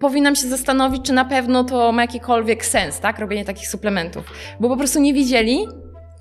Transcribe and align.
powinnam 0.00 0.36
się 0.36 0.48
zastanowić, 0.48 1.02
czy 1.02 1.12
na 1.12 1.24
pewno 1.24 1.64
to 1.64 1.92
ma 1.92 2.02
jakikolwiek 2.02 2.66
sens, 2.66 3.00
tak? 3.00 3.18
Robienie 3.18 3.44
takich 3.44 3.68
suplementów. 3.68 4.24
Bo 4.60 4.68
po 4.68 4.76
prostu 4.76 5.00
nie 5.00 5.14
widzieli, 5.14 5.66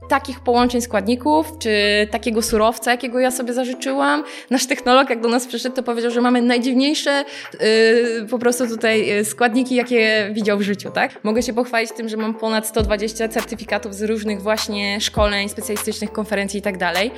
takich 0.10 0.40
połączeń 0.40 0.82
składników, 0.82 1.52
czy 1.60 1.72
takiego 2.12 2.42
surowca, 2.42 2.92
jakiego 2.92 3.20
ja 3.20 3.32
sobie 3.32 3.54
zażyczyłam. 3.54 4.24
Nasz 4.50 4.68
technolog, 4.68 5.10
jak 5.10 5.22
do 5.22 5.30
nas 5.30 5.48
przyszedł, 5.48 5.76
to 5.76 5.84
powiedział, 5.84 6.12
że 6.12 6.22
mamy 6.22 6.42
najdziwniejsze 6.42 7.26
yy, 7.54 8.28
po 8.30 8.40
prostu 8.40 8.68
tutaj 8.68 9.20
y, 9.20 9.26
składniki, 9.26 9.76
jakie 9.76 10.30
widział 10.34 10.58
w 10.58 10.62
życiu, 10.62 10.92
tak? 10.92 11.24
Mogę 11.24 11.44
się 11.44 11.54
pochwalić 11.54 11.92
tym, 11.92 12.10
że 12.10 12.18
mam 12.18 12.34
ponad 12.34 12.68
120 12.68 13.28
certyfikatów 13.28 13.96
z 13.96 14.02
różnych 14.02 14.42
właśnie 14.42 15.02
szkoleń, 15.02 15.50
specjalistycznych 15.50 16.12
konferencji 16.12 16.60
i 16.60 16.62
tak 16.62 16.78
dalej. 16.78 17.12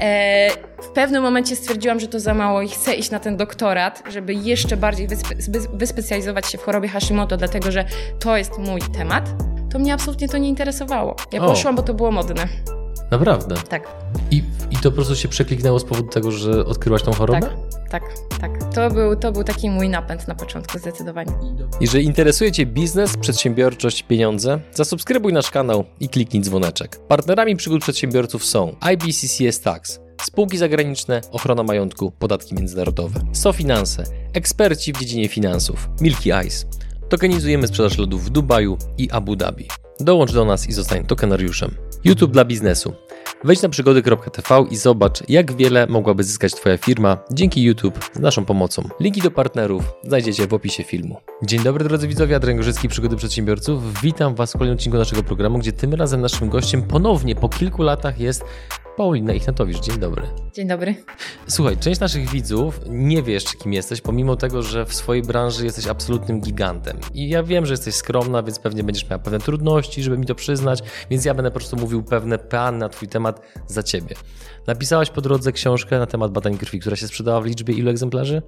E, 0.00 0.50
w 0.82 0.88
pewnym 0.88 1.22
momencie 1.22 1.56
stwierdziłam, 1.56 2.00
że 2.00 2.08
to 2.08 2.20
za 2.20 2.34
mało 2.34 2.62
i 2.62 2.68
chcę 2.68 2.94
iść 2.94 3.10
na 3.10 3.18
ten 3.18 3.36
doktorat, 3.36 4.02
żeby 4.10 4.34
jeszcze 4.34 4.76
bardziej 4.76 5.08
wyspe 5.08 5.34
wyspecjalizować 5.72 6.50
się 6.52 6.58
w 6.58 6.62
chorobie 6.62 6.88
Hashimoto, 6.88 7.36
dlatego 7.36 7.70
że 7.72 7.84
to 8.18 8.36
jest 8.36 8.58
mój 8.58 8.80
temat 8.80 9.53
to 9.74 9.78
mnie 9.78 9.94
absolutnie 9.94 10.28
to 10.28 10.38
nie 10.38 10.48
interesowało. 10.48 11.16
Ja 11.32 11.44
o. 11.44 11.48
poszłam, 11.48 11.76
bo 11.76 11.82
to 11.82 11.94
było 11.94 12.10
modne. 12.10 12.48
Naprawdę? 13.10 13.54
Tak. 13.68 13.88
I, 14.30 14.42
I 14.70 14.76
to 14.76 14.90
po 14.90 14.94
prostu 14.94 15.16
się 15.16 15.28
przekliknęło 15.28 15.78
z 15.78 15.84
powodu 15.84 16.08
tego, 16.08 16.30
że 16.30 16.64
odkryłaś 16.64 17.02
tą 17.02 17.12
chorobę? 17.12 17.40
Tak, 17.40 17.52
tak, 17.90 18.02
tak. 18.40 18.74
To 18.74 18.90
był, 18.90 19.16
to 19.16 19.32
był 19.32 19.44
taki 19.44 19.70
mój 19.70 19.88
napęd 19.88 20.28
na 20.28 20.34
początku, 20.34 20.78
zdecydowanie. 20.78 21.32
Jeżeli 21.80 22.04
interesuje 22.04 22.52
Cię 22.52 22.66
biznes, 22.66 23.16
przedsiębiorczość, 23.16 24.02
pieniądze, 24.02 24.60
zasubskrybuj 24.72 25.32
nasz 25.32 25.50
kanał 25.50 25.84
i 26.00 26.08
kliknij 26.08 26.42
dzwoneczek. 26.42 27.06
Partnerami 27.08 27.56
przygód 27.56 27.82
przedsiębiorców 27.82 28.44
są 28.44 28.76
IBCCS 28.80 29.60
Tax, 29.60 30.00
spółki 30.22 30.58
zagraniczne, 30.58 31.20
ochrona 31.30 31.62
majątku, 31.62 32.10
podatki 32.10 32.54
międzynarodowe, 32.54 33.20
SoFinanse, 33.32 34.04
eksperci 34.32 34.92
w 34.92 34.98
dziedzinie 34.98 35.28
finansów, 35.28 35.88
Milky 36.00 36.30
Ice, 36.46 36.66
Tokenizujemy 37.08 37.66
sprzedaż 37.66 37.98
lodów 37.98 38.24
w 38.24 38.30
Dubaju 38.30 38.78
i 38.98 39.10
Abu 39.10 39.36
Dhabi. 39.36 39.68
Dołącz 40.00 40.32
do 40.32 40.44
nas 40.44 40.68
i 40.68 40.72
zostań 40.72 41.06
tokenariuszem. 41.06 41.74
YouTube 42.04 42.32
dla 42.32 42.44
biznesu. 42.44 42.94
Wejdź 43.44 43.62
na 43.62 43.68
przygody.tv 43.68 44.66
i 44.70 44.76
zobacz, 44.76 45.28
jak 45.28 45.52
wiele 45.52 45.86
mogłaby 45.86 46.24
zyskać 46.24 46.52
Twoja 46.52 46.78
firma 46.78 47.18
dzięki 47.32 47.62
YouTube 47.62 48.10
z 48.12 48.18
naszą 48.18 48.44
pomocą. 48.44 48.88
Linki 49.00 49.20
do 49.20 49.30
partnerów 49.30 49.82
znajdziecie 50.02 50.46
w 50.46 50.54
opisie 50.54 50.84
filmu. 50.84 51.20
Dzień 51.42 51.62
dobry 51.62 51.84
drodzy 51.84 52.08
widzowie, 52.08 52.36
Adrian 52.36 52.56
Gorzycki, 52.56 52.88
Przygody 52.88 53.16
Przedsiębiorców. 53.16 54.00
Witam 54.02 54.34
Was 54.34 54.50
w 54.50 54.52
kolejnym 54.52 54.76
odcinku 54.76 54.98
naszego 54.98 55.22
programu, 55.22 55.58
gdzie 55.58 55.72
tym 55.72 55.94
razem 55.94 56.20
naszym 56.20 56.48
gościem 56.48 56.82
ponownie 56.82 57.34
po 57.34 57.48
kilku 57.48 57.82
latach 57.82 58.20
jest 58.20 58.44
Paulina 58.96 59.32
Ichnatowicz, 59.32 59.80
dzień 59.80 59.98
dobry. 59.98 60.22
Dzień 60.52 60.68
dobry. 60.68 60.94
Słuchaj, 61.48 61.76
część 61.76 62.00
naszych 62.00 62.30
widzów 62.30 62.80
nie 62.86 63.22
wie 63.22 63.32
jeszcze 63.32 63.56
kim 63.56 63.72
jesteś, 63.72 64.00
pomimo 64.00 64.36
tego, 64.36 64.62
że 64.62 64.86
w 64.86 64.94
swojej 64.94 65.22
branży 65.22 65.64
jesteś 65.64 65.86
absolutnym 65.86 66.40
gigantem. 66.40 66.96
I 67.14 67.28
ja 67.28 67.42
wiem, 67.42 67.66
że 67.66 67.72
jesteś 67.72 67.94
skromna, 67.94 68.42
więc 68.42 68.58
pewnie 68.58 68.84
będziesz 68.84 69.10
miała 69.10 69.22
pewne 69.22 69.38
trudności, 69.38 70.02
żeby 70.02 70.18
mi 70.18 70.26
to 70.26 70.34
przyznać, 70.34 70.82
więc 71.10 71.24
ja 71.24 71.34
będę 71.34 71.50
po 71.50 71.54
prostu 71.54 71.76
mówił 71.76 72.02
pewne 72.02 72.38
peany 72.38 72.78
na 72.78 72.88
twój 72.88 73.08
temat 73.08 73.40
za 73.66 73.82
ciebie. 73.82 74.16
Napisałaś 74.66 75.10
po 75.10 75.20
drodze 75.20 75.52
książkę 75.52 75.98
na 75.98 76.06
temat 76.06 76.32
badań 76.32 76.58
krwi, 76.58 76.80
która 76.80 76.96
się 76.96 77.06
sprzedała 77.06 77.40
w 77.40 77.46
liczbie 77.46 77.74
ilu 77.74 77.90
egzemplarzy? 77.90 78.42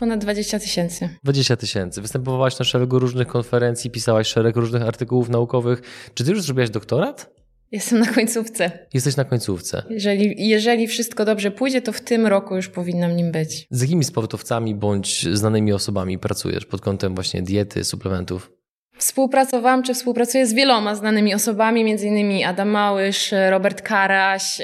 Ponad 0.00 0.20
20 0.20 0.58
tysięcy. 0.58 1.08
20 1.24 1.56
tysięcy. 1.56 2.02
Występowałaś 2.02 2.58
na 2.58 2.64
szeregu 2.64 2.98
różnych 2.98 3.28
konferencji, 3.28 3.90
pisałaś 3.90 4.28
szereg 4.28 4.56
różnych 4.56 4.82
artykułów 4.82 5.28
naukowych. 5.28 5.82
Czy 6.14 6.24
ty 6.24 6.30
już 6.30 6.42
zrobiłaś 6.42 6.70
doktorat? 6.70 7.38
Jestem 7.72 7.98
na 7.98 8.06
końcówce. 8.06 8.70
Jesteś 8.94 9.16
na 9.16 9.24
końcówce. 9.24 9.82
Jeżeli, 9.90 10.48
jeżeli 10.48 10.86
wszystko 10.86 11.24
dobrze 11.24 11.50
pójdzie, 11.50 11.82
to 11.82 11.92
w 11.92 12.00
tym 12.00 12.26
roku 12.26 12.56
już 12.56 12.68
powinnam 12.68 13.16
nim 13.16 13.32
być. 13.32 13.66
Z 13.70 13.82
jakimi 13.82 14.04
sportowcami 14.04 14.74
bądź 14.74 15.26
znanymi 15.36 15.72
osobami 15.72 16.18
pracujesz 16.18 16.66
pod 16.66 16.80
kątem 16.80 17.14
właśnie 17.14 17.42
diety, 17.42 17.84
suplementów? 17.84 18.50
Współpracowałam, 18.98 19.82
czy 19.82 19.94
współpracuję 19.94 20.46
z 20.46 20.54
wieloma 20.54 20.94
znanymi 20.94 21.34
osobami, 21.34 21.84
między 21.84 22.06
innymi 22.06 22.44
Adam 22.44 22.68
Małysz, 22.68 23.34
Robert 23.50 23.82
Karaś. 23.82 24.60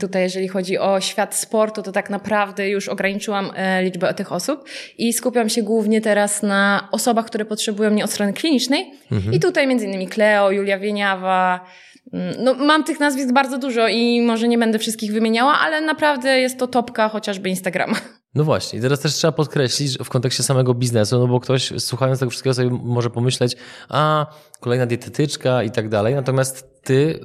Tutaj 0.00 0.22
jeżeli 0.22 0.48
chodzi 0.48 0.78
o 0.78 1.00
świat 1.00 1.34
sportu, 1.34 1.82
to 1.82 1.92
tak 1.92 2.10
naprawdę 2.10 2.68
już 2.68 2.88
ograniczyłam 2.88 3.50
e, 3.54 3.82
liczbę 3.82 4.14
tych 4.14 4.32
osób 4.32 4.68
i 4.98 5.12
skupiam 5.12 5.48
się 5.48 5.62
głównie 5.62 6.00
teraz 6.00 6.42
na 6.42 6.88
osobach, 6.92 7.26
które 7.26 7.44
potrzebują 7.44 7.90
mnie 7.90 8.04
od 8.04 8.10
strony 8.10 8.32
klinicznej. 8.32 8.92
Mhm. 9.12 9.34
I 9.34 9.40
tutaj 9.40 9.66
między 9.66 9.86
innymi 9.86 10.06
Kleo, 10.06 10.50
Julia 10.50 10.78
Wieniawa, 10.78 11.66
no, 12.38 12.54
mam 12.54 12.84
tych 12.84 13.00
nazwisk 13.00 13.32
bardzo 13.32 13.58
dużo 13.58 13.88
i 13.88 14.22
może 14.22 14.48
nie 14.48 14.58
będę 14.58 14.78
wszystkich 14.78 15.12
wymieniała, 15.12 15.58
ale 15.58 15.80
naprawdę 15.80 16.38
jest 16.38 16.58
to 16.58 16.66
topka 16.66 17.08
chociażby 17.08 17.48
Instagrama. 17.48 17.96
No 18.34 18.44
właśnie, 18.44 18.80
teraz 18.80 19.00
też 19.00 19.14
trzeba 19.14 19.32
podkreślić 19.32 19.98
w 19.98 20.08
kontekście 20.08 20.42
samego 20.42 20.74
biznesu, 20.74 21.18
no 21.18 21.26
bo 21.26 21.40
ktoś 21.40 21.72
słuchając 21.78 22.20
tego 22.20 22.30
wszystkiego 22.30 22.54
sobie 22.54 22.70
może 22.70 23.10
pomyśleć, 23.10 23.56
a 23.88 24.26
kolejna 24.60 24.86
dietetyczka 24.86 25.62
i 25.62 25.70
tak 25.70 25.88
dalej, 25.88 26.14
natomiast 26.14 26.82
ty 26.82 27.20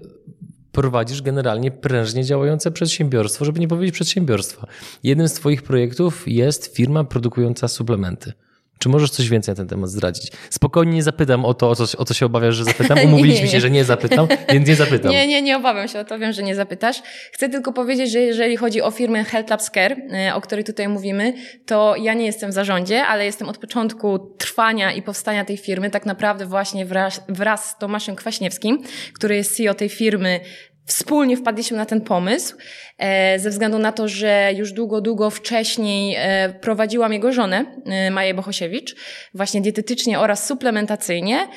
prowadzisz 0.71 1.21
generalnie 1.21 1.71
prężnie 1.71 2.23
działające 2.23 2.71
przedsiębiorstwo, 2.71 3.45
żeby 3.45 3.59
nie 3.59 3.67
powiedzieć 3.67 3.93
przedsiębiorstwa. 3.93 4.67
Jednym 5.03 5.27
z 5.27 5.33
twoich 5.33 5.63
projektów 5.63 6.23
jest 6.27 6.75
firma 6.75 7.03
produkująca 7.03 7.67
suplementy. 7.67 8.33
Czy 8.79 8.89
możesz 8.89 9.09
coś 9.09 9.29
więcej 9.29 9.51
na 9.51 9.55
ten 9.55 9.67
temat 9.67 9.89
zdradzić? 9.89 10.31
Spokojnie 10.49 10.93
nie 10.93 11.03
zapytam 11.03 11.45
o 11.45 11.53
to, 11.53 11.69
o 11.69 11.75
co, 11.75 11.97
o 11.97 12.05
co 12.05 12.13
się 12.13 12.25
obawiasz, 12.25 12.55
że 12.55 12.63
zapytam. 12.63 12.99
Umówiliśmy 13.05 13.47
się, 13.53 13.59
że 13.59 13.69
nie 13.69 13.83
zapytam, 13.83 14.27
więc 14.49 14.67
nie 14.67 14.75
zapytam. 14.75 15.11
Nie, 15.11 15.27
nie, 15.27 15.41
nie 15.41 15.57
obawiam 15.57 15.87
się 15.87 15.99
o 15.99 16.03
to, 16.03 16.19
wiem, 16.19 16.33
że 16.33 16.43
nie 16.43 16.55
zapytasz. 16.55 17.01
Chcę 17.31 17.49
tylko 17.49 17.73
powiedzieć, 17.73 18.11
że 18.11 18.19
jeżeli 18.19 18.57
chodzi 18.57 18.81
o 18.81 18.91
firmę 18.91 19.23
Health 19.23 19.49
Labs 19.49 19.71
Care, 19.71 19.97
e, 20.13 20.35
o 20.35 20.41
której 20.41 20.65
tutaj 20.65 20.87
mówimy, 20.87 21.33
to 21.65 21.95
ja 21.95 22.13
nie 22.13 22.25
jestem 22.25 22.51
w 22.51 22.53
zarządzie, 22.53 23.05
ale 23.05 23.25
jestem 23.25 23.49
od 23.49 23.57
początku 23.57 24.19
trwania 24.37 24.91
i 24.91 25.01
powstania 25.01 25.45
tej 25.45 25.57
firmy, 25.57 25.89
tak 25.89 26.05
naprawdę 26.05 26.45
właśnie 26.45 26.85
wraz, 26.85 27.21
wraz 27.29 27.69
z 27.69 27.77
Tomaszem 27.77 28.15
Kwaśniewskim, 28.15 28.83
który 29.13 29.35
jest 29.35 29.57
CEO 29.57 29.73
tej 29.73 29.89
firmy, 29.89 30.39
wspólnie 30.89 31.37
wpadliśmy 31.37 31.77
na 31.77 31.85
ten 31.85 32.01
pomysł, 32.01 32.57
e, 32.97 33.39
ze 33.39 33.49
względu 33.49 33.79
na 33.79 33.91
to, 33.91 34.07
że 34.07 34.51
już 34.55 34.71
długo, 34.71 35.01
długo 35.01 35.29
wcześniej 35.29 36.15
e, 36.17 36.53
prowadziłam 36.61 37.13
jego 37.13 37.31
żonę, 37.31 37.65
e, 37.85 38.11
Maję 38.11 38.33
Bohosiewicz, 38.33 38.95
właśnie 39.33 39.61
dietetycznie 39.61 40.19
oraz 40.19 40.47
suplementacyjnie 40.47 41.47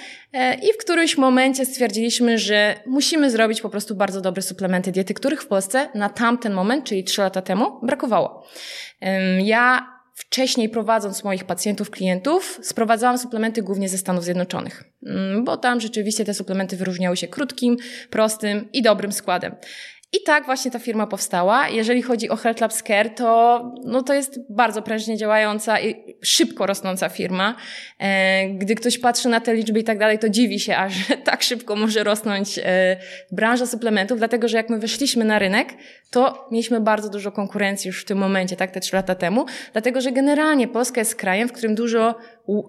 i 0.63 0.73
w 0.73 0.77
którymś 0.77 1.17
momencie 1.17 1.67
stwierdziliśmy, 1.67 2.39
że 2.39 2.75
musimy 2.87 3.31
zrobić 3.31 3.61
po 3.61 3.71
prostu 3.71 3.95
bardzo 3.95 4.21
dobre 4.21 4.43
suplementy 4.43 4.93
diety, 4.93 5.15
których 5.15 5.43
w 5.43 5.47
Polsce 5.47 5.89
na 5.95 6.09
tamten 6.09 6.53
moment, 6.53 6.85
czyli 6.85 7.05
trzy 7.05 7.21
lata 7.21 7.43
temu, 7.43 7.79
brakowało. 7.83 8.47
Ja 9.43 9.87
wcześniej 10.15 10.69
prowadząc 10.69 11.25
moich 11.25 11.45
pacjentów, 11.45 11.91
klientów, 11.91 12.61
sprowadzałam 12.63 13.19
suplementy 13.19 13.63
głównie 13.63 13.89
ze 13.89 13.99
Stanów 13.99 14.25
Zjednoczonych, 14.25 14.85
mm, 15.07 15.45
bo 15.45 15.57
tam 15.57 15.81
rzeczywiście 15.81 16.25
te 16.25 16.35
suplementy 16.35 16.77
wyróżniały 16.77 17.17
się 17.17 17.29
krótkim, 17.29 17.77
prostym 18.11 18.69
i 18.73 18.83
dobrym 18.83 19.13
składem. 19.13 19.55
I 20.15 20.23
tak 20.23 20.45
właśnie 20.45 20.71
ta 20.71 20.79
firma 20.79 21.07
powstała. 21.07 21.69
Jeżeli 21.69 22.03
chodzi 22.03 22.29
o 22.29 22.37
Health 22.37 22.61
Labs 22.61 22.83
Care, 22.83 23.11
to, 23.11 23.63
no 23.85 24.03
to 24.03 24.15
jest 24.15 24.53
bardzo 24.53 24.83
prężnie 24.83 25.17
działająca 25.17 25.81
i 25.81 26.17
szybko 26.23 26.67
rosnąca 26.67 27.09
firma. 27.09 27.57
E, 27.99 28.49
gdy 28.49 28.75
ktoś 28.75 28.99
patrzy 28.99 29.29
na 29.29 29.41
te 29.41 29.55
liczby 29.55 29.81
i 29.81 29.85
tak 29.85 29.99
dalej, 29.99 30.19
to 30.19 30.29
dziwi 30.29 30.61
się, 30.61 30.77
a 30.77 30.89
że 30.89 31.17
tak 31.25 31.43
szybko 31.43 31.77
może 31.77 32.05
rosnąć 32.05 32.59
e, 32.59 32.97
branża 33.31 33.67
suplementów, 33.67 34.19
dlatego 34.19 34.49
że 34.49 34.57
jak 34.57 34.71
my 34.71 34.79
weszliśmy 34.79 35.25
na 35.25 35.39
rynek, 35.39 35.75
to 36.11 36.49
mieliśmy 36.51 36.81
bardzo 36.81 37.09
dużo 37.09 37.33
konkurencji 37.33 37.89
już 37.89 38.03
w 38.03 38.05
tym 38.05 38.19
momencie, 38.19 38.57
tak, 38.57 38.71
te 38.71 38.81
trzy 38.81 38.97
lata 38.97 39.15
temu, 39.15 39.47
dlatego 39.73 40.01
że 40.01 40.13
generalnie 40.13 40.69
Polska 40.69 41.01
jest 41.01 41.17
krajem, 41.17 41.49
w 41.49 41.53
którym 41.53 41.75
dużo 41.75 42.15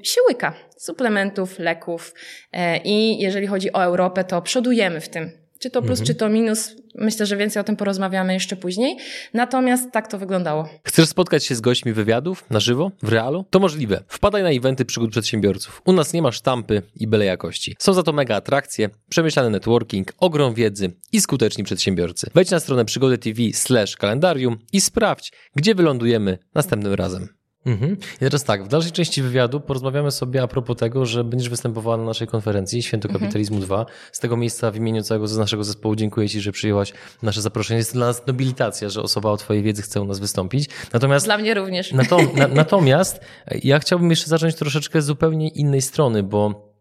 się 0.03 0.21
łyka 0.29 0.53
suplementów, 0.77 1.59
leków 1.59 2.13
e, 2.51 2.77
i 2.77 3.19
jeżeli 3.19 3.47
chodzi 3.47 3.73
o 3.73 3.83
Europę, 3.83 4.23
to 4.23 4.41
przodujemy 4.41 5.01
w 5.01 5.09
tym. 5.09 5.42
Czy 5.63 5.69
to 5.69 5.81
plus, 5.81 5.99
mhm. 5.99 6.07
czy 6.07 6.15
to 6.15 6.29
minus, 6.29 6.71
myślę, 6.95 7.25
że 7.25 7.37
więcej 7.37 7.61
o 7.61 7.63
tym 7.63 7.75
porozmawiamy 7.75 8.33
jeszcze 8.33 8.55
później. 8.55 8.97
Natomiast 9.33 9.91
tak 9.91 10.07
to 10.07 10.17
wyglądało. 10.17 10.69
Chcesz 10.83 11.09
spotkać 11.09 11.45
się 11.45 11.55
z 11.55 11.61
gośćmi 11.61 11.93
wywiadów 11.93 12.45
na 12.49 12.59
żywo, 12.59 12.91
w 13.03 13.09
realu? 13.09 13.45
To 13.49 13.59
możliwe. 13.59 14.03
Wpadaj 14.07 14.43
na 14.43 14.49
eventy 14.49 14.85
przygód 14.85 15.11
przedsiębiorców. 15.11 15.81
U 15.85 15.93
nas 15.93 16.13
nie 16.13 16.21
ma 16.21 16.31
sztampy 16.31 16.81
i 16.95 17.07
byle 17.07 17.25
jakości. 17.25 17.75
Są 17.79 17.93
za 17.93 18.03
to 18.03 18.13
mega 18.13 18.35
atrakcje, 18.35 18.89
przemyślany 19.09 19.49
networking, 19.49 20.13
ogrom 20.17 20.53
wiedzy 20.53 20.91
i 21.11 21.21
skuteczni 21.21 21.63
przedsiębiorcy. 21.63 22.29
Wejdź 22.33 22.51
na 22.51 22.59
stronę 22.59 22.85
przygody 22.85 23.17
TV 23.17 23.41
slash 23.53 23.97
kalendarium 23.97 24.57
i 24.73 24.81
sprawdź, 24.81 25.31
gdzie 25.55 25.75
wylądujemy 25.75 26.37
następnym 26.55 26.93
razem. 26.93 27.42
Mhm. 27.65 27.97
I 28.15 28.19
teraz 28.19 28.43
tak, 28.43 28.63
w 28.63 28.67
dalszej 28.67 28.91
części 28.91 29.21
wywiadu 29.21 29.59
porozmawiamy 29.59 30.11
sobie 30.11 30.41
a 30.41 30.47
propos 30.47 30.77
tego, 30.77 31.05
że 31.05 31.23
będziesz 31.23 31.49
występowała 31.49 31.97
na 31.97 32.03
naszej 32.03 32.27
konferencji 32.27 32.83
Święto 32.83 33.07
mhm. 33.07 33.21
Kapitalizmu 33.21 33.55
mhm. 33.55 33.67
2. 33.67 33.85
Z 34.11 34.19
tego 34.19 34.37
miejsca 34.37 34.71
w 34.71 34.75
imieniu 34.75 35.03
całego 35.03 35.27
z 35.27 35.37
naszego 35.37 35.63
zespołu 35.63 35.95
dziękuję 35.95 36.29
Ci, 36.29 36.41
że 36.41 36.51
przyjęłaś 36.51 36.93
nasze 37.21 37.41
zaproszenie. 37.41 37.77
Jest 37.77 37.91
to 37.91 37.97
dla 37.97 38.07
nas 38.07 38.27
nobilitacja, 38.27 38.89
że 38.89 39.01
osoba 39.01 39.29
o 39.29 39.37
Twojej 39.37 39.63
wiedzy 39.63 39.81
chce 39.81 40.01
u 40.01 40.05
nas 40.05 40.19
wystąpić. 40.19 40.69
Natomiast, 40.93 41.25
dla 41.25 41.37
mnie 41.37 41.53
również. 41.53 41.91
Natom, 41.91 42.27
na, 42.35 42.47
natomiast 42.47 43.19
ja 43.63 43.79
chciałbym 43.79 44.09
jeszcze 44.09 44.27
zacząć 44.27 44.55
troszeczkę 44.55 45.01
z 45.01 45.05
zupełnie 45.05 45.47
innej 45.47 45.81
strony, 45.81 46.23
bo 46.23 46.72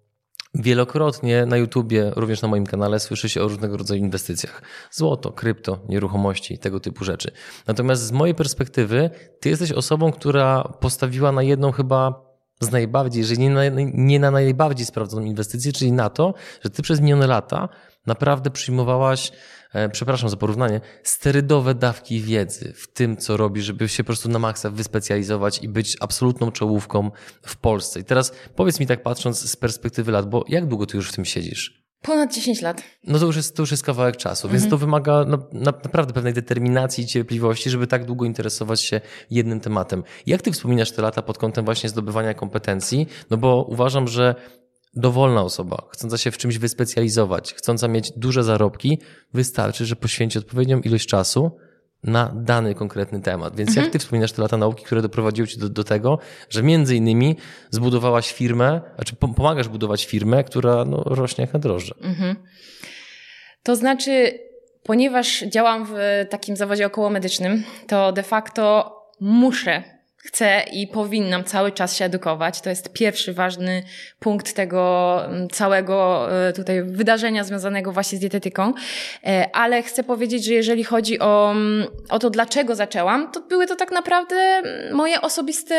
Wielokrotnie 0.54 1.46
na 1.46 1.56
YouTubie, 1.56 2.12
również 2.16 2.42
na 2.42 2.48
moim 2.48 2.66
kanale, 2.66 3.00
słyszy 3.00 3.28
się 3.28 3.42
o 3.42 3.48
różnego 3.48 3.76
rodzaju 3.76 4.00
inwestycjach. 4.00 4.62
Złoto, 4.90 5.32
krypto, 5.32 5.78
nieruchomości, 5.88 6.58
tego 6.58 6.80
typu 6.80 7.04
rzeczy. 7.04 7.30
Natomiast 7.66 8.02
z 8.02 8.12
mojej 8.12 8.34
perspektywy, 8.34 9.10
ty 9.40 9.48
jesteś 9.48 9.72
osobą, 9.72 10.12
która 10.12 10.62
postawiła 10.80 11.32
na 11.32 11.42
jedną 11.42 11.72
chyba 11.72 12.32
z 12.60 12.70
najbardziej, 12.70 13.20
jeżeli 13.20 13.40
nie 13.40 13.50
na, 13.50 13.62
nie 13.94 14.20
na 14.20 14.30
najbardziej 14.30 14.86
sprawdzoną 14.86 15.26
inwestycję, 15.26 15.72
czyli 15.72 15.92
na 15.92 16.10
to, 16.10 16.34
że 16.64 16.70
ty 16.70 16.82
przez 16.82 17.00
minione 17.00 17.26
lata 17.26 17.68
naprawdę 18.06 18.50
przyjmowałaś, 18.50 19.32
e, 19.72 19.88
przepraszam 19.88 20.28
za 20.28 20.36
porównanie, 20.36 20.80
sterydowe 21.02 21.74
dawki 21.74 22.20
wiedzy 22.20 22.72
w 22.76 22.92
tym, 22.92 23.16
co 23.16 23.36
robisz, 23.36 23.64
żeby 23.64 23.88
się 23.88 24.04
po 24.04 24.06
prostu 24.06 24.28
na 24.28 24.38
maksa 24.38 24.70
wyspecjalizować 24.70 25.62
i 25.62 25.68
być 25.68 25.96
absolutną 26.00 26.52
czołówką 26.52 27.10
w 27.46 27.56
Polsce. 27.56 28.00
I 28.00 28.04
teraz 28.04 28.32
powiedz 28.56 28.80
mi 28.80 28.86
tak 28.86 29.02
patrząc 29.02 29.50
z 29.50 29.56
perspektywy 29.56 30.12
lat, 30.12 30.30
bo 30.30 30.44
jak 30.48 30.66
długo 30.66 30.86
ty 30.86 30.96
już 30.96 31.08
w 31.08 31.14
tym 31.14 31.24
siedzisz? 31.24 31.82
Ponad 32.02 32.34
10 32.34 32.62
lat. 32.62 32.82
No 33.04 33.18
to 33.18 33.26
już 33.26 33.36
jest, 33.36 33.56
to 33.56 33.62
już 33.62 33.70
jest 33.70 33.82
kawałek 33.82 34.16
czasu, 34.16 34.48
więc 34.48 34.68
to 34.68 34.78
wymaga 34.78 35.24
na, 35.24 35.38
naprawdę 35.62 36.12
pewnej 36.12 36.32
determinacji 36.32 37.04
i 37.04 37.06
cierpliwości, 37.06 37.70
żeby 37.70 37.86
tak 37.86 38.04
długo 38.04 38.24
interesować 38.24 38.80
się 38.80 39.00
jednym 39.30 39.60
tematem. 39.60 40.02
Jak 40.26 40.42
ty 40.42 40.52
wspominasz 40.52 40.92
te 40.92 41.02
lata 41.02 41.22
pod 41.22 41.38
kątem 41.38 41.64
właśnie 41.64 41.88
zdobywania 41.88 42.34
kompetencji? 42.34 43.06
No 43.30 43.36
bo 43.36 43.64
uważam, 43.68 44.08
że 44.08 44.34
dowolna 44.94 45.42
osoba, 45.42 45.82
chcąca 45.90 46.18
się 46.18 46.30
w 46.30 46.38
czymś 46.38 46.58
wyspecjalizować, 46.58 47.54
chcąca 47.54 47.88
mieć 47.88 48.12
duże 48.16 48.44
zarobki, 48.44 48.98
wystarczy, 49.34 49.86
że 49.86 49.96
poświęci 49.96 50.38
odpowiednią 50.38 50.80
ilość 50.80 51.06
czasu 51.08 51.50
na 52.04 52.32
dany 52.36 52.74
konkretny 52.74 53.20
temat. 53.22 53.56
Więc 53.56 53.68
Mhm. 53.70 53.84
jak 53.84 53.92
ty 53.92 53.98
wspominasz 53.98 54.32
te 54.32 54.42
lata 54.42 54.56
nauki, 54.56 54.84
które 54.84 55.02
doprowadziły 55.02 55.48
cię 55.48 55.60
do, 55.60 55.68
do 55.68 55.84
tego, 55.84 56.18
że 56.50 56.62
między 56.62 56.96
innymi 56.96 57.36
zbudowałaś 57.70 58.32
firmę, 58.32 58.80
znaczy 58.94 59.14
pom- 59.16 59.34
pomagasz 59.34 59.68
budować 59.68 60.06
firmę, 60.06 60.44
która 60.44 60.84
no, 60.84 61.02
rośnie 61.06 61.42
jak 61.44 61.52
na 61.54 61.60
drożdże. 61.60 61.94
Mhm. 62.00 62.36
To 63.62 63.76
znaczy, 63.76 64.38
ponieważ 64.82 65.44
działam 65.52 65.86
w 65.86 65.92
takim 66.30 66.56
zawodzie 66.56 66.86
okołomedycznym, 66.86 67.64
to 67.86 68.12
de 68.12 68.22
facto 68.22 68.94
muszę, 69.20 69.82
chcę 70.24 70.62
i 70.72 70.86
powinnam 70.86 71.44
cały 71.44 71.72
czas 71.72 71.96
się 71.96 72.04
edukować. 72.04 72.60
To 72.60 72.70
jest 72.70 72.92
pierwszy 72.92 73.32
ważny 73.32 73.82
punkt 74.18 74.54
tego 74.54 75.20
mm, 75.24 75.48
całego 75.48 76.28
e, 76.48 76.52
tutaj 76.52 76.82
wydarzenia 76.82 77.44
związanego 77.44 77.92
właśnie 77.92 78.18
z 78.18 78.20
dietetyką. 78.20 78.72
E, 79.26 79.50
Ale 79.52 79.82
chcę 79.82 80.04
powiedzieć, 80.04 80.44
że 80.44 80.54
jeżeli 80.54 80.84
chodzi 80.84 81.18
o, 81.18 81.50
mm, 81.50 81.86
o 82.08 82.18
to, 82.18 82.30
dlaczego 82.30 82.74
zaczęłam, 82.74 83.32
to 83.32 83.40
były 83.40 83.66
to 83.66 83.76
tak 83.76 83.92
naprawdę 83.92 84.36
mm, 84.36 84.94
moje 84.94 85.20
osobiste 85.20 85.76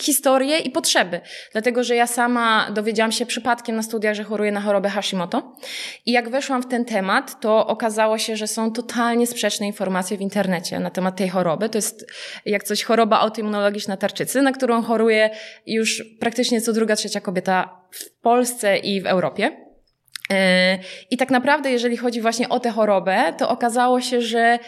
historie 0.00 0.58
i 0.58 0.70
potrzeby. 0.70 1.20
Dlatego, 1.52 1.84
że 1.84 1.96
ja 1.96 2.06
sama 2.06 2.70
dowiedziałam 2.70 3.12
się 3.12 3.26
przypadkiem 3.26 3.76
na 3.76 3.82
studiach, 3.82 4.14
że 4.14 4.24
choruję 4.24 4.52
na 4.52 4.60
chorobę 4.60 4.88
Hashimoto. 4.88 5.56
I 6.06 6.12
jak 6.12 6.28
weszłam 6.28 6.62
w 6.62 6.66
ten 6.66 6.84
temat, 6.84 7.40
to 7.40 7.66
okazało 7.66 8.18
się, 8.18 8.36
że 8.36 8.46
są 8.46 8.72
totalnie 8.72 9.26
sprzeczne 9.26 9.66
informacje 9.66 10.16
w 10.16 10.20
internecie 10.20 10.80
na 10.80 10.90
temat 10.90 11.16
tej 11.16 11.28
choroby. 11.28 11.68
To 11.68 11.78
jest 11.78 12.06
jak 12.46 12.64
coś 12.64 12.82
choroba 12.82 13.20
autoimmunologiczna 13.20 13.57
tarczycy, 13.96 14.42
na 14.42 14.52
którą 14.52 14.82
choruje 14.82 15.30
już 15.66 16.04
praktycznie 16.20 16.60
co 16.60 16.72
druga, 16.72 16.96
trzecia 16.96 17.20
kobieta 17.20 17.80
w 17.90 18.10
Polsce 18.20 18.78
i 18.78 19.00
w 19.00 19.06
Europie. 19.06 19.50
Yy, 20.30 20.36
I 21.10 21.16
tak 21.16 21.30
naprawdę, 21.30 21.70
jeżeli 21.70 21.96
chodzi 21.96 22.20
właśnie 22.20 22.48
o 22.48 22.60
tę 22.60 22.70
chorobę, 22.70 23.34
to 23.38 23.48
okazało 23.48 24.00
się, 24.00 24.20
że 24.20 24.58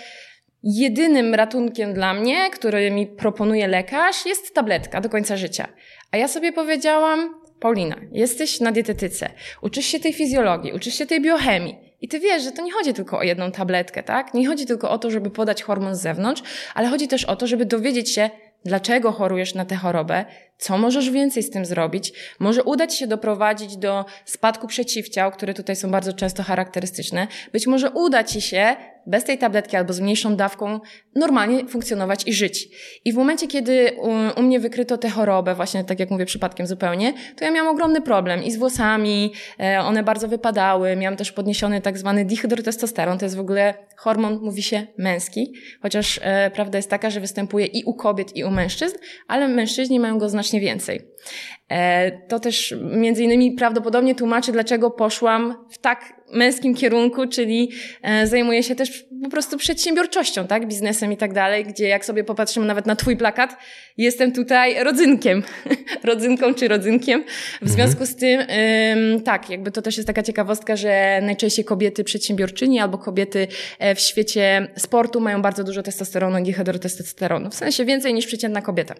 jedynym 0.63 1.35
ratunkiem 1.35 1.95
dla 1.95 2.15
mnie, 2.15 2.51
który 2.51 2.91
mi 2.91 3.07
proponuje 3.07 3.69
lekarz, 3.69 4.27
jest 4.27 4.55
tabletka 4.55 5.01
do 5.01 5.09
końca 5.09 5.37
życia. 5.37 5.69
A 6.13 6.17
ja 6.17 6.29
sobie 6.29 6.53
powiedziałam, 6.53 7.35
Paulina, 7.61 7.97
jesteś 8.13 8.61
na 8.61 8.73
dietetyce, 8.73 9.31
uczysz 9.63 9.87
się 9.87 10.01
tej 10.01 10.13
fizjologii, 10.13 10.73
uczysz 10.73 10.95
się 10.95 11.07
tej 11.07 11.21
biochemii. 11.21 11.91
I 12.01 12.09
ty 12.09 12.21
wiesz, 12.21 12.43
że 12.43 12.53
to 12.53 12.63
nie 12.63 12.73
chodzi 12.73 12.95
tylko 12.95 13.19
o 13.19 13.23
jedną 13.23 13.53
tabletkę, 13.53 14.03
tak? 14.03 14.35
Nie 14.35 14.47
chodzi 14.47 14.67
tylko 14.67 14.91
o 14.91 14.99
to, 14.99 15.11
żeby 15.11 15.31
podać 15.31 15.63
hormon 15.63 15.97
z 15.97 16.01
zewnątrz, 16.01 16.43
ale 16.75 16.89
chodzi 16.89 17.09
też 17.09 17.25
o 17.25 17.37
to, 17.37 17.47
żeby 17.47 17.67
dowiedzieć 17.67 18.15
się, 18.15 18.31
dlaczego 18.65 19.13
chorujesz 19.13 19.55
na 19.55 19.65
tę 19.65 19.77
chorobę, 19.77 20.25
co 20.61 20.79
możesz 20.79 21.11
więcej 21.11 21.43
z 21.43 21.51
tym 21.51 21.65
zrobić. 21.65 22.13
Może 22.39 22.63
udać 22.63 22.95
się 22.95 23.07
doprowadzić 23.07 23.77
do 23.77 24.05
spadku 24.25 24.67
przeciwciał, 24.67 25.31
które 25.31 25.55
tutaj 25.55 25.77
są 25.77 25.91
bardzo 25.91 26.13
często 26.13 26.43
charakterystyczne. 26.43 27.27
Być 27.53 27.67
może 27.67 27.91
uda 27.91 28.25
ci 28.25 28.41
się 28.41 28.77
bez 29.07 29.25
tej 29.25 29.39
tabletki 29.39 29.77
albo 29.77 29.93
z 29.93 30.01
mniejszą 30.01 30.37
dawką 30.37 30.81
normalnie 31.15 31.69
funkcjonować 31.69 32.27
i 32.27 32.33
żyć. 32.33 32.69
I 33.05 33.13
w 33.13 33.17
momencie, 33.17 33.47
kiedy 33.47 33.93
u, 33.99 34.41
u 34.41 34.43
mnie 34.43 34.61
wykryto 34.61 34.99
tę 34.99 35.09
chorobę, 35.09 35.55
właśnie 35.55 35.85
tak 35.85 36.01
jak 36.01 36.11
mówię, 36.11 36.27
przypadkiem 36.27 36.67
zupełnie, 36.67 37.13
to 37.37 37.45
ja 37.45 37.51
miałam 37.51 37.75
ogromny 37.75 38.01
problem 38.01 38.45
i 38.45 38.51
z 38.51 38.57
włosami, 38.57 39.33
e, 39.61 39.81
one 39.81 40.03
bardzo 40.03 40.29
wypadały, 40.29 40.97
miałam 40.97 41.17
też 41.17 41.33
podniesiony 41.33 41.81
tak 41.81 41.99
zwany 41.99 42.25
dihydrotestosteron, 42.25 43.19
to 43.19 43.25
jest 43.25 43.37
w 43.37 43.41
ogóle 43.41 43.75
hormon, 43.97 44.39
mówi 44.43 44.63
się 44.63 44.87
męski, 44.99 45.53
chociaż 45.83 46.21
e, 46.23 46.51
prawda 46.51 46.79
jest 46.79 46.91
taka, 46.91 47.11
że 47.11 47.21
występuje 47.21 47.67
i 47.67 47.85
u 47.85 47.95
kobiet, 47.95 48.37
i 48.37 48.45
u 48.45 48.51
mężczyzn, 48.51 48.97
ale 49.29 49.49
mężczyźni 49.49 50.01
mają 50.01 50.19
go 50.19 50.29
znacznie 50.29 50.50
więcej. 50.59 51.01
E, 51.71 52.11
to 52.29 52.41
też 52.41 52.75
między 52.93 53.25
innymi 53.25 53.53
prawdopodobnie 53.53 54.15
tłumaczy, 54.15 54.53
dlaczego 54.53 54.91
poszłam 54.91 55.67
w 55.71 55.79
tak 55.79 56.21
męskim 56.33 56.75
kierunku, 56.75 57.27
czyli 57.27 57.71
e, 58.03 58.27
zajmuję 58.27 58.63
się 58.63 58.75
też 58.75 59.05
po 59.23 59.31
prostu 59.31 59.57
przedsiębiorczością, 59.57 60.47
tak, 60.47 60.69
biznesem 60.69 61.13
i 61.13 61.17
tak 61.17 61.33
dalej, 61.33 61.65
gdzie 61.65 61.89
jak 61.89 62.05
sobie 62.05 62.25
popatrzymy 62.25 62.67
nawet 62.67 62.87
na 62.87 62.97
twój 62.97 63.17
plakat, 63.17 63.57
jestem 63.97 64.33
tutaj 64.33 64.85
rodzynkiem, 64.85 65.43
rodzynką 66.05 66.55
czy 66.55 66.69
rodzynkiem. 66.69 67.25
W 67.63 67.71
związku 67.71 68.07
z 68.07 68.17
tym, 68.17 68.41
ym, 68.41 69.23
tak, 69.23 69.51
jakby 69.51 69.71
to 69.71 69.83
też 69.83 69.97
jest 69.97 70.07
taka 70.07 70.23
ciekawostka, 70.23 70.77
że 70.77 71.21
najczęściej 71.23 71.65
kobiety 71.65 72.05
przedsiębiorczyni 72.05 72.81
albo 72.81 72.99
kobiety 72.99 73.49
e, 73.79 73.95
w 73.95 74.01
świecie 74.01 74.69
sportu 74.77 75.21
mają 75.21 75.43
bardzo 75.43 75.65
dużo 75.65 75.83
testosteronu 75.83 76.39
i 76.39 76.43
dihydrotestosteronu, 76.43 77.51
w 77.51 77.55
sensie 77.55 77.85
więcej 77.85 78.15
niż 78.15 78.27
przeciętna 78.27 78.63
kobieta. 78.63 78.95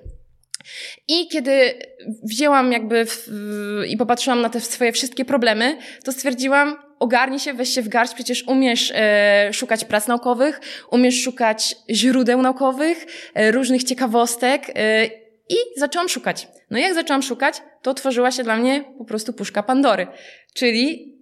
I 1.09 1.29
kiedy 1.29 1.75
wzięłam 2.23 2.73
jakby 2.73 3.07
w, 3.07 3.29
w, 3.29 3.83
i 3.89 3.97
popatrzyłam 3.97 4.41
na 4.41 4.51
te 4.51 4.61
swoje 4.61 4.93
wszystkie 4.93 5.25
problemy, 5.25 5.79
to 6.05 6.13
stwierdziłam, 6.13 6.77
ogarnij 6.99 7.39
się, 7.39 7.55
weź 7.55 7.69
się 7.75 7.83
w 7.83 7.89
garść, 7.89 8.15
przecież 8.15 8.45
umiesz 8.49 8.93
e, 8.95 9.51
szukać 9.53 9.85
prac 9.85 10.07
naukowych, 10.07 10.61
umiesz 10.91 11.23
szukać 11.23 11.77
źródeł 11.91 12.43
naukowych, 12.43 13.07
e, 13.35 13.51
różnych 13.51 13.85
ciekawostek 13.85 14.71
e, 14.75 15.07
i 15.49 15.57
zaczęłam 15.77 16.09
szukać. 16.09 16.49
No 16.71 16.79
i 16.79 16.83
jak 16.83 16.95
zaczęłam 16.95 17.23
szukać, 17.23 17.63
to 17.83 17.91
otworzyła 17.91 18.31
się 18.31 18.43
dla 18.43 18.57
mnie 18.57 18.85
po 18.99 19.05
prostu 19.05 19.33
puszka 19.33 19.63
Pandory, 19.63 20.07
czyli 20.55 21.17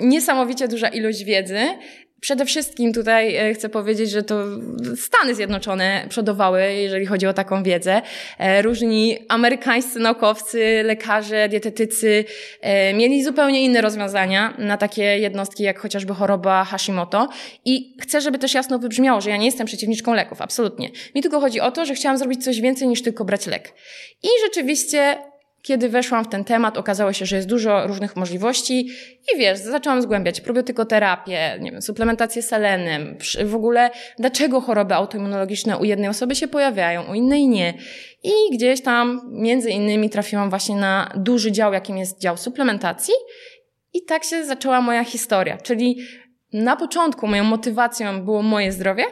niesamowicie 0.00 0.68
duża 0.68 0.88
ilość 0.88 1.24
wiedzy, 1.24 1.58
Przede 2.22 2.44
wszystkim 2.44 2.92
tutaj 2.92 3.36
e, 3.36 3.54
chcę 3.54 3.68
powiedzieć, 3.68 4.10
że 4.10 4.22
to 4.22 4.44
Stany 4.96 5.34
Zjednoczone 5.34 6.06
przodowały, 6.08 6.72
jeżeli 6.72 7.06
chodzi 7.06 7.26
o 7.26 7.32
taką 7.32 7.62
wiedzę. 7.62 8.02
E, 8.38 8.62
Różni 8.62 9.18
amerykańscy 9.28 9.98
naukowcy, 9.98 10.82
lekarze, 10.84 11.48
dietetycy 11.48 12.24
e, 12.60 12.94
mieli 12.94 13.24
zupełnie 13.24 13.64
inne 13.64 13.80
rozwiązania 13.80 14.54
na 14.58 14.76
takie 14.76 15.02
jednostki, 15.02 15.62
jak 15.62 15.78
chociażby 15.78 16.14
choroba 16.14 16.64
Hashimoto. 16.64 17.28
I 17.64 17.96
chcę, 18.00 18.20
żeby 18.20 18.38
też 18.38 18.54
jasno 18.54 18.78
wybrzmiało, 18.78 19.20
że 19.20 19.30
ja 19.30 19.36
nie 19.36 19.46
jestem 19.46 19.66
przeciwniczką 19.66 20.14
leków, 20.14 20.40
absolutnie. 20.40 20.90
Mi 21.14 21.22
tylko 21.22 21.40
chodzi 21.40 21.60
o 21.60 21.70
to, 21.70 21.86
że 21.86 21.94
chciałam 21.94 22.18
zrobić 22.18 22.44
coś 22.44 22.60
więcej 22.60 22.88
niż 22.88 23.02
tylko 23.02 23.24
brać 23.24 23.46
lek. 23.46 23.74
I 24.22 24.28
rzeczywiście 24.44 25.31
kiedy 25.62 25.88
weszłam 25.88 26.24
w 26.24 26.28
ten 26.28 26.44
temat, 26.44 26.78
okazało 26.78 27.12
się, 27.12 27.26
że 27.26 27.36
jest 27.36 27.48
dużo 27.48 27.86
różnych 27.86 28.16
możliwości 28.16 28.88
i 29.34 29.38
wiesz, 29.38 29.58
zaczęłam 29.58 30.02
zgłębiać 30.02 30.40
probiotykoterapię, 30.40 31.58
nie 31.60 31.72
wiem, 31.72 31.82
suplementację 31.82 32.42
selenem, 32.42 33.18
w 33.44 33.54
ogóle 33.54 33.90
dlaczego 34.18 34.60
choroby 34.60 34.94
autoimmunologiczne 34.94 35.78
u 35.78 35.84
jednej 35.84 36.08
osoby 36.08 36.34
się 36.34 36.48
pojawiają, 36.48 37.10
u 37.10 37.14
innej 37.14 37.48
nie. 37.48 37.74
I 38.22 38.56
gdzieś 38.56 38.82
tam 38.82 39.20
między 39.32 39.70
innymi 39.70 40.10
trafiłam 40.10 40.50
właśnie 40.50 40.76
na 40.76 41.12
duży 41.16 41.52
dział, 41.52 41.72
jakim 41.72 41.98
jest 41.98 42.20
dział 42.20 42.36
suplementacji 42.36 43.14
i 43.92 44.04
tak 44.04 44.24
się 44.24 44.44
zaczęła 44.44 44.80
moja 44.80 45.04
historia, 45.04 45.58
czyli 45.58 45.98
na 46.52 46.76
początku 46.76 47.26
moją 47.26 47.44
motywacją 47.44 48.24
było 48.24 48.42
moje 48.42 48.72
zdrowie, 48.72 49.04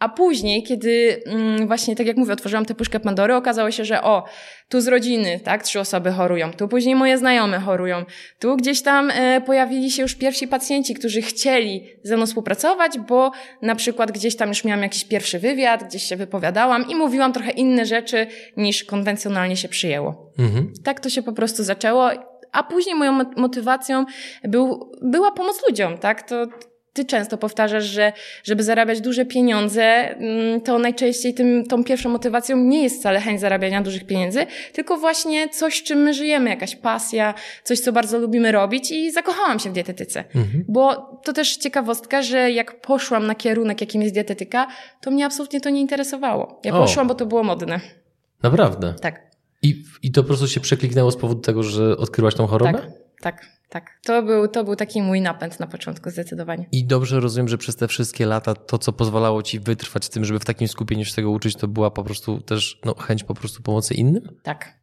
a 0.00 0.08
później, 0.08 0.62
kiedy 0.62 1.22
mm, 1.26 1.66
właśnie, 1.66 1.96
tak 1.96 2.06
jak 2.06 2.16
mówię, 2.16 2.32
otworzyłam 2.32 2.64
tę 2.64 2.74
puszkę 2.74 3.00
Pandory, 3.00 3.34
okazało 3.34 3.70
się, 3.70 3.84
że 3.84 4.02
o, 4.02 4.24
tu 4.68 4.80
z 4.80 4.88
rodziny, 4.88 5.40
tak, 5.44 5.62
trzy 5.62 5.80
osoby 5.80 6.12
chorują, 6.12 6.52
tu 6.52 6.68
później 6.68 6.94
moje 6.94 7.18
znajome 7.18 7.58
chorują, 7.58 8.04
tu 8.38 8.56
gdzieś 8.56 8.82
tam 8.82 9.10
e, 9.10 9.40
pojawili 9.40 9.90
się 9.90 10.02
już 10.02 10.14
pierwsi 10.14 10.48
pacjenci, 10.48 10.94
którzy 10.94 11.22
chcieli 11.22 11.86
ze 12.02 12.16
mną 12.16 12.26
współpracować, 12.26 12.98
bo 12.98 13.32
na 13.62 13.74
przykład 13.74 14.12
gdzieś 14.12 14.36
tam 14.36 14.48
już 14.48 14.64
miałam 14.64 14.82
jakiś 14.82 15.04
pierwszy 15.04 15.38
wywiad, 15.38 15.84
gdzieś 15.84 16.02
się 16.02 16.16
wypowiadałam 16.16 16.88
i 16.88 16.94
mówiłam 16.94 17.32
trochę 17.32 17.50
inne 17.50 17.86
rzeczy 17.86 18.26
niż 18.56 18.84
konwencjonalnie 18.84 19.56
się 19.56 19.68
przyjęło. 19.68 20.32
Mhm. 20.38 20.72
Tak 20.84 21.00
to 21.00 21.10
się 21.10 21.22
po 21.22 21.32
prostu 21.32 21.64
zaczęło, 21.64 22.10
a 22.52 22.62
później 22.62 22.94
moją 22.94 23.12
motywacją 23.36 24.04
był, 24.44 24.92
była 25.02 25.32
pomoc 25.32 25.62
ludziom, 25.68 25.98
tak, 25.98 26.22
to 26.22 26.46
ty 26.98 27.04
często 27.04 27.38
powtarzasz, 27.38 27.84
że 27.84 28.12
żeby 28.44 28.62
zarabiać 28.62 29.00
duże 29.00 29.24
pieniądze, 29.24 30.14
to 30.64 30.78
najczęściej 30.78 31.34
tym, 31.34 31.66
tą 31.66 31.84
pierwszą 31.84 32.08
motywacją 32.08 32.56
nie 32.56 32.82
jest 32.82 33.00
wcale 33.00 33.20
chęć 33.20 33.40
zarabiania 33.40 33.82
dużych 33.82 34.06
pieniędzy, 34.06 34.46
tylko 34.72 34.96
właśnie 34.96 35.48
coś, 35.48 35.82
czym 35.82 35.98
my 35.98 36.14
żyjemy, 36.14 36.50
jakaś 36.50 36.76
pasja, 36.76 37.34
coś, 37.64 37.80
co 37.80 37.92
bardzo 37.92 38.18
lubimy 38.18 38.52
robić 38.52 38.90
i 38.90 39.10
zakochałam 39.10 39.58
się 39.58 39.70
w 39.70 39.72
dietetyce. 39.72 40.24
Mhm. 40.34 40.64
Bo 40.68 40.94
to 41.24 41.32
też 41.32 41.56
ciekawostka, 41.56 42.22
że 42.22 42.50
jak 42.50 42.80
poszłam 42.80 43.26
na 43.26 43.34
kierunek, 43.34 43.80
jakim 43.80 44.02
jest 44.02 44.14
dietetyka, 44.14 44.66
to 45.00 45.10
mnie 45.10 45.26
absolutnie 45.26 45.60
to 45.60 45.70
nie 45.70 45.80
interesowało. 45.80 46.60
Ja 46.64 46.74
o. 46.74 46.80
poszłam, 46.80 47.08
bo 47.08 47.14
to 47.14 47.26
było 47.26 47.42
modne. 47.42 47.80
Naprawdę? 48.42 48.94
Tak. 49.00 49.28
I, 49.62 49.84
I 50.02 50.12
to 50.12 50.22
po 50.22 50.26
prostu 50.26 50.48
się 50.48 50.60
przekliknęło 50.60 51.10
z 51.10 51.16
powodu 51.16 51.40
tego, 51.40 51.62
że 51.62 51.96
odkryłaś 51.96 52.34
tą 52.34 52.46
chorobę? 52.46 52.72
Tak, 52.72 52.90
tak. 53.20 53.58
Tak, 53.70 54.00
to 54.04 54.22
był, 54.22 54.48
to 54.48 54.64
był 54.64 54.76
taki 54.76 55.02
mój 55.02 55.20
napęd 55.20 55.60
na 55.60 55.66
początku, 55.66 56.10
zdecydowanie. 56.10 56.66
I 56.72 56.84
dobrze 56.84 57.20
rozumiem, 57.20 57.48
że 57.48 57.58
przez 57.58 57.76
te 57.76 57.88
wszystkie 57.88 58.26
lata 58.26 58.54
to, 58.54 58.78
co 58.78 58.92
pozwalało 58.92 59.42
ci 59.42 59.60
wytrwać 59.60 60.06
w 60.06 60.08
tym, 60.08 60.24
żeby 60.24 60.40
w 60.40 60.44
takim 60.44 60.68
skupieniu 60.68 61.04
się 61.04 61.14
tego 61.14 61.30
uczyć, 61.30 61.56
to 61.56 61.68
była 61.68 61.90
po 61.90 62.04
prostu 62.04 62.40
też 62.40 62.80
no, 62.84 62.94
chęć 62.94 63.24
po 63.24 63.34
prostu 63.34 63.62
pomocy 63.62 63.94
innym? 63.94 64.28
Tak. 64.42 64.77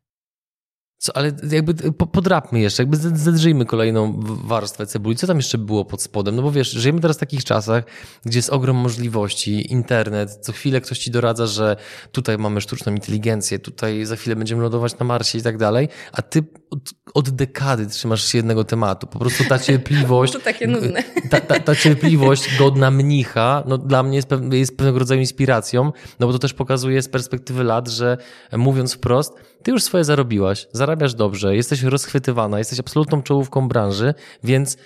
Co, 0.98 1.18
ale 1.18 1.32
jakby 1.52 1.74
podrapmy 1.94 2.60
jeszcze, 2.60 2.84
jakby 2.84 2.98
zedrzyjmy 2.98 3.66
kolejną 3.66 4.20
warstwę 4.44 4.88
cebuli. 4.88 5.16
Co 5.16 5.28
tam 5.28 5.38
jeszcze 5.38 5.58
było 5.58 5.86
pod 5.86 6.02
spodem? 6.02 6.36
No 6.36 6.42
bo 6.42 6.52
wiesz, 6.52 6.72
żyjemy 6.72 7.02
teraz 7.02 7.18
w 7.18 7.20
takich 7.20 7.44
czasach, 7.44 7.84
gdzie 8.26 8.40
jest 8.40 8.50
ogrom 8.50 8.76
możliwości, 8.76 9.72
internet, 9.72 10.38
co 10.42 10.52
chwilę 10.52 10.82
ktoś 10.82 11.00
ci 11.00 11.12
doradza, 11.12 11.48
że 11.48 11.76
tutaj 12.12 12.38
mamy 12.38 12.62
sztuczną 12.62 12.94
inteligencję, 12.94 13.60
tutaj 13.60 14.06
za 14.06 14.16
chwilę 14.16 14.36
będziemy 14.36 14.64
lądować 14.64 15.00
na 15.00 15.06
Marsie 15.06 15.38
i 15.38 15.42
tak 15.42 15.58
dalej, 15.58 15.90
a 16.12 16.22
ty 16.22 16.44
od, 16.70 16.80
od 17.14 17.30
dekady 17.30 17.88
trzymasz 17.88 18.26
się 18.26 18.38
jednego 18.38 18.64
tematu. 18.64 19.08
Po 19.08 19.20
prostu 19.20 19.44
ta 19.50 19.60
cierpliwość... 19.68 20.34
to 20.34 20.40
takie 20.40 20.68
nudne. 20.68 21.04
Ta, 21.30 21.42
ta, 21.42 21.60
ta 21.60 21.76
cierpliwość 21.76 22.58
godna 22.60 22.92
mnicha, 22.92 23.64
no 23.68 23.78
dla 23.78 24.04
mnie 24.04 24.16
jest, 24.16 24.30
jest 24.52 24.78
pewnego 24.78 25.00
rodzaju 25.00 25.22
inspiracją, 25.22 25.92
no 26.20 26.28
bo 26.28 26.34
to 26.34 26.40
też 26.40 26.54
pokazuje 26.54 27.02
z 27.02 27.10
perspektywy 27.10 27.64
lat, 27.64 27.88
że 27.88 28.18
mówiąc 28.58 28.94
wprost, 28.94 29.34
ty 29.66 29.72
już 29.72 29.84
swoje 29.84 30.04
zarobiłaś, 30.04 30.68
zarabiasz 30.72 31.14
dobrze, 31.14 31.56
jesteś 31.56 31.84
rozchwytywana, 31.84 32.58
jesteś 32.58 32.80
absolutną 32.80 33.24
czołówką 33.24 33.68
branży, 33.68 34.14
więc 34.44 34.78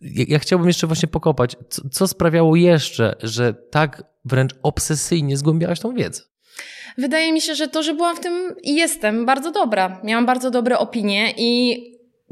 ja 0.00 0.38
chciałbym 0.38 0.68
jeszcze 0.68 0.86
właśnie 0.86 1.08
pokopać, 1.08 1.56
co, 1.68 1.82
co 1.88 2.08
sprawiało 2.08 2.56
jeszcze, 2.56 3.14
że 3.22 3.54
tak 3.54 4.04
wręcz 4.24 4.54
obsesyjnie 4.62 5.36
zgłębiałaś 5.36 5.80
tą 5.80 5.94
wiedzę? 5.94 6.22
Wydaje 6.98 7.32
mi 7.32 7.40
się, 7.40 7.54
że 7.54 7.68
to, 7.68 7.82
że 7.82 7.94
byłam 7.94 8.16
w 8.16 8.20
tym 8.20 8.54
i 8.62 8.74
jestem 8.74 9.26
bardzo 9.26 9.50
dobra. 9.50 10.00
Miałam 10.04 10.26
bardzo 10.26 10.50
dobre 10.50 10.78
opinie 10.78 11.34
i 11.36 11.82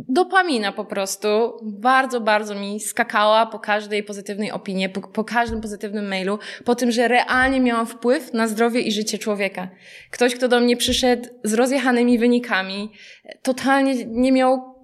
dopamina 0.08 0.72
po 0.72 0.84
prostu 0.84 1.28
bardzo, 1.62 2.20
bardzo 2.20 2.54
mi 2.54 2.80
skakała 2.80 3.46
po 3.46 3.58
każdej 3.58 4.02
pozytywnej 4.02 4.50
opinii, 4.50 4.88
po, 4.88 5.00
po, 5.00 5.24
każdym 5.24 5.60
pozytywnym 5.60 6.08
mailu, 6.08 6.38
po 6.64 6.74
tym, 6.74 6.90
że 6.90 7.08
realnie 7.08 7.60
miałam 7.60 7.86
wpływ 7.86 8.32
na 8.32 8.48
zdrowie 8.48 8.80
i 8.80 8.92
życie 8.92 9.18
człowieka. 9.18 9.68
Ktoś, 10.10 10.34
kto 10.34 10.48
do 10.48 10.60
mnie 10.60 10.76
przyszedł 10.76 11.28
z 11.44 11.54
rozjechanymi 11.54 12.18
wynikami, 12.18 12.92
totalnie 13.42 14.04
nie 14.04 14.32
miał 14.32 14.79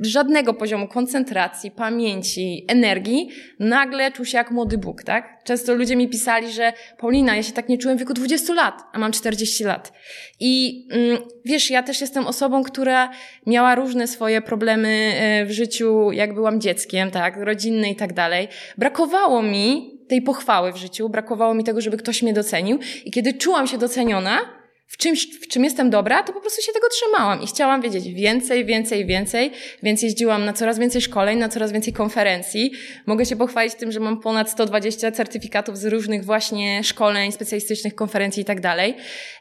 żadnego 0.00 0.54
poziomu 0.54 0.88
koncentracji, 0.88 1.70
pamięci, 1.70 2.64
energii, 2.68 3.28
nagle 3.58 4.12
czuł 4.12 4.24
się 4.24 4.38
jak 4.38 4.50
młody 4.50 4.78
Bóg, 4.78 5.02
tak? 5.02 5.44
Często 5.44 5.74
ludzie 5.74 5.96
mi 5.96 6.08
pisali, 6.08 6.52
że 6.52 6.72
Paulina, 6.98 7.36
ja 7.36 7.42
się 7.42 7.52
tak 7.52 7.68
nie 7.68 7.78
czułem 7.78 7.96
w 7.96 8.00
wieku 8.00 8.14
20 8.14 8.54
lat, 8.54 8.82
a 8.92 8.98
mam 8.98 9.12
40 9.12 9.64
lat. 9.64 9.92
I 10.40 10.84
mm, 10.90 11.18
wiesz, 11.44 11.70
ja 11.70 11.82
też 11.82 12.00
jestem 12.00 12.26
osobą, 12.26 12.62
która 12.62 13.10
miała 13.46 13.74
różne 13.74 14.06
swoje 14.06 14.42
problemy 14.42 14.88
e, 14.88 15.44
w 15.46 15.50
życiu, 15.50 16.12
jak 16.12 16.34
byłam 16.34 16.60
dzieckiem, 16.60 17.10
tak, 17.10 17.36
rodzinne 17.36 17.90
i 17.90 17.96
tak 17.96 18.12
dalej. 18.12 18.48
Brakowało 18.78 19.42
mi 19.42 19.98
tej 20.08 20.22
pochwały 20.22 20.72
w 20.72 20.76
życiu, 20.76 21.08
brakowało 21.08 21.54
mi 21.54 21.64
tego, 21.64 21.80
żeby 21.80 21.96
ktoś 21.96 22.22
mnie 22.22 22.32
docenił. 22.32 22.78
I 23.04 23.10
kiedy 23.10 23.32
czułam 23.32 23.66
się 23.66 23.78
doceniona, 23.78 24.59
w 24.90 24.96
czymś, 24.96 25.26
w 25.26 25.48
czym 25.48 25.64
jestem 25.64 25.90
dobra, 25.90 26.22
to 26.22 26.32
po 26.32 26.40
prostu 26.40 26.62
się 26.62 26.72
tego 26.72 26.86
trzymałam 26.88 27.42
i 27.42 27.46
chciałam 27.46 27.82
wiedzieć 27.82 28.08
więcej, 28.08 28.64
więcej, 28.64 29.06
więcej, 29.06 29.52
więc 29.82 30.02
jeździłam 30.02 30.44
na 30.44 30.52
coraz 30.52 30.78
więcej 30.78 31.00
szkoleń, 31.00 31.38
na 31.38 31.48
coraz 31.48 31.72
więcej 31.72 31.92
konferencji. 31.92 32.72
Mogę 33.06 33.26
się 33.26 33.36
pochwalić 33.36 33.74
tym, 33.74 33.92
że 33.92 34.00
mam 34.00 34.20
ponad 34.20 34.50
120 34.50 35.12
certyfikatów 35.12 35.78
z 35.78 35.84
różnych 35.84 36.24
właśnie 36.24 36.84
szkoleń, 36.84 37.32
specjalistycznych 37.32 37.94
konferencji 37.94 38.42
i 38.42 38.44
tak 38.44 38.60
dalej. 38.60 38.96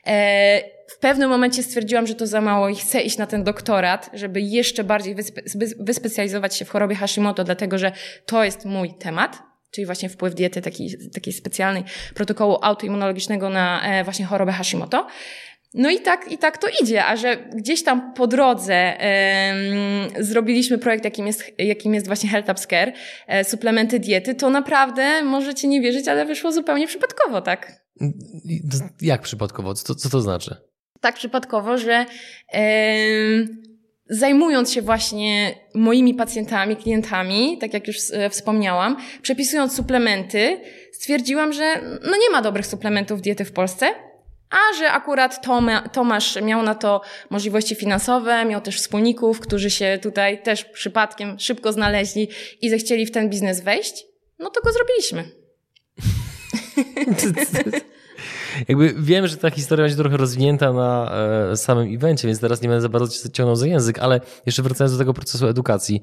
E, 0.08 0.62
w 0.88 0.98
pewnym 0.98 1.30
momencie 1.30 1.64
stwierdziłam, 1.64 2.08
że 2.08 2.16
to 2.16 2.28
za 2.28 2.42
mało 2.42 2.70
i 2.70 2.76
chcę 2.76 3.02
iść 3.02 3.18
na 3.18 3.28
ten 3.28 3.44
doktorat, 3.44 4.10
żeby 4.14 4.42
jeszcze 4.42 4.84
bardziej 4.84 5.16
wyspe 5.16 5.42
wyspecjalizować 5.80 6.58
się 6.58 6.66
w 6.66 6.70
chorobie 6.70 6.96
Hashimoto, 6.96 7.44
dlatego 7.44 7.78
że 7.78 7.92
to 8.26 8.44
jest 8.44 8.66
mój 8.66 8.94
temat, 8.94 9.49
czyli 9.72 9.86
właśnie 9.86 10.10
wpływ 10.10 10.36
diety 10.36 10.62
takiej, 10.62 10.98
takiej 11.14 11.34
specjalnej 11.34 11.84
protokołu 12.16 12.58
autoimmunologicznego 12.62 13.50
na 13.50 13.82
e, 13.84 14.04
właśnie 14.04 14.26
chorobę 14.26 14.52
Hashimoto. 14.52 15.08
No 15.74 15.90
i 15.90 16.00
tak, 16.00 16.32
i 16.32 16.38
tak 16.38 16.58
to 16.58 16.68
idzie, 16.82 17.06
a 17.06 17.16
że 17.16 17.38
gdzieś 17.38 17.84
tam 17.84 18.14
po 18.14 18.28
drodze 18.28 18.98
um, 18.98 20.26
zrobiliśmy 20.26 20.78
projekt, 20.78 21.06
jakim 21.06 21.28
jest, 21.28 21.44
jakim 21.58 21.94
jest 21.94 22.08
właśnie 22.08 22.30
Health 22.30 22.50
Up 22.50 22.60
Scare, 22.60 22.94
e, 23.28 23.44
suplementy 23.44 24.00
diety, 24.00 24.36
to 24.36 24.50
naprawdę 24.50 25.24
możecie 25.24 25.68
nie 25.68 25.82
wierzyć, 25.82 26.08
ale 26.08 26.26
wyszło 26.26 26.52
zupełnie 26.52 26.88
przypadkowo, 26.88 27.42
tak? 27.42 27.72
Jak 29.02 29.22
przypadkowo? 29.22 29.74
Co, 29.74 29.96
co 29.96 30.10
to 30.10 30.22
znaczy? 30.22 30.56
Tak 31.02 31.16
przypadkowo, 31.16 31.78
że 31.78 32.06
um, 32.54 33.69
zajmując 34.10 34.74
się 34.74 34.82
właśnie 34.82 35.56
moimi 35.74 36.14
pacjentami, 36.14 36.76
klientami, 36.76 37.58
tak 37.58 37.74
jak 37.74 37.88
już 37.88 37.98
e, 38.14 38.30
wspomniałam, 38.30 38.98
przepisując 39.22 39.76
suplementy, 39.76 40.62
stwierdziłam, 40.92 41.54
że 41.54 41.82
no 42.04 42.18
nie 42.18 42.30
ma 42.32 42.42
dobrych 42.42 42.66
suplementów 42.66 43.22
diety 43.22 43.46
w 43.46 43.52
Polsce, 43.52 43.88
a 44.50 44.78
że 44.78 44.92
akurat 44.92 45.42
Tomasz 45.94 46.42
miał 46.42 46.64
na 46.64 46.76
to 46.76 47.02
możliwości 47.30 47.76
finansowe, 47.76 48.46
miał 48.46 48.62
też 48.62 48.78
wspólników, 48.78 49.40
którzy 49.40 49.70
się 49.70 50.00
tutaj 50.02 50.44
też 50.44 50.66
przypadkiem 50.66 51.40
szybko 51.40 51.74
znaleźli 51.74 52.30
i 52.62 52.70
zechcieli 52.70 53.06
w 53.06 53.12
ten 53.12 53.30
biznes 53.30 53.62
wejść, 53.62 54.06
no 54.40 54.50
to 54.50 54.62
go 54.62 54.72
zrobiliśmy. 54.72 55.24
Jakby 58.68 58.94
wiem, 58.98 59.28
że 59.28 59.38
ta 59.38 59.50
historia 59.50 59.84
będzie 59.84 59.98
trochę 59.98 60.18
rozwinięta 60.18 60.74
na 60.74 61.12
e, 61.52 61.58
samym 61.58 61.96
evencie, 61.96 62.28
więc 62.28 62.40
teraz 62.40 62.62
nie 62.62 62.70
będę 62.70 62.82
za 62.82 62.90
bardzo 62.90 63.24
cię 63.24 63.30
ciągnął 63.30 63.56
za 63.56 63.68
język, 63.68 64.00
ale 64.00 64.22
jeszcze 64.46 64.64
wracając 64.64 64.94
do 64.94 64.98
tego 65.00 65.14
procesu 65.14 65.48
edukacji. 65.48 66.02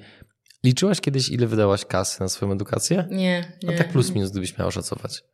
Liczyłaś 0.64 1.00
kiedyś, 1.00 1.28
ile 1.28 1.46
wydałaś 1.46 1.84
kasy 1.84 2.20
na 2.20 2.28
swoją 2.28 2.52
edukację? 2.52 3.08
Nie, 3.10 3.52
nie. 3.62 3.74
A 3.74 3.78
tak 3.78 3.88
plus 3.88 4.14
minus, 4.14 4.30
gdybyś 4.30 4.58
miała 4.58 4.70
szacować. 4.70 5.24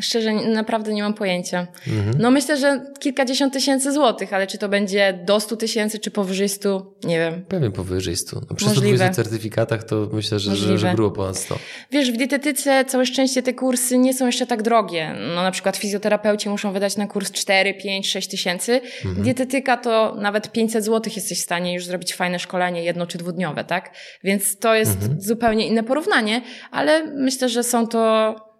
Szczerze, 0.00 0.32
naprawdę 0.32 0.92
nie 0.92 1.02
mam 1.02 1.14
pojęcia. 1.14 1.66
Mhm. 1.88 2.16
No 2.18 2.30
myślę, 2.30 2.56
że 2.56 2.84
kilkadziesiąt 3.00 3.52
tysięcy 3.52 3.92
złotych, 3.92 4.32
ale 4.32 4.46
czy 4.46 4.58
to 4.58 4.68
będzie 4.68 5.20
do 5.24 5.40
stu 5.40 5.56
tysięcy, 5.56 5.98
czy 5.98 6.10
powyżej 6.10 6.48
stu, 6.48 6.94
nie 7.04 7.18
wiem. 7.18 7.44
Pewnie 7.48 7.70
powyżej 7.70 8.16
stu. 8.16 8.40
No 8.50 8.56
przy 8.56 8.68
120 8.70 9.10
certyfikatach 9.10 9.84
to 9.84 10.08
myślę, 10.12 10.38
że, 10.38 10.56
że, 10.56 10.78
że 10.78 10.94
było 10.94 11.10
ponad 11.10 11.38
100. 11.38 11.58
Wiesz, 11.90 12.12
w 12.12 12.16
dietetyce 12.16 12.84
całe 12.84 13.06
szczęście 13.06 13.42
te 13.42 13.54
kursy 13.54 13.98
nie 13.98 14.14
są 14.14 14.26
jeszcze 14.26 14.46
tak 14.46 14.62
drogie. 14.62 15.14
No 15.34 15.42
na 15.42 15.50
przykład 15.50 15.76
fizjoterapeuci 15.76 16.48
muszą 16.48 16.72
wydać 16.72 16.96
na 16.96 17.06
kurs 17.06 17.30
4, 17.30 17.74
5, 17.74 18.10
6 18.10 18.28
tysięcy. 18.28 18.80
Mhm. 19.04 19.22
Dietetyka 19.22 19.76
to 19.76 20.16
nawet 20.20 20.52
500 20.52 20.84
złotych 20.84 21.16
jesteś 21.16 21.38
w 21.38 21.42
stanie 21.42 21.74
już 21.74 21.84
zrobić 21.84 22.14
fajne 22.14 22.38
szkolenie 22.38 22.84
jedno 22.84 23.06
czy 23.06 23.18
dwudniowe, 23.18 23.64
tak? 23.64 23.94
Więc 24.24 24.58
to 24.58 24.74
jest 24.74 24.96
mhm. 25.02 25.20
zupełnie 25.20 25.66
inne 25.66 25.82
porównanie, 25.82 26.42
ale 26.70 27.06
myślę, 27.06 27.48
że 27.48 27.62
są 27.62 27.86
to 27.86 28.51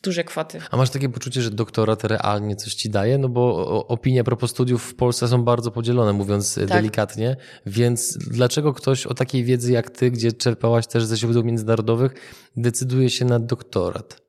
duże 0.00 0.24
kwoty. 0.24 0.60
A 0.70 0.76
masz 0.76 0.90
takie 0.90 1.08
poczucie, 1.08 1.42
że 1.42 1.50
doktorat 1.50 2.04
realnie 2.04 2.56
coś 2.56 2.74
ci 2.74 2.90
daje? 2.90 3.18
No 3.18 3.28
bo 3.28 3.66
opinie 3.88 4.20
a 4.20 4.24
propos 4.24 4.50
studiów 4.50 4.82
w 4.82 4.94
Polsce 4.94 5.28
są 5.28 5.44
bardzo 5.44 5.70
podzielone, 5.70 6.12
mówiąc 6.12 6.54
tak. 6.54 6.68
delikatnie, 6.68 7.36
więc 7.66 8.18
dlaczego 8.18 8.74
ktoś 8.74 9.06
o 9.06 9.14
takiej 9.14 9.44
wiedzy 9.44 9.72
jak 9.72 9.90
ty, 9.90 10.10
gdzie 10.10 10.32
czerpałaś 10.32 10.86
też 10.86 11.04
ze 11.04 11.16
źródeł 11.16 11.44
międzynarodowych, 11.44 12.12
decyduje 12.56 13.10
się 13.10 13.24
na 13.24 13.38
doktorat? 13.38 14.28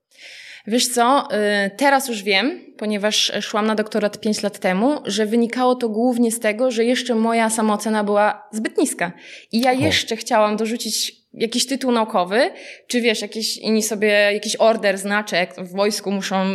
Wiesz 0.67 0.87
co, 0.87 1.27
y, 1.65 1.69
teraz 1.77 2.07
już 2.07 2.23
wiem, 2.23 2.59
ponieważ 2.77 3.31
szłam 3.41 3.67
na 3.67 3.75
doktorat 3.75 4.19
5 4.19 4.43
lat 4.43 4.59
temu, 4.59 5.01
że 5.05 5.25
wynikało 5.25 5.75
to 5.75 5.89
głównie 5.89 6.31
z 6.31 6.39
tego, 6.39 6.71
że 6.71 6.83
jeszcze 6.83 7.15
moja 7.15 7.49
samoocena 7.49 8.03
była 8.03 8.47
zbyt 8.51 8.77
niska. 8.77 9.11
I 9.51 9.61
ja 9.61 9.73
jeszcze 9.73 10.15
chciałam 10.15 10.57
dorzucić 10.57 11.18
jakiś 11.39 11.65
tytuł 11.65 11.91
naukowy, 11.91 12.51
czy 12.87 13.01
wiesz, 13.01 13.21
jakiś 13.21 13.57
inni 13.57 13.83
sobie, 13.83 14.07
jakiś 14.07 14.55
order, 14.55 14.97
znaczek 14.97 15.55
w 15.57 15.71
wojsku 15.75 16.11
muszą 16.11 16.45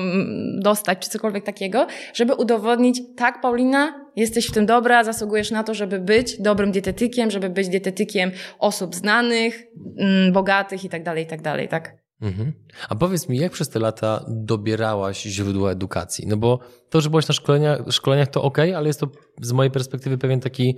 dostać, 0.63 0.99
czy 0.99 1.11
cokolwiek 1.11 1.45
takiego, 1.45 1.87
żeby 2.15 2.35
udowodnić, 2.35 3.01
tak, 3.17 3.41
Paulina, 3.41 4.11
jesteś 4.17 4.47
w 4.47 4.53
tym 4.53 4.67
dobra, 4.67 5.05
zasługujesz 5.05 5.51
na 5.51 5.65
to, 5.65 5.75
żeby 5.75 5.99
być 5.99 6.41
dobrym 6.41 6.73
dietetykiem, 6.73 7.31
żeby 7.31 7.51
być 7.51 7.69
dietetykiem 7.69 8.31
osób 8.59 8.95
znanych, 8.95 9.63
mm, 9.99 10.33
bogatych 10.33 10.85
i 10.85 10.89
tak 10.89 11.03
dalej, 11.03 11.25
i 11.25 11.27
tak 11.27 11.43
dalej, 11.43 11.69
tak? 11.69 12.05
Mhm. 12.23 12.53
A 12.89 12.95
powiedz 12.95 13.29
mi, 13.29 13.39
jak 13.39 13.53
przez 13.53 13.69
te 13.69 13.79
lata 13.79 14.25
dobierałaś 14.29 15.23
źródła 15.23 15.71
edukacji? 15.71 16.27
No 16.27 16.37
bo 16.37 16.59
to, 16.91 17.01
że 17.01 17.11
byłaś 17.11 17.29
na 17.29 17.35
szkoleniach, 17.35 17.81
szkoleniach 17.91 18.29
to 18.29 18.43
ok, 18.43 18.59
ale 18.59 18.87
jest 18.87 19.01
to 19.01 19.09
z 19.43 19.53
mojej 19.53 19.71
perspektywy 19.71 20.19
pewien 20.19 20.41
taki 20.41 20.77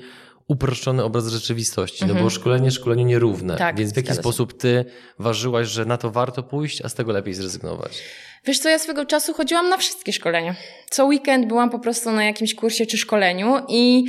uproszczony 0.48 1.04
obraz 1.04 1.26
rzeczywistości, 1.26 2.04
mhm. 2.04 2.08
no 2.08 2.14
bo 2.14 2.26
mhm. 2.26 2.40
szkolenie 2.40 2.70
szkoleniu 2.70 3.06
nierówne. 3.06 3.56
Tak, 3.56 3.76
więc 3.76 3.92
w 3.92 3.96
jaki 3.96 4.14
sposób 4.14 4.58
ty 4.58 4.84
ważyłaś, 5.18 5.68
że 5.68 5.84
na 5.84 5.96
to 5.96 6.10
warto 6.10 6.42
pójść, 6.42 6.82
a 6.82 6.88
z 6.88 6.94
tego 6.94 7.12
lepiej 7.12 7.34
zrezygnować? 7.34 8.02
Wiesz 8.44 8.58
co, 8.58 8.68
ja 8.68 8.78
swego 8.78 9.06
czasu 9.06 9.34
chodziłam 9.34 9.68
na 9.68 9.76
wszystkie 9.76 10.12
szkolenia. 10.12 10.54
Co 10.90 11.06
weekend 11.06 11.46
byłam 11.46 11.70
po 11.70 11.78
prostu 11.78 12.12
na 12.12 12.24
jakimś 12.24 12.54
kursie 12.54 12.86
czy 12.86 12.98
szkoleniu 12.98 13.54
i 13.68 14.04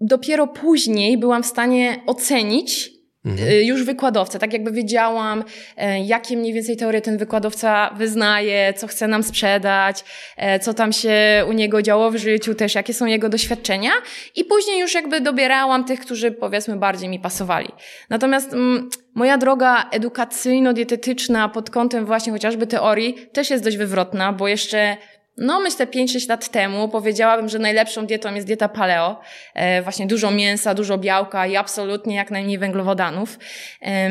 dopiero 0.00 0.46
później 0.46 1.18
byłam 1.18 1.42
w 1.42 1.46
stanie 1.46 2.02
ocenić, 2.06 2.97
Mhm. 3.28 3.48
Y, 3.48 3.64
już 3.64 3.84
wykładowca, 3.84 4.38
tak 4.38 4.52
jakby 4.52 4.72
wiedziałam, 4.72 5.44
e, 5.76 6.00
jakie 6.00 6.36
mniej 6.36 6.52
więcej 6.52 6.76
teorie 6.76 7.00
ten 7.00 7.18
wykładowca 7.18 7.94
wyznaje, 7.96 8.74
co 8.76 8.86
chce 8.86 9.08
nam 9.08 9.22
sprzedać, 9.22 10.04
e, 10.36 10.58
co 10.58 10.74
tam 10.74 10.92
się 10.92 11.44
u 11.48 11.52
niego 11.52 11.82
działo 11.82 12.10
w 12.10 12.16
życiu, 12.16 12.54
też 12.54 12.74
jakie 12.74 12.94
są 12.94 13.06
jego 13.06 13.28
doświadczenia 13.28 13.90
i 14.36 14.44
później 14.44 14.80
już 14.80 14.94
jakby 14.94 15.20
dobierałam 15.20 15.84
tych, 15.84 16.00
którzy 16.00 16.30
powiedzmy 16.30 16.76
bardziej 16.76 17.08
mi 17.08 17.20
pasowali. 17.20 17.68
Natomiast 18.10 18.52
mm, 18.52 18.90
moja 19.14 19.38
droga 19.38 19.90
edukacyjno-dietetyczna 19.90 21.48
pod 21.48 21.70
kątem 21.70 22.06
właśnie 22.06 22.32
chociażby 22.32 22.66
teorii 22.66 23.14
też 23.32 23.50
jest 23.50 23.64
dość 23.64 23.76
wywrotna, 23.76 24.32
bo 24.32 24.48
jeszcze 24.48 24.96
no, 25.38 25.60
myślę 25.60 25.86
5-6 25.86 26.28
lat 26.28 26.48
temu 26.48 26.88
powiedziałabym, 26.88 27.48
że 27.48 27.58
najlepszą 27.58 28.06
dietą 28.06 28.34
jest 28.34 28.46
dieta 28.46 28.68
paleo. 28.68 29.20
E, 29.54 29.82
właśnie 29.82 30.06
dużo 30.06 30.30
mięsa, 30.30 30.74
dużo 30.74 30.98
białka 30.98 31.46
i 31.46 31.56
absolutnie 31.56 32.14
jak 32.14 32.30
najmniej 32.30 32.58
węglowodanów. 32.58 33.38
E, 33.82 34.10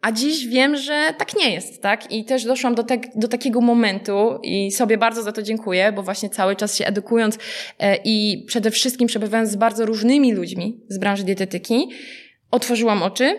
a 0.00 0.12
dziś 0.12 0.46
wiem, 0.46 0.76
że 0.76 1.14
tak 1.18 1.36
nie 1.36 1.54
jest, 1.54 1.82
tak? 1.82 2.12
I 2.12 2.24
też 2.24 2.44
doszłam 2.44 2.74
do, 2.74 2.82
te, 2.82 2.98
do 3.14 3.28
takiego 3.28 3.60
momentu 3.60 4.38
i 4.42 4.72
sobie 4.72 4.98
bardzo 4.98 5.22
za 5.22 5.32
to 5.32 5.42
dziękuję, 5.42 5.92
bo 5.92 6.02
właśnie 6.02 6.30
cały 6.30 6.56
czas 6.56 6.76
się 6.76 6.86
edukując 6.86 7.38
e, 7.78 7.96
i 8.04 8.44
przede 8.48 8.70
wszystkim 8.70 9.08
przebywając 9.08 9.50
z 9.50 9.56
bardzo 9.56 9.86
różnymi 9.86 10.32
ludźmi 10.32 10.80
z 10.88 10.98
branży 10.98 11.24
dietetyki, 11.24 11.88
otworzyłam 12.50 13.02
oczy 13.02 13.36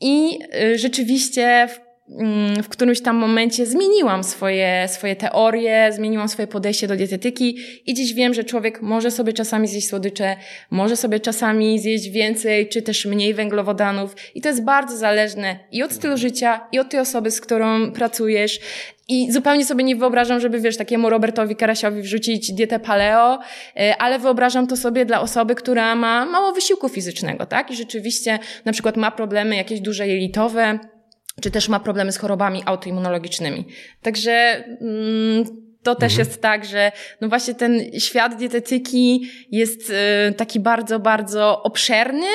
i 0.00 0.38
e, 0.52 0.78
rzeczywiście 0.78 1.68
w 2.08 2.12
Mm, 2.20 2.62
w 2.62 2.68
którymś 2.68 3.00
tam 3.00 3.16
momencie 3.16 3.66
zmieniłam 3.66 4.24
swoje, 4.24 4.88
swoje 4.88 5.16
teorie, 5.16 5.92
zmieniłam 5.92 6.28
swoje 6.28 6.46
podejście 6.46 6.88
do 6.88 6.96
dietetyki 6.96 7.58
i 7.86 7.94
dziś 7.94 8.14
wiem, 8.14 8.34
że 8.34 8.44
człowiek 8.44 8.82
może 8.82 9.10
sobie 9.10 9.32
czasami 9.32 9.68
zjeść 9.68 9.88
słodycze, 9.88 10.36
może 10.70 10.96
sobie 10.96 11.20
czasami 11.20 11.78
zjeść 11.78 12.08
więcej, 12.08 12.68
czy 12.68 12.82
też 12.82 13.06
mniej 13.06 13.34
węglowodanów. 13.34 14.16
I 14.34 14.40
to 14.40 14.48
jest 14.48 14.64
bardzo 14.64 14.96
zależne 14.96 15.58
i 15.72 15.82
od 15.82 15.92
stylu 15.92 16.16
życia, 16.16 16.60
i 16.72 16.78
od 16.78 16.90
tej 16.90 17.00
osoby, 17.00 17.30
z 17.30 17.40
którą 17.40 17.92
pracujesz, 17.92 18.60
i 19.08 19.32
zupełnie 19.32 19.64
sobie 19.64 19.84
nie 19.84 19.96
wyobrażam, 19.96 20.40
żeby, 20.40 20.60
wiesz, 20.60 20.76
takiemu 20.76 21.10
Robertowi 21.10 21.56
Karasiowi 21.56 22.02
wrzucić 22.02 22.52
dietę 22.52 22.78
paleo, 22.78 23.38
y, 23.76 23.96
ale 23.98 24.18
wyobrażam 24.18 24.66
to 24.66 24.76
sobie 24.76 25.04
dla 25.04 25.20
osoby, 25.20 25.54
która 25.54 25.94
ma 25.94 26.26
mało 26.26 26.52
wysiłku 26.52 26.88
fizycznego, 26.88 27.46
tak? 27.46 27.70
I 27.70 27.76
rzeczywiście 27.76 28.38
na 28.64 28.72
przykład 28.72 28.96
ma 28.96 29.10
problemy 29.10 29.56
jakieś 29.56 29.80
duże 29.80 30.08
jelitowe, 30.08 30.78
czy 31.40 31.50
też 31.50 31.68
ma 31.68 31.80
problemy 31.80 32.12
z 32.12 32.18
chorobami 32.18 32.62
autoimmunologicznymi. 32.66 33.66
Także 34.02 34.64
mm, 34.80 35.44
to 35.82 35.94
też 35.94 36.12
mhm. 36.12 36.28
jest 36.28 36.42
tak, 36.42 36.64
że 36.64 36.92
no 37.20 37.28
właśnie 37.28 37.54
ten 37.54 37.80
świat 37.98 38.36
dietetyki 38.36 39.30
jest 39.50 39.90
y, 39.90 40.34
taki 40.36 40.60
bardzo, 40.60 41.00
bardzo 41.00 41.62
obszerny 41.62 42.26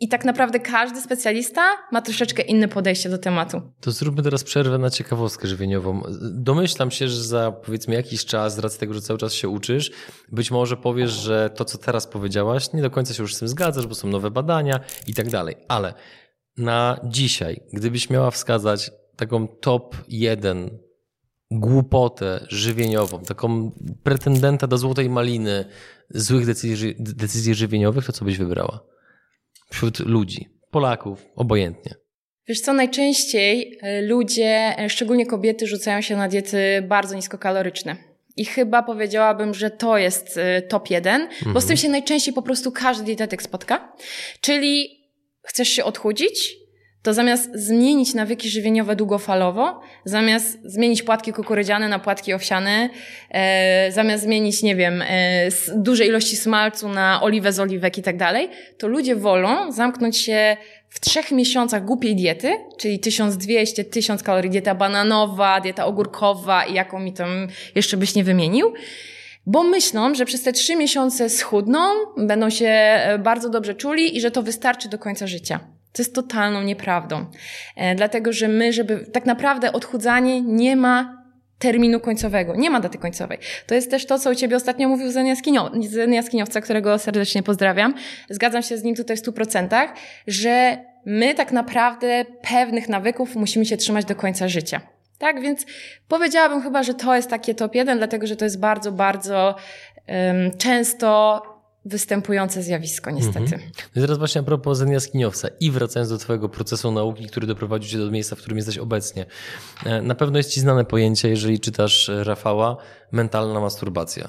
i 0.00 0.08
tak 0.08 0.24
naprawdę 0.24 0.60
każdy 0.60 1.00
specjalista 1.00 1.62
ma 1.92 2.02
troszeczkę 2.02 2.42
inne 2.42 2.68
podejście 2.68 3.08
do 3.08 3.18
tematu. 3.18 3.62
To 3.80 3.90
zróbmy 3.90 4.22
teraz 4.22 4.44
przerwę 4.44 4.78
na 4.78 4.90
ciekawostkę 4.90 5.48
żywieniową. 5.48 6.02
Domyślam 6.20 6.90
się, 6.90 7.08
że 7.08 7.24
za 7.24 7.52
powiedzmy 7.52 7.94
jakiś 7.94 8.24
czas, 8.24 8.54
z 8.54 8.58
racji 8.58 8.80
tego, 8.80 8.94
że 8.94 9.00
cały 9.00 9.18
czas 9.18 9.32
się 9.32 9.48
uczysz, 9.48 9.90
być 10.32 10.50
może 10.50 10.76
powiesz, 10.76 11.10
że 11.10 11.50
to, 11.54 11.64
co 11.64 11.78
teraz 11.78 12.06
powiedziałaś, 12.06 12.72
nie 12.72 12.82
do 12.82 12.90
końca 12.90 13.14
się 13.14 13.22
już 13.22 13.34
z 13.34 13.38
tym 13.38 13.48
zgadzasz, 13.48 13.86
bo 13.86 13.94
są 13.94 14.08
nowe 14.08 14.30
badania 14.30 14.80
i 15.06 15.14
tak 15.14 15.30
dalej. 15.30 15.56
Ale 15.68 15.94
na 16.58 17.00
dzisiaj, 17.04 17.60
gdybyś 17.72 18.10
miała 18.10 18.30
wskazać 18.30 18.90
taką 19.16 19.48
top 19.48 19.96
jeden 20.08 20.78
głupotę 21.50 22.46
żywieniową, 22.48 23.22
taką 23.22 23.70
pretendenta 24.02 24.66
do 24.66 24.78
złotej 24.78 25.10
maliny 25.10 25.64
złych 26.10 26.46
decyzji, 26.46 26.94
decyzji 26.98 27.54
żywieniowych, 27.54 28.06
to 28.06 28.12
co 28.12 28.24
byś 28.24 28.38
wybrała? 28.38 28.80
Wśród 29.70 29.98
ludzi, 29.98 30.48
Polaków, 30.70 31.26
obojętnie. 31.36 31.94
Wiesz 32.48 32.60
co, 32.60 32.72
najczęściej 32.72 33.78
e, 33.82 34.02
ludzie, 34.02 34.74
e, 34.78 34.90
szczególnie 34.90 35.26
kobiety, 35.26 35.66
rzucają 35.66 36.00
się 36.00 36.16
na 36.16 36.28
diety 36.28 36.58
bardzo 36.88 37.14
niskokaloryczne. 37.14 37.96
I 38.36 38.44
chyba 38.44 38.82
powiedziałabym, 38.82 39.54
że 39.54 39.70
to 39.70 39.98
jest 39.98 40.38
e, 40.38 40.62
top 40.62 40.90
jeden, 40.90 41.22
mhm. 41.22 41.52
bo 41.52 41.60
z 41.60 41.64
tym 41.64 41.72
mhm. 41.72 41.76
się 41.76 41.88
najczęściej 41.88 42.34
po 42.34 42.42
prostu 42.42 42.72
każdy 42.72 43.04
dietetyk 43.04 43.42
spotka. 43.42 43.92
Czyli 44.40 44.97
chcesz 45.48 45.68
się 45.68 45.84
odchudzić, 45.84 46.56
to 47.02 47.14
zamiast 47.14 47.50
zmienić 47.54 48.14
nawyki 48.14 48.50
żywieniowe 48.50 48.96
długofalowo, 48.96 49.80
zamiast 50.04 50.58
zmienić 50.64 51.02
płatki 51.02 51.32
kukurydziane 51.32 51.88
na 51.88 51.98
płatki 51.98 52.32
owsiane, 52.32 52.90
e, 53.30 53.92
zamiast 53.92 54.22
zmienić, 54.22 54.62
nie 54.62 54.76
wiem, 54.76 55.02
e, 55.02 55.48
duże 55.76 56.06
ilości 56.06 56.36
smalcu 56.36 56.88
na 56.88 57.22
oliwę 57.22 57.52
z 57.52 57.60
oliwek 57.60 57.98
i 57.98 58.02
tak 58.02 58.16
dalej, 58.16 58.48
to 58.78 58.88
ludzie 58.88 59.16
wolą 59.16 59.72
zamknąć 59.72 60.16
się 60.18 60.56
w 60.88 61.00
trzech 61.00 61.32
miesiącach 61.32 61.84
głupiej 61.84 62.16
diety, 62.16 62.56
czyli 62.78 62.98
1200, 62.98 63.84
1000 63.84 64.22
kalorii, 64.22 64.50
dieta 64.50 64.74
bananowa, 64.74 65.60
dieta 65.60 65.86
ogórkowa 65.86 66.64
i 66.64 66.74
jaką 66.74 67.00
mi 67.00 67.12
tam 67.12 67.48
jeszcze 67.74 67.96
byś 67.96 68.14
nie 68.14 68.24
wymienił, 68.24 68.72
bo 69.48 69.64
myślą, 69.64 70.14
że 70.14 70.24
przez 70.24 70.42
te 70.42 70.52
trzy 70.52 70.76
miesiące 70.76 71.30
schudną, 71.30 71.80
będą 72.16 72.50
się 72.50 72.68
e, 72.68 73.18
bardzo 73.18 73.50
dobrze 73.50 73.74
czuli 73.74 74.16
i 74.16 74.20
że 74.20 74.30
to 74.30 74.42
wystarczy 74.42 74.88
do 74.88 74.98
końca 74.98 75.26
życia. 75.26 75.60
To 75.92 76.02
jest 76.02 76.14
totalną 76.14 76.62
nieprawdą. 76.62 77.26
E, 77.76 77.94
dlatego, 77.94 78.32
że 78.32 78.48
my, 78.48 78.72
żeby 78.72 79.06
tak 79.12 79.26
naprawdę 79.26 79.72
odchudzanie 79.72 80.42
nie 80.42 80.76
ma 80.76 81.24
terminu 81.58 82.00
końcowego. 82.00 82.56
Nie 82.56 82.70
ma 82.70 82.80
daty 82.80 82.98
końcowej. 82.98 83.38
To 83.66 83.74
jest 83.74 83.90
też 83.90 84.06
to, 84.06 84.18
co 84.18 84.30
u 84.30 84.34
Ciebie 84.34 84.56
ostatnio 84.56 84.88
mówił 84.88 85.10
Zen, 85.10 85.26
Jaskiniow 85.26 85.72
Zen 85.88 86.12
Jaskiniowca, 86.12 86.60
którego 86.60 86.98
serdecznie 86.98 87.42
pozdrawiam. 87.42 87.94
Zgadzam 88.30 88.62
się 88.62 88.78
z 88.78 88.82
nim 88.82 88.94
tutaj 88.94 89.16
w 89.16 89.20
stu 89.20 89.32
procentach, 89.32 89.94
że 90.26 90.78
my 91.06 91.34
tak 91.34 91.52
naprawdę 91.52 92.24
pewnych 92.50 92.88
nawyków 92.88 93.36
musimy 93.36 93.66
się 93.66 93.76
trzymać 93.76 94.04
do 94.04 94.14
końca 94.14 94.48
życia. 94.48 94.97
Tak, 95.18 95.40
więc 95.40 95.66
powiedziałabym 96.08 96.62
chyba, 96.62 96.82
że 96.82 96.94
to 96.94 97.16
jest 97.16 97.30
takie 97.30 97.54
top 97.54 97.74
jeden, 97.74 97.98
dlatego 97.98 98.26
że 98.26 98.36
to 98.36 98.44
jest 98.44 98.60
bardzo, 98.60 98.92
bardzo 98.92 99.54
um, 100.08 100.58
często 100.58 101.42
występujące 101.84 102.62
zjawisko, 102.62 103.10
niestety. 103.10 103.38
Mhm. 103.38 103.62
No 103.96 104.02
i 104.02 104.04
teraz 104.04 104.18
właśnie 104.18 104.40
a 104.40 104.44
propos 104.44 104.78
Zen 104.78 104.92
Jaskiniowca 104.92 105.48
i 105.60 105.70
wracając 105.70 106.10
do 106.10 106.18
Twojego 106.18 106.48
procesu 106.48 106.92
nauki, 106.92 107.26
który 107.26 107.46
doprowadził 107.46 107.90
Cię 107.90 107.98
do 107.98 108.10
miejsca, 108.10 108.36
w 108.36 108.38
którym 108.38 108.56
jesteś 108.56 108.78
obecnie. 108.78 109.26
E, 109.86 110.02
na 110.02 110.14
pewno 110.14 110.38
jest 110.38 110.50
Ci 110.50 110.60
znane 110.60 110.84
pojęcie, 110.84 111.28
jeżeli 111.28 111.60
czytasz 111.60 112.10
Rafała, 112.22 112.76
mentalna 113.12 113.60
masturbacja. 113.60 114.28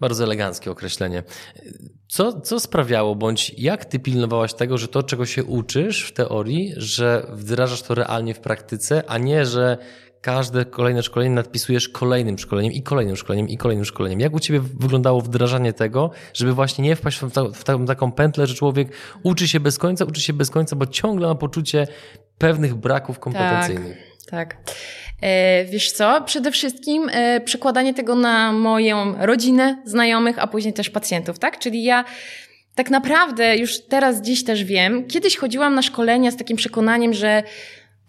Bardzo 0.00 0.24
eleganckie 0.24 0.70
określenie. 0.70 1.22
Co, 2.08 2.40
co 2.40 2.60
sprawiało, 2.60 3.14
bądź 3.14 3.54
jak 3.58 3.84
Ty 3.84 3.98
pilnowałaś 3.98 4.54
tego, 4.54 4.78
że 4.78 4.88
to, 4.88 5.02
czego 5.02 5.26
się 5.26 5.44
uczysz 5.44 6.04
w 6.04 6.12
teorii, 6.12 6.74
że 6.76 7.26
wdrażasz 7.32 7.82
to 7.82 7.94
realnie 7.94 8.34
w 8.34 8.40
praktyce, 8.40 9.02
a 9.06 9.18
nie, 9.18 9.46
że 9.46 9.78
każde 10.20 10.64
kolejne 10.64 11.02
szkolenie 11.02 11.34
nadpisujesz 11.34 11.88
kolejnym 11.88 12.38
szkoleniem 12.38 12.72
i 12.72 12.82
kolejnym 12.82 13.16
szkoleniem 13.16 13.48
i 13.48 13.56
kolejnym 13.56 13.84
szkoleniem. 13.84 14.20
Jak 14.20 14.34
u 14.34 14.40
Ciebie 14.40 14.60
wyglądało 14.60 15.20
wdrażanie 15.20 15.72
tego, 15.72 16.10
żeby 16.34 16.52
właśnie 16.52 16.84
nie 16.84 16.96
wpaść 16.96 17.18
w, 17.18 17.30
ta, 17.30 17.44
w, 17.44 17.64
ta, 17.64 17.78
w 17.78 17.86
taką 17.86 18.12
pętlę, 18.12 18.46
że 18.46 18.54
człowiek 18.54 18.88
uczy 19.22 19.48
się 19.48 19.60
bez 19.60 19.78
końca, 19.78 20.04
uczy 20.04 20.20
się 20.20 20.32
bez 20.32 20.50
końca, 20.50 20.76
bo 20.76 20.86
ciągle 20.86 21.28
ma 21.28 21.34
poczucie 21.34 21.86
pewnych 22.38 22.74
braków 22.74 23.18
kompetencyjnych. 23.18 23.96
Tak. 24.30 24.54
tak. 24.54 24.74
E, 25.20 25.64
wiesz 25.64 25.92
co? 25.92 26.22
Przede 26.26 26.52
wszystkim 26.52 27.08
e, 27.12 27.40
przekładanie 27.40 27.94
tego 27.94 28.14
na 28.14 28.52
moją 28.52 29.26
rodzinę, 29.26 29.82
znajomych, 29.84 30.38
a 30.38 30.46
później 30.46 30.74
też 30.74 30.90
pacjentów, 30.90 31.38
tak? 31.38 31.58
Czyli 31.58 31.84
ja 31.84 32.04
tak 32.74 32.90
naprawdę 32.90 33.56
już 33.56 33.80
teraz 33.80 34.22
dziś 34.22 34.44
też 34.44 34.64
wiem, 34.64 35.06
kiedyś 35.06 35.36
chodziłam 35.36 35.74
na 35.74 35.82
szkolenia 35.82 36.30
z 36.30 36.36
takim 36.36 36.56
przekonaniem, 36.56 37.14
że 37.14 37.42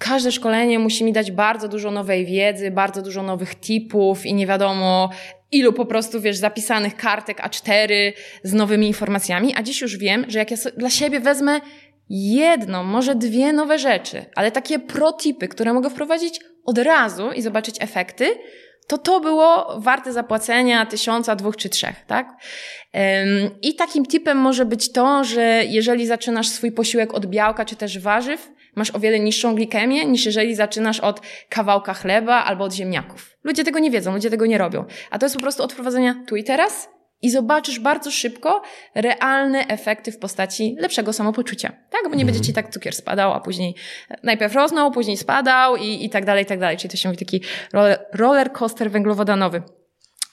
każde 0.01 0.31
szkolenie 0.31 0.79
musi 0.79 1.03
mi 1.03 1.13
dać 1.13 1.31
bardzo 1.31 1.67
dużo 1.67 1.91
nowej 1.91 2.25
wiedzy, 2.25 2.71
bardzo 2.71 3.01
dużo 3.01 3.23
nowych 3.23 3.55
tipów 3.55 4.25
i 4.25 4.33
nie 4.33 4.47
wiadomo 4.47 5.09
ilu 5.51 5.73
po 5.73 5.85
prostu, 5.85 6.21
wiesz, 6.21 6.37
zapisanych 6.37 6.95
kartek 6.95 7.41
A4 7.41 8.13
z 8.43 8.53
nowymi 8.53 8.87
informacjami, 8.87 9.53
a 9.55 9.63
dziś 9.63 9.81
już 9.81 9.97
wiem, 9.97 10.25
że 10.27 10.39
jak 10.39 10.51
ja 10.51 10.57
dla 10.77 10.89
siebie 10.89 11.19
wezmę 11.19 11.61
jedną, 12.09 12.83
może 12.83 13.15
dwie 13.15 13.53
nowe 13.53 13.79
rzeczy, 13.79 14.25
ale 14.35 14.51
takie 14.51 14.79
protipy, 14.79 15.47
które 15.47 15.73
mogę 15.73 15.89
wprowadzić 15.89 16.39
od 16.65 16.77
razu 16.77 17.31
i 17.31 17.41
zobaczyć 17.41 17.75
efekty, 17.79 18.25
to 18.87 18.97
to 18.97 19.19
było 19.19 19.79
warte 19.79 20.13
zapłacenia 20.13 20.85
tysiąca, 20.85 21.35
dwóch 21.35 21.57
czy 21.57 21.69
trzech, 21.69 22.05
tak? 22.07 22.33
I 23.61 23.75
takim 23.75 24.05
tipem 24.05 24.37
może 24.37 24.65
być 24.65 24.91
to, 24.91 25.23
że 25.23 25.63
jeżeli 25.67 26.07
zaczynasz 26.07 26.47
swój 26.47 26.71
posiłek 26.71 27.13
od 27.13 27.25
białka 27.25 27.65
czy 27.65 27.75
też 27.75 27.99
warzyw, 27.99 28.51
masz 28.75 28.95
o 28.95 28.99
wiele 28.99 29.19
niższą 29.19 29.55
glikemię, 29.55 30.05
niż 30.05 30.25
jeżeli 30.25 30.55
zaczynasz 30.55 30.99
od 30.99 31.21
kawałka 31.49 31.93
chleba 31.93 32.43
albo 32.43 32.63
od 32.63 32.73
ziemniaków. 32.73 33.37
Ludzie 33.43 33.63
tego 33.63 33.79
nie 33.79 33.91
wiedzą, 33.91 34.13
ludzie 34.13 34.29
tego 34.29 34.45
nie 34.45 34.57
robią. 34.57 34.85
A 35.11 35.19
to 35.19 35.25
jest 35.25 35.35
po 35.35 35.41
prostu 35.41 35.63
odprowadzenia 35.63 36.23
tu 36.27 36.35
i 36.35 36.43
teraz 36.43 36.89
i 37.21 37.29
zobaczysz 37.29 37.79
bardzo 37.79 38.11
szybko 38.11 38.61
realne 38.95 39.67
efekty 39.67 40.11
w 40.11 40.17
postaci 40.17 40.75
lepszego 40.79 41.13
samopoczucia. 41.13 41.69
Tak? 41.69 42.01
Bo 42.03 42.09
nie 42.09 42.13
mhm. 42.13 42.25
będzie 42.25 42.41
ci 42.41 42.53
tak 42.53 42.73
cukier 42.73 42.95
spadał, 42.95 43.33
a 43.33 43.39
później 43.39 43.75
najpierw 44.23 44.55
rosnął, 44.55 44.91
później 44.91 45.17
spadał 45.17 45.75
i, 45.75 46.05
i 46.05 46.09
tak 46.09 46.25
dalej, 46.25 46.43
i 46.43 46.47
tak 46.47 46.59
dalej. 46.59 46.77
Czyli 46.77 46.89
to 46.89 46.97
się 46.97 47.09
mówi 47.09 47.25
taki 47.25 47.41
roller, 47.73 48.05
roller 48.13 48.51
coaster 48.51 48.91
węglowodanowy. 48.91 49.61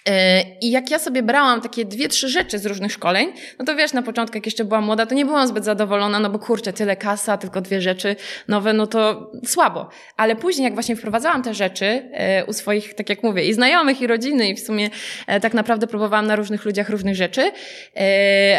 E, 0.09 0.45
I 0.61 0.71
jak 0.71 0.91
ja 0.91 0.99
sobie 0.99 1.23
brałam 1.23 1.61
takie 1.61 1.85
dwie, 1.85 2.09
trzy 2.09 2.29
rzeczy 2.29 2.59
z 2.59 2.67
różnych 2.67 2.93
szkoleń, 2.93 3.33
no 3.59 3.65
to 3.65 3.77
wiesz, 3.77 3.93
na 3.93 4.03
początku, 4.03 4.37
jak 4.37 4.47
jeszcze 4.47 4.65
byłam 4.65 4.85
młoda, 4.85 5.07
to 5.07 5.15
nie 5.15 5.25
byłam 5.25 5.49
zbyt 5.49 5.65
zadowolona, 5.65 6.21
no 6.21 6.31
bo 6.31 6.39
kurczę, 6.39 6.73
tyle 6.73 6.97
kasa, 6.97 7.37
tylko 7.37 7.61
dwie 7.61 7.81
rzeczy 7.81 8.17
nowe, 8.49 8.73
no 8.73 8.87
to 8.87 9.31
słabo. 9.47 9.89
Ale 10.17 10.37
później, 10.37 10.65
jak 10.65 10.75
właśnie 10.75 10.97
wprowadzałam 10.97 11.43
te 11.43 11.55
rzeczy 11.55 12.11
e, 12.13 12.45
u 12.45 12.53
swoich, 12.53 12.95
tak 12.95 13.09
jak 13.09 13.23
mówię, 13.23 13.45
i 13.45 13.55
znajomych, 13.55 14.01
i 14.01 14.07
rodziny, 14.07 14.49
i 14.49 14.55
w 14.55 14.61
sumie 14.61 14.91
e, 15.27 15.41
tak 15.41 15.55
naprawdę 15.55 15.87
próbowałam 15.87 16.27
na 16.27 16.37
różnych 16.37 16.65
ludziach 16.65 16.89
różnych 16.91 17.15
rzeczy, 17.15 17.53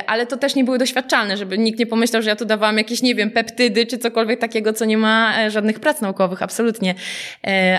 ale 0.07 0.25
to 0.25 0.38
też 0.38 0.55
nie 0.55 0.63
były 0.63 0.77
doświadczalne, 0.77 1.38
żeby 1.38 1.57
nikt 1.57 1.79
nie 1.79 1.85
pomyślał, 1.85 2.21
że 2.21 2.29
ja 2.29 2.35
tu 2.35 2.45
dawałam 2.45 2.77
jakieś, 2.77 3.01
nie 3.01 3.15
wiem, 3.15 3.31
peptydy, 3.31 3.85
czy 3.85 3.97
cokolwiek 3.97 4.39
takiego, 4.39 4.73
co 4.73 4.85
nie 4.85 4.97
ma 4.97 5.49
żadnych 5.49 5.79
prac 5.79 6.01
naukowych. 6.01 6.41
Absolutnie, 6.41 6.95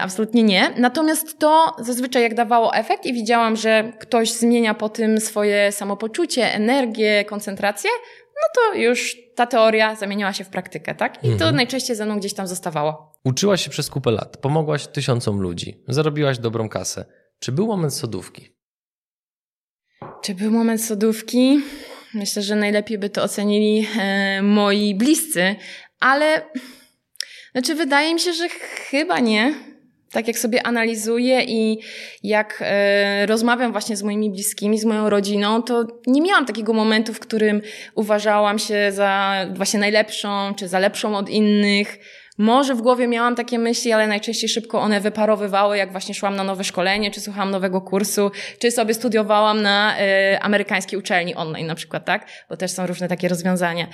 absolutnie 0.02 0.42
nie. 0.42 0.70
Natomiast 0.76 1.38
to 1.38 1.76
zazwyczaj 1.78 2.22
jak 2.22 2.34
dawało 2.34 2.74
efekt 2.74 3.06
i 3.06 3.12
widziałam, 3.12 3.56
że 3.60 3.92
ktoś 4.00 4.32
zmienia 4.32 4.74
po 4.74 4.88
tym 4.88 5.20
swoje 5.20 5.72
samopoczucie, 5.72 6.54
energię, 6.54 7.24
koncentrację, 7.24 7.90
no 8.34 8.42
to 8.54 8.78
już 8.78 9.16
ta 9.34 9.46
teoria 9.46 9.94
zamieniła 9.94 10.32
się 10.32 10.44
w 10.44 10.48
praktykę, 10.48 10.94
tak? 10.94 11.18
I 11.18 11.26
to 11.26 11.32
mhm. 11.32 11.56
najczęściej 11.56 11.96
ze 11.96 12.04
mną 12.04 12.18
gdzieś 12.18 12.34
tam 12.34 12.46
zostawało. 12.46 13.12
Uczyłaś 13.24 13.64
się 13.64 13.70
przez 13.70 13.90
kupę 13.90 14.10
lat, 14.10 14.36
pomogłaś 14.36 14.86
tysiącom 14.86 15.40
ludzi, 15.40 15.84
zarobiłaś 15.88 16.38
dobrą 16.38 16.68
kasę. 16.68 17.04
Czy 17.38 17.52
był 17.52 17.66
moment 17.66 17.94
sodówki? 17.94 18.56
Czy 20.22 20.34
był 20.34 20.50
moment 20.50 20.84
sodówki? 20.84 21.60
Myślę, 22.14 22.42
że 22.42 22.56
najlepiej 22.56 22.98
by 22.98 23.10
to 23.10 23.22
ocenili 23.22 23.86
e, 23.98 24.42
moi 24.42 24.94
bliscy, 24.94 25.56
ale 26.00 26.42
znaczy 27.52 27.74
wydaje 27.74 28.14
mi 28.14 28.20
się, 28.20 28.32
że 28.32 28.48
chyba 28.90 29.18
nie 29.18 29.54
tak 30.12 30.28
jak 30.28 30.38
sobie 30.38 30.66
analizuję 30.66 31.42
i 31.44 31.78
jak 32.22 32.58
e, 32.66 33.26
rozmawiam 33.26 33.72
właśnie 33.72 33.96
z 33.96 34.02
moimi 34.02 34.30
bliskimi, 34.30 34.78
z 34.78 34.84
moją 34.84 35.10
rodziną, 35.10 35.62
to 35.62 35.86
nie 36.06 36.20
miałam 36.20 36.46
takiego 36.46 36.72
momentu, 36.72 37.14
w 37.14 37.20
którym 37.20 37.62
uważałam 37.94 38.58
się 38.58 38.92
za 38.92 39.34
właśnie 39.54 39.80
najlepszą, 39.80 40.54
czy 40.56 40.68
za 40.68 40.78
lepszą 40.78 41.16
od 41.16 41.28
innych. 41.28 41.98
Może 42.38 42.74
w 42.74 42.82
głowie 42.82 43.06
miałam 43.08 43.34
takie 43.34 43.58
myśli, 43.58 43.92
ale 43.92 44.06
najczęściej 44.06 44.48
szybko 44.48 44.80
one 44.80 45.00
wyparowywały, 45.00 45.76
jak 45.76 45.92
właśnie 45.92 46.14
szłam 46.14 46.36
na 46.36 46.44
nowe 46.44 46.64
szkolenie, 46.64 47.10
czy 47.10 47.20
słuchałam 47.20 47.50
nowego 47.50 47.80
kursu, 47.80 48.30
czy 48.58 48.70
sobie 48.70 48.94
studiowałam 48.94 49.62
na 49.62 49.98
e, 49.98 50.40
amerykańskiej 50.42 50.98
uczelni 50.98 51.34
online 51.34 51.66
na 51.66 51.74
przykład, 51.74 52.04
tak? 52.04 52.26
Bo 52.48 52.56
też 52.56 52.70
są 52.70 52.86
różne 52.86 53.08
takie 53.08 53.28
rozwiązania. 53.28 53.86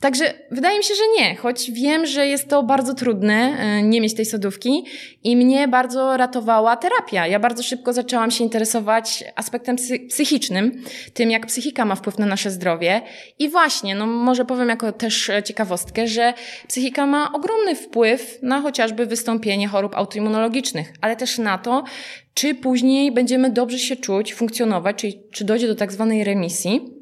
Także 0.00 0.34
wydaje 0.50 0.78
mi 0.78 0.84
się, 0.84 0.94
że 0.94 1.02
nie, 1.18 1.36
choć 1.36 1.70
wiem, 1.70 2.06
że 2.06 2.26
jest 2.26 2.48
to 2.48 2.62
bardzo 2.62 2.94
trudne 2.94 3.34
e, 3.34 3.82
nie 3.82 4.00
mieć 4.00 4.14
tej 4.14 4.24
sodówki 4.24 4.84
i 5.24 5.36
mnie 5.36 5.68
bardzo 5.68 6.16
ratowała 6.16 6.76
terapia. 6.76 7.26
Ja 7.26 7.38
bardzo 7.38 7.62
szybko 7.62 7.92
zaczęłam 7.92 8.30
się 8.30 8.44
interesować 8.44 9.24
aspektem 9.36 9.76
psychicznym, 10.08 10.82
tym 11.14 11.30
jak 11.30 11.46
psychika 11.46 11.84
ma 11.84 11.94
wpływ 11.94 12.18
na 12.18 12.26
nasze 12.26 12.50
zdrowie 12.50 13.02
i 13.38 13.48
właśnie, 13.48 13.94
no 13.94 14.06
może 14.06 14.44
powiem 14.44 14.68
jako 14.68 14.92
też 14.92 15.30
ciekawostkę, 15.44 16.06
że 16.06 16.34
psychika 16.68 17.06
ma 17.06 17.32
ogromny 17.32 17.74
wpływ 17.74 18.38
na 18.42 18.60
chociażby 18.60 19.06
wystąpienie 19.06 19.68
chorób 19.68 19.94
autoimmunologicznych, 19.94 20.92
ale 21.00 21.16
też 21.16 21.38
na 21.38 21.58
to, 21.58 21.84
czy 22.34 22.54
później 22.54 23.12
będziemy 23.12 23.50
dobrze 23.50 23.78
się 23.78 23.96
czuć, 23.96 24.34
funkcjonować, 24.34 24.96
czyli 24.96 25.22
czy 25.32 25.44
dojdzie 25.44 25.66
do 25.66 25.74
tak 25.74 25.92
zwanej 25.92 26.24
remisji 26.24 26.99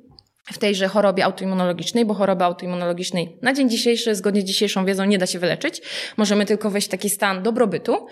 w 0.53 0.59
tejże 0.59 0.89
chorobie 0.89 1.25
autoimmunologicznej, 1.25 2.05
bo 2.05 2.15
choroby 2.15 2.45
autoimmunologicznej 2.45 3.37
na 3.43 3.53
dzień 3.53 3.71
dzisiejszy, 3.71 4.15
zgodnie 4.15 4.41
z 4.41 4.45
dzisiejszą 4.45 4.85
wiedzą, 4.85 5.05
nie 5.05 5.19
da 5.19 5.27
się 5.27 5.39
wyleczyć. 5.39 5.83
Możemy 6.17 6.47
tylko 6.47 6.71
wejść 6.71 6.89
w 6.89 6.91
taki 6.91 7.11
stan 7.11 7.43
dobrobytu. 7.43 8.07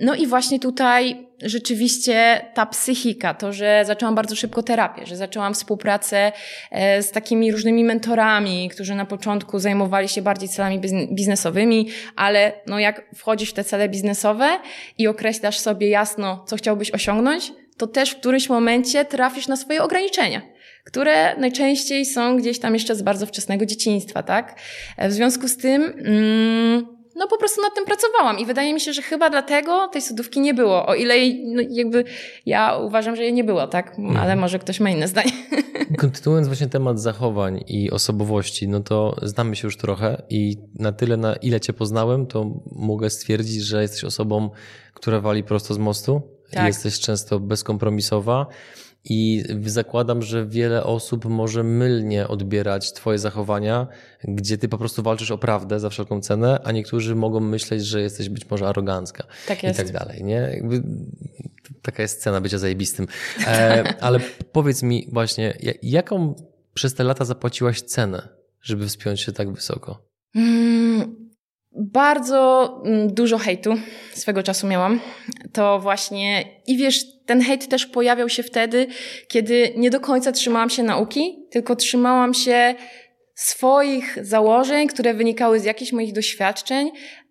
No 0.00 0.14
i 0.14 0.26
właśnie 0.26 0.60
tutaj 0.60 1.26
rzeczywiście 1.42 2.44
ta 2.54 2.66
psychika, 2.66 3.34
to, 3.34 3.52
że 3.52 3.82
zaczęłam 3.86 4.14
bardzo 4.14 4.36
szybko 4.36 4.62
terapię, 4.62 5.06
że 5.06 5.16
zaczęłam 5.16 5.54
współpracę 5.54 6.32
e, 6.70 7.02
z 7.02 7.10
takimi 7.10 7.52
różnymi 7.52 7.84
mentorami, 7.84 8.68
którzy 8.68 8.94
na 8.94 9.04
początku 9.04 9.58
zajmowali 9.58 10.08
się 10.08 10.22
bardziej 10.22 10.48
celami 10.48 10.80
biznesowymi, 11.12 11.88
ale 12.16 12.52
no 12.66 12.78
jak 12.78 13.02
wchodzisz 13.14 13.50
w 13.50 13.52
te 13.52 13.64
cele 13.64 13.88
biznesowe 13.88 14.58
i 14.98 15.06
określasz 15.06 15.58
sobie 15.58 15.88
jasno, 15.88 16.44
co 16.46 16.56
chciałbyś 16.56 16.90
osiągnąć, 16.90 17.52
to 17.76 17.86
też 17.86 18.10
w 18.10 18.16
którymś 18.16 18.48
momencie 18.48 19.04
trafisz 19.04 19.48
na 19.48 19.56
swoje 19.56 19.82
ograniczenia 19.82 20.53
które 20.84 21.36
najczęściej 21.36 22.06
są 22.06 22.36
gdzieś 22.36 22.58
tam 22.58 22.74
jeszcze 22.74 22.96
z 22.96 23.02
bardzo 23.02 23.26
wczesnego 23.26 23.66
dzieciństwa, 23.66 24.22
tak? 24.22 24.60
W 24.98 25.12
związku 25.12 25.48
z 25.48 25.56
tym, 25.56 25.82
mm, 25.82 26.86
no 27.16 27.28
po 27.28 27.38
prostu 27.38 27.62
nad 27.62 27.74
tym 27.74 27.84
pracowałam 27.84 28.38
i 28.38 28.46
wydaje 28.46 28.74
mi 28.74 28.80
się, 28.80 28.92
że 28.92 29.02
chyba 29.02 29.30
dlatego 29.30 29.88
tej 29.88 30.02
sodówki 30.02 30.40
nie 30.40 30.54
było, 30.54 30.86
o 30.86 30.94
ile 30.94 31.14
no 31.44 31.62
jakby 31.70 32.04
ja 32.46 32.76
uważam, 32.76 33.16
że 33.16 33.22
jej 33.22 33.32
nie 33.32 33.44
było, 33.44 33.66
tak? 33.66 33.96
Ale 33.98 34.08
mhm. 34.08 34.38
może 34.38 34.58
ktoś 34.58 34.80
ma 34.80 34.90
inne 34.90 35.08
zdanie. 35.08 35.32
Kontynuując 35.98 36.46
właśnie 36.46 36.66
temat 36.66 37.00
zachowań 37.00 37.64
i 37.66 37.90
osobowości, 37.90 38.68
no 38.68 38.80
to 38.80 39.16
znamy 39.22 39.56
się 39.56 39.66
już 39.66 39.76
trochę 39.76 40.22
i 40.30 40.56
na 40.78 40.92
tyle, 40.92 41.16
na 41.16 41.36
ile 41.36 41.60
cię 41.60 41.72
poznałem, 41.72 42.26
to 42.26 42.60
mogę 42.72 43.10
stwierdzić, 43.10 43.62
że 43.62 43.82
jesteś 43.82 44.04
osobą, 44.04 44.50
która 44.94 45.20
wali 45.20 45.44
prosto 45.44 45.74
z 45.74 45.78
mostu. 45.78 46.22
Tak. 46.50 46.66
Jesteś 46.66 47.00
często 47.00 47.40
bezkompromisowa 47.40 48.46
i 49.04 49.44
zakładam, 49.66 50.22
że 50.22 50.46
wiele 50.46 50.84
osób 50.84 51.24
może 51.24 51.64
mylnie 51.64 52.28
odbierać 52.28 52.92
Twoje 52.92 53.18
zachowania, 53.18 53.86
gdzie 54.24 54.58
Ty 54.58 54.68
po 54.68 54.78
prostu 54.78 55.02
walczysz 55.02 55.30
o 55.30 55.38
prawdę 55.38 55.80
za 55.80 55.90
wszelką 55.90 56.20
cenę, 56.20 56.60
a 56.64 56.72
niektórzy 56.72 57.14
mogą 57.14 57.40
myśleć, 57.40 57.86
że 57.86 58.00
jesteś 58.00 58.28
być 58.28 58.50
może 58.50 58.68
arogancka. 58.68 59.26
Tak 59.48 59.62
jest. 59.62 59.80
I 59.80 59.82
tak 59.82 59.92
dalej, 59.92 60.24
nie? 60.24 60.34
Jakby, 60.34 60.82
taka 61.82 62.02
jest 62.02 62.22
cena 62.22 62.40
bycia 62.40 62.58
zajebistym. 62.58 63.06
E, 63.46 63.84
ale 64.06 64.20
powiedz 64.52 64.82
mi 64.82 65.08
właśnie, 65.12 65.58
jaką 65.82 66.34
przez 66.74 66.94
te 66.94 67.04
lata 67.04 67.24
zapłaciłaś 67.24 67.82
cenę, 67.82 68.28
żeby 68.62 68.88
wspiąć 68.88 69.20
się 69.20 69.32
tak 69.32 69.52
wysoko? 69.52 70.08
Mm, 70.34 71.23
bardzo 71.74 72.70
mm, 72.84 73.14
dużo 73.14 73.38
hejtu 73.38 73.74
swego 74.12 74.42
czasu 74.42 74.66
miałam. 74.66 75.00
To 75.52 75.78
właśnie, 75.78 76.44
i 76.66 76.76
wiesz, 76.76 77.04
ten 77.26 77.40
hejt 77.40 77.68
też 77.68 77.86
pojawiał 77.86 78.28
się 78.28 78.42
wtedy, 78.42 78.86
kiedy 79.28 79.72
nie 79.76 79.90
do 79.90 80.00
końca 80.00 80.32
trzymałam 80.32 80.70
się 80.70 80.82
nauki, 80.82 81.46
tylko 81.50 81.76
trzymałam 81.76 82.34
się 82.34 82.74
swoich 83.34 84.18
założeń, 84.22 84.88
które 84.88 85.14
wynikały 85.14 85.60
z 85.60 85.64
jakichś 85.64 85.92
moich 85.92 86.12
doświadczeń. 86.12 86.90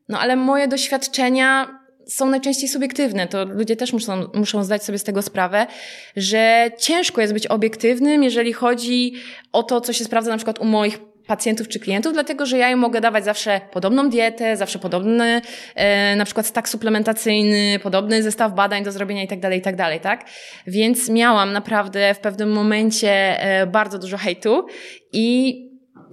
No 0.10 0.20
ale 0.20 0.36
moje 0.36 0.68
doświadczenia 0.68 1.80
są 2.08 2.30
najczęściej 2.30 2.70
subiektywne. 2.70 3.28
To 3.28 3.46
ludzie 3.46 3.76
też 3.76 3.94
muszą, 3.94 4.28
muszą 4.34 4.64
zdać 4.64 4.84
sobie 4.84 4.98
z 4.98 5.04
tego 5.04 5.22
sprawę, 5.22 5.68
że 6.16 6.72
ciężko 6.78 7.22
jest 7.22 7.34
być 7.34 7.48
obiektywnym, 7.48 8.24
jeżeli 8.24 8.54
chodzi 8.54 9.14
o 9.52 9.64
to, 9.64 9.82
co 9.82 9.94
się 9.94 10.04
sprawdza 10.04 10.32
na 10.32 10.38
przykład 10.38 10.60
u 10.60 10.66
moich 10.66 11.00
pacjentów 11.28 11.68
czy 11.68 11.80
klientów, 11.80 12.14
dlatego 12.14 12.46
że 12.46 12.58
ja 12.58 12.72
im 12.72 12.80
mogę 12.80 13.02
dawać 13.02 13.26
zawsze 13.26 13.62
podobną 13.72 14.10
dietę, 14.10 14.58
zawsze 14.58 14.80
podobny 14.80 15.42
e, 15.76 16.16
na 16.16 16.26
przykład 16.26 16.46
stak 16.46 16.70
suplementacyjny, 16.70 17.80
podobny 17.84 18.24
zestaw 18.24 18.56
badań 18.56 18.84
do 18.84 18.92
zrobienia 18.92 19.24
i 19.24 19.28
tak 19.28 19.40
dalej, 19.40 19.60
i 19.60 19.62
tak 19.62 19.76
dalej, 19.76 20.00
tak? 20.00 20.26
Więc 20.68 21.10
miałam 21.10 21.54
naprawdę 21.54 22.14
w 22.14 22.20
pewnym 22.20 22.52
momencie 22.52 23.42
e, 23.42 23.68
bardzo 23.68 24.00
dużo 24.00 24.18
hejtu 24.18 24.66
i 25.14 25.58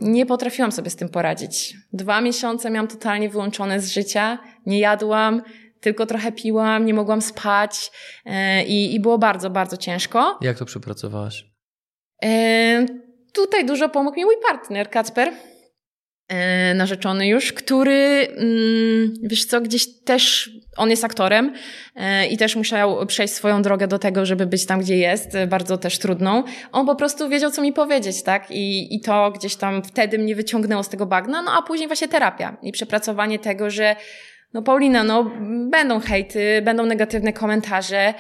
nie 0.01 0.27
potrafiłam 0.27 0.73
sobie 0.73 0.91
z 0.91 0.97
tym 0.97 1.09
poradzić. 1.09 1.75
Dwa 1.93 2.21
miesiące 2.21 2.71
miałam 2.71 2.89
totalnie 2.89 3.29
wyłączone 3.29 3.81
z 3.81 3.93
życia, 3.93 4.39
nie 4.67 4.79
jadłam, 4.79 5.43
tylko 5.81 6.07
trochę 6.07 6.33
piłam, 6.33 6.87
nie 6.87 6.95
mogłam 6.95 7.23
spać 7.23 7.91
e, 8.27 8.65
i, 8.65 8.95
i 8.95 9.01
było 9.01 9.19
bardzo, 9.19 9.51
bardzo 9.51 9.77
ciężko. 9.77 10.39
Jak 10.41 10.59
to 10.59 10.65
przepracowałaś? 10.65 11.45
Tutaj 13.33 13.67
dużo 13.67 13.89
pomógł 13.89 14.17
mi 14.17 14.25
mój 14.25 14.35
partner, 14.49 14.91
Kacper, 14.91 15.33
e, 16.29 16.75
narzeczony 16.75 17.29
już, 17.29 17.53
który, 17.53 18.29
mm, 18.37 19.15
wiesz 19.23 19.45
co, 19.45 19.61
gdzieś 19.61 20.03
też, 20.05 20.51
on 20.77 20.91
jest 20.91 21.05
aktorem 21.05 21.55
e, 21.97 22.27
i 22.27 22.37
też 22.37 22.57
musiał 22.57 23.07
przejść 23.07 23.35
swoją 23.35 23.63
drogę 23.63 23.89
do 23.89 23.99
tego, 23.99 24.27
żeby 24.27 24.47
być 24.47 24.67
tam, 24.67 24.81
gdzie 24.81 24.97
jest, 24.97 25.35
e, 25.35 25.47
bardzo 25.47 25.79
też 25.79 25.99
trudną. 25.99 26.43
On 26.73 26.87
po 26.87 26.95
prostu 26.95 27.29
wiedział, 27.29 27.51
co 27.51 27.63
mi 27.63 27.73
powiedzieć, 27.73 28.23
tak? 28.23 28.51
I, 28.51 28.95
i 28.95 29.01
to 29.01 29.31
gdzieś 29.31 29.57
tam 29.57 29.83
wtedy 29.83 30.19
mnie 30.19 30.35
wyciągnęło 30.35 30.83
z 30.83 30.89
tego 30.89 31.07
bagna, 31.07 31.43
no 31.43 31.53
a 31.59 31.63
później 31.63 31.89
właśnie 31.89 32.09
terapia 32.09 32.57
i 32.63 32.73
przepracowanie 32.73 33.39
tego, 33.39 33.71
że 33.71 33.97
no 34.55 34.63
Paulina, 34.63 35.05
no 35.05 35.31
będą 35.71 36.01
hejty, 36.01 36.63
będą 36.63 36.87
negatywne 36.87 37.33
komentarze 37.33 38.15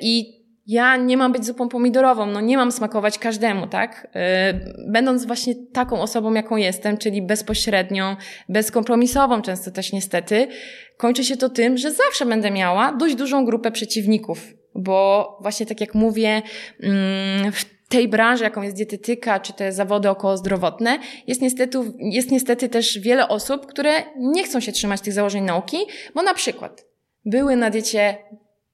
i 0.00 0.35
ja 0.66 0.96
nie 0.96 1.16
mam 1.16 1.32
być 1.32 1.46
zupą 1.46 1.68
pomidorową, 1.68 2.26
no 2.26 2.40
nie 2.40 2.56
mam 2.56 2.72
smakować 2.72 3.18
każdemu, 3.18 3.66
tak? 3.66 4.06
Y, 4.06 4.90
będąc 4.92 5.26
właśnie 5.26 5.54
taką 5.72 6.00
osobą, 6.00 6.34
jaką 6.34 6.56
jestem, 6.56 6.98
czyli 6.98 7.22
bezpośrednią, 7.22 8.16
bezkompromisową 8.48 9.42
często 9.42 9.70
też 9.70 9.92
niestety, 9.92 10.48
kończy 10.96 11.24
się 11.24 11.36
to 11.36 11.48
tym, 11.48 11.76
że 11.76 11.90
zawsze 11.90 12.26
będę 12.26 12.50
miała 12.50 12.92
dość 12.92 13.14
dużą 13.14 13.44
grupę 13.44 13.70
przeciwników, 13.70 14.54
bo 14.74 15.38
właśnie 15.42 15.66
tak 15.66 15.80
jak 15.80 15.94
mówię, 15.94 16.42
mm, 16.82 17.52
w 17.52 17.88
tej 17.88 18.08
branży, 18.08 18.44
jaką 18.44 18.62
jest 18.62 18.76
dietetyka, 18.76 19.40
czy 19.40 19.52
te 19.52 19.72
zawody 19.72 20.10
okołozdrowotne, 20.10 20.98
jest 21.26 21.42
niestety, 21.42 21.78
jest 21.98 22.30
niestety 22.30 22.68
też 22.68 22.98
wiele 22.98 23.28
osób, 23.28 23.66
które 23.66 24.02
nie 24.18 24.44
chcą 24.44 24.60
się 24.60 24.72
trzymać 24.72 25.00
tych 25.00 25.12
założeń 25.12 25.44
nauki, 25.44 25.76
bo 26.14 26.22
na 26.22 26.34
przykład 26.34 26.86
były 27.24 27.56
na 27.56 27.70
diecie 27.70 28.16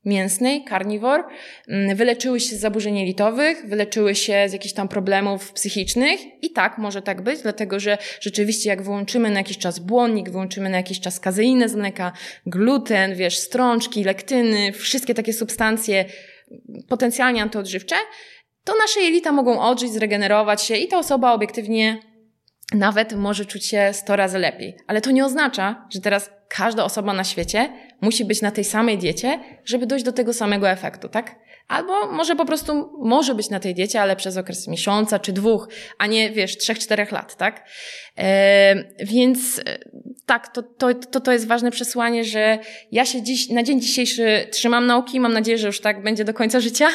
mięsnej, 0.05 0.65
carnivore, 0.69 1.25
mm, 1.69 1.97
wyleczyły 1.97 2.41
się 2.41 2.57
z 2.57 2.61
zaburzeń 2.61 2.99
jelitowych, 2.99 3.67
wyleczyły 3.67 4.15
się 4.15 4.45
z 4.49 4.53
jakichś 4.53 4.75
tam 4.75 4.89
problemów 4.89 5.53
psychicznych. 5.53 6.21
I 6.43 6.51
tak, 6.51 6.79
może 6.79 7.03
tak 7.03 7.23
być, 7.23 7.43
dlatego 7.43 7.81
że 7.81 7.99
rzeczywiście 8.21 8.69
jak 8.69 8.83
wyłączymy 8.83 9.31
na 9.31 9.41
jakiś 9.41 9.59
czas 9.59 9.79
błonnik, 9.79 10.31
wyłączymy 10.31 10.69
na 10.69 10.77
jakiś 10.77 11.01
czas 11.01 11.21
kazeinę 11.21 11.69
z 11.69 11.75
mleka, 11.75 12.13
gluten, 12.47 13.15
wiesz, 13.15 13.39
strączki, 13.39 14.05
lektyny, 14.05 14.73
wszystkie 14.73 15.15
takie 15.15 15.33
substancje 15.33 16.05
potencjalnie 16.89 17.43
antyodżywcze, 17.43 17.97
to 18.65 18.73
nasze 18.79 19.01
jelita 19.01 19.33
mogą 19.33 19.61
odżyć, 19.61 19.93
zregenerować 19.93 20.63
się 20.63 20.77
i 20.77 20.89
ta 20.89 20.99
osoba 20.99 21.33
obiektywnie 21.33 22.12
nawet 22.75 23.13
może 23.13 23.45
czuć 23.45 23.67
się 23.67 23.91
100 23.93 24.17
razy 24.17 24.39
lepiej. 24.39 24.77
Ale 24.87 25.01
to 25.01 25.11
nie 25.11 25.25
oznacza, 25.25 25.87
że 25.91 26.01
teraz 26.01 26.31
każda 26.49 26.85
osoba 26.85 27.13
na 27.13 27.25
świecie 27.25 27.73
musi 28.01 28.25
być 28.25 28.43
na 28.43 28.51
tej 28.51 28.65
samej 28.65 28.99
diecie, 28.99 29.41
żeby 29.65 29.87
dojść 29.87 30.05
do 30.05 30.13
tego 30.13 30.33
samego 30.33 30.71
efektu, 30.71 31.09
tak? 31.09 31.35
Albo 31.69 32.13
może 32.13 32.37
po 32.37 32.45
prostu 32.45 32.93
może 32.99 33.35
być 33.35 33.51
na 33.51 33.61
tej 33.61 33.75
diecie, 33.75 34.03
ale 34.03 34.17
przez 34.17 34.37
okres 34.37 34.69
miesiąca 34.69 35.19
czy 35.19 35.33
dwóch, 35.33 35.69
a 35.99 36.07
nie 36.07 36.31
wiesz, 36.31 36.59
trzech, 36.59 36.79
czterech 36.79 37.13
lat, 37.13 37.37
tak? 37.37 37.69
E, 38.19 38.75
więc 39.05 39.59
e, 39.59 39.79
tak, 40.27 40.49
to, 40.49 40.63
to, 40.63 40.95
to, 40.95 41.21
to 41.21 41.33
jest 41.33 41.47
ważne 41.47 41.71
przesłanie, 41.71 42.25
że 42.25 42.59
ja 42.93 43.05
się 43.05 43.23
dziś, 43.23 43.49
na 43.49 43.63
dzień 43.63 43.81
dzisiejszy 43.81 44.47
trzymam 44.51 44.87
nauki, 44.87 45.21
mam 45.21 45.33
nadzieję, 45.33 45.59
że 45.59 45.67
już 45.67 45.81
tak 45.81 46.03
będzie 46.03 46.25
do 46.25 46.35
końca 46.35 46.61
życia 46.61 46.89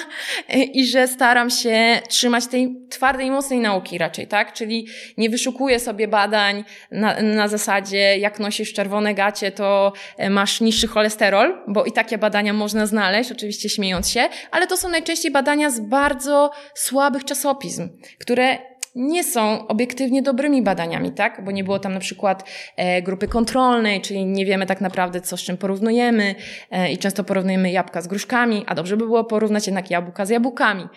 e, 0.50 0.64
i 0.64 0.86
że 0.86 1.08
staram 1.08 1.50
się 1.50 2.02
trzymać 2.10 2.48
tej 2.48 2.76
twardej, 2.90 3.32
mocnej 3.32 3.60
nauki 3.60 3.98
raczej, 3.98 4.28
tak? 4.28 4.54
Czyli 4.54 4.88
nie 5.18 5.30
wyszukuję 5.30 5.80
sobie 5.80 6.08
badań 6.08 6.64
na, 6.92 7.22
na 7.22 7.48
zasadzie, 7.48 8.18
jak 8.18 8.40
nosisz 8.40 8.74
czerwone 8.74 9.14
gacie, 9.14 9.52
to 9.52 9.94
e, 10.18 10.30
masz 10.30 10.62
niższy 10.62 10.88
cholesterol, 10.88 11.58
bo 11.68 11.86
i 11.86 11.92
takie 11.92 12.18
badania 12.18 12.54
można 12.54 12.86
znaleźć, 12.86 13.32
oczywiście 13.32 13.70
śmiejąc 13.70 14.10
się, 14.10 14.30
ale 14.58 14.68
to 14.68 14.78
są 14.78 14.90
najczęściej 14.90 15.32
badania 15.32 15.70
z 15.70 15.80
bardzo 15.80 16.52
słabych 16.74 17.26
czasopism, 17.26 17.90
które 18.20 18.58
nie 18.96 19.24
są 19.24 19.68
obiektywnie 19.68 20.22
dobrymi 20.22 20.62
badaniami, 20.62 21.12
tak? 21.12 21.46
Bo 21.46 21.52
nie 21.52 21.64
było 21.64 21.80
tam 21.80 21.94
na 21.94 22.00
przykład 22.00 22.50
e, 22.76 23.02
grupy 23.02 23.28
kontrolnej, 23.28 24.02
czyli 24.02 24.26
nie 24.26 24.46
wiemy 24.46 24.66
tak 24.66 24.82
naprawdę, 24.82 25.22
co 25.22 25.38
z 25.38 25.42
czym 25.42 25.58
porównujemy 25.58 26.36
e, 26.72 26.92
i 26.92 26.98
często 26.98 27.24
porównujemy 27.24 27.72
jabłka 27.72 28.02
z 28.02 28.08
gruszkami, 28.08 28.64
a 28.68 28.76
dobrze 28.76 28.98
by 28.98 29.06
było 29.06 29.24
porównać 29.24 29.68
jednak 29.68 29.92
jabłka 29.92 30.26
z 30.26 30.30
jabłkami. 30.30 30.88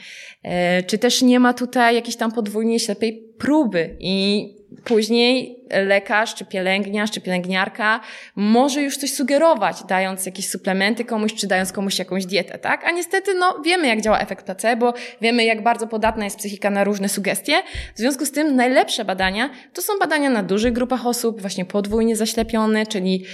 E, 0.43 0.83
czy 0.83 0.99
też 0.99 1.23
nie 1.23 1.41
ma 1.41 1.55
tutaj 1.55 1.95
jakiejś 1.95 2.17
tam 2.17 2.33
podwójnie 2.33 2.81
ślepej 2.81 3.33
próby 3.39 3.97
i 4.01 4.60
później 4.85 5.61
lekarz, 5.71 6.35
czy 6.35 6.45
pielęgniarz, 6.45 7.11
czy 7.11 7.21
pielęgniarka 7.21 8.01
może 8.37 8.83
już 8.83 8.97
coś 8.97 9.13
sugerować, 9.13 9.77
dając 9.89 10.27
jakieś 10.27 10.49
suplementy 10.49 11.05
komuś, 11.05 11.35
czy 11.35 11.47
dając 11.47 11.73
komuś 11.73 11.99
jakąś 11.99 12.27
dietę, 12.27 12.59
tak? 12.59 12.85
A 12.85 12.91
niestety, 12.91 13.35
no, 13.35 13.61
wiemy, 13.65 13.87
jak 13.87 14.01
działa 14.01 14.19
efekt 14.19 14.47
placebo, 14.47 14.95
wiemy, 15.21 15.45
jak 15.45 15.63
bardzo 15.63 15.87
podatna 15.87 16.25
jest 16.25 16.39
psychika 16.39 16.71
na 16.71 16.85
różne 16.85 17.09
sugestie. 17.09 17.63
W 17.95 17.99
związku 17.99 18.27
z 18.27 18.33
tym 18.33 18.57
najlepsze 18.57 19.05
badania 19.05 19.51
to 19.75 19.83
są 19.83 19.93
badania 20.01 20.31
na 20.31 20.43
dużych 20.43 20.73
grupach 20.73 21.07
osób, 21.07 21.41
właśnie 21.41 21.65
podwójnie 21.65 22.17
zaślepione, 22.17 22.87
czyli 22.87 23.25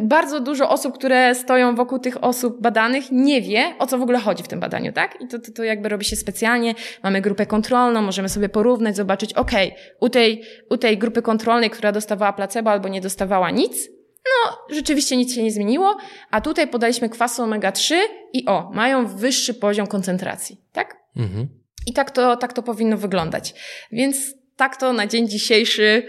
bardzo 0.00 0.40
dużo 0.40 0.70
osób, 0.70 0.94
które 0.94 1.34
stoją 1.34 1.74
wokół 1.74 1.98
tych 1.98 2.24
osób 2.24 2.60
badanych, 2.60 3.04
nie 3.12 3.42
wie, 3.42 3.74
o 3.78 3.86
co 3.86 3.98
w 3.98 4.02
ogóle 4.02 4.18
chodzi 4.18 4.42
w 4.42 4.48
tym 4.48 4.60
badaniu, 4.60 4.92
tak? 4.92 5.20
I 5.20 5.28
to, 5.28 5.38
to, 5.38 5.52
to 5.52 5.64
jakby 5.64 5.88
robi 5.88 6.04
się 6.04 6.16
specjalnie. 6.16 6.74
Mamy 7.02 7.20
grupę 7.20 7.46
kontrolną, 7.46 8.02
możemy 8.02 8.28
sobie 8.28 8.48
porównać, 8.48 8.96
zobaczyć, 8.96 9.32
ok, 9.32 9.50
u 10.00 10.08
tej, 10.08 10.42
u 10.70 10.76
tej 10.76 10.98
grupy 10.98 11.22
kontrolnej, 11.22 11.70
która 11.70 11.92
dostawała 11.92 12.32
placebo 12.32 12.70
albo 12.70 12.88
nie 12.88 13.00
dostawała 13.00 13.50
nic, 13.50 13.88
no, 14.26 14.58
rzeczywiście 14.76 15.16
nic 15.16 15.34
się 15.34 15.42
nie 15.42 15.50
zmieniło, 15.50 15.96
a 16.30 16.40
tutaj 16.40 16.68
podaliśmy 16.68 17.08
kwasu 17.08 17.42
omega-3 17.42 17.94
i 18.32 18.46
o, 18.46 18.70
mają 18.74 19.06
wyższy 19.06 19.54
poziom 19.54 19.86
koncentracji, 19.86 20.60
tak? 20.72 20.96
Mhm. 21.16 21.48
I 21.86 21.92
tak 21.92 22.10
to, 22.10 22.36
tak 22.36 22.52
to 22.52 22.62
powinno 22.62 22.96
wyglądać. 22.96 23.54
Więc 23.92 24.16
tak 24.56 24.76
to 24.76 24.92
na 24.92 25.06
dzień 25.06 25.28
dzisiejszy 25.28 26.06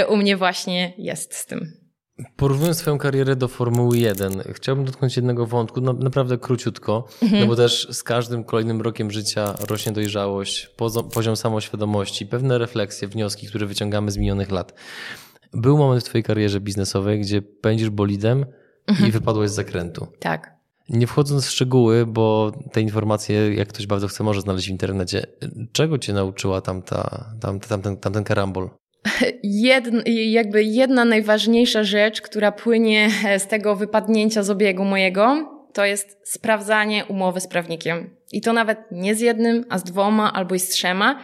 yy, 0.00 0.08
u 0.08 0.16
mnie 0.16 0.36
właśnie 0.36 0.92
jest 0.98 1.34
z 1.34 1.46
tym. 1.46 1.83
Porównując 2.36 2.78
swoją 2.78 2.98
karierę 2.98 3.36
do 3.36 3.48
Formuły 3.48 3.98
1, 3.98 4.42
chciałbym 4.52 4.84
dotknąć 4.84 5.16
jednego 5.16 5.46
wątku, 5.46 5.80
no, 5.80 5.92
naprawdę 5.92 6.38
króciutko, 6.38 7.08
mhm. 7.22 7.42
no 7.42 7.46
bo 7.46 7.56
też 7.56 7.88
z 7.92 8.02
każdym 8.02 8.44
kolejnym 8.44 8.80
rokiem 8.80 9.10
życia 9.10 9.54
rośnie 9.68 9.92
dojrzałość, 9.92 10.70
poziom 11.14 11.36
samoświadomości, 11.36 12.26
pewne 12.26 12.58
refleksje, 12.58 13.08
wnioski, 13.08 13.46
które 13.46 13.66
wyciągamy 13.66 14.10
z 14.10 14.16
minionych 14.16 14.50
lat. 14.50 14.74
Był 15.52 15.78
moment 15.78 16.02
w 16.02 16.06
twojej 16.06 16.24
karierze 16.24 16.60
biznesowej, 16.60 17.20
gdzie 17.20 17.42
pędzisz 17.42 17.90
bolidem 17.90 18.46
mhm. 18.86 19.08
i 19.08 19.12
wypadłeś 19.12 19.50
z 19.50 19.54
zakrętu. 19.54 20.06
Tak. 20.20 20.54
Nie 20.88 21.06
wchodząc 21.06 21.46
w 21.46 21.50
szczegóły, 21.50 22.06
bo 22.06 22.52
te 22.72 22.80
informacje, 22.80 23.54
jak 23.54 23.68
ktoś 23.68 23.86
bardzo 23.86 24.08
chce, 24.08 24.24
może 24.24 24.40
znaleźć 24.40 24.66
w 24.66 24.70
internecie. 24.70 25.26
Czego 25.72 25.98
cię 25.98 26.12
nauczyła 26.12 26.60
tamta, 26.60 27.30
tam, 27.40 27.60
tamten, 27.60 27.96
tamten 27.96 28.24
karambol? 28.24 28.70
Jedn, 29.42 30.00
jakby 30.06 30.64
jedna 30.64 31.04
najważniejsza 31.04 31.84
rzecz, 31.84 32.20
która 32.20 32.52
płynie 32.52 33.08
z 33.38 33.46
tego 33.46 33.76
wypadnięcia 33.76 34.42
z 34.42 34.50
obiegu 34.50 34.84
mojego, 34.84 35.50
to 35.72 35.84
jest 35.84 36.18
sprawdzanie 36.24 37.04
umowy 37.04 37.40
z 37.40 37.46
prawnikiem. 37.46 38.16
I 38.32 38.40
to 38.40 38.52
nawet 38.52 38.78
nie 38.90 39.14
z 39.14 39.20
jednym, 39.20 39.64
a 39.68 39.78
z 39.78 39.84
dwoma 39.84 40.32
albo 40.32 40.54
i 40.54 40.58
z 40.58 40.68
trzema. 40.68 41.22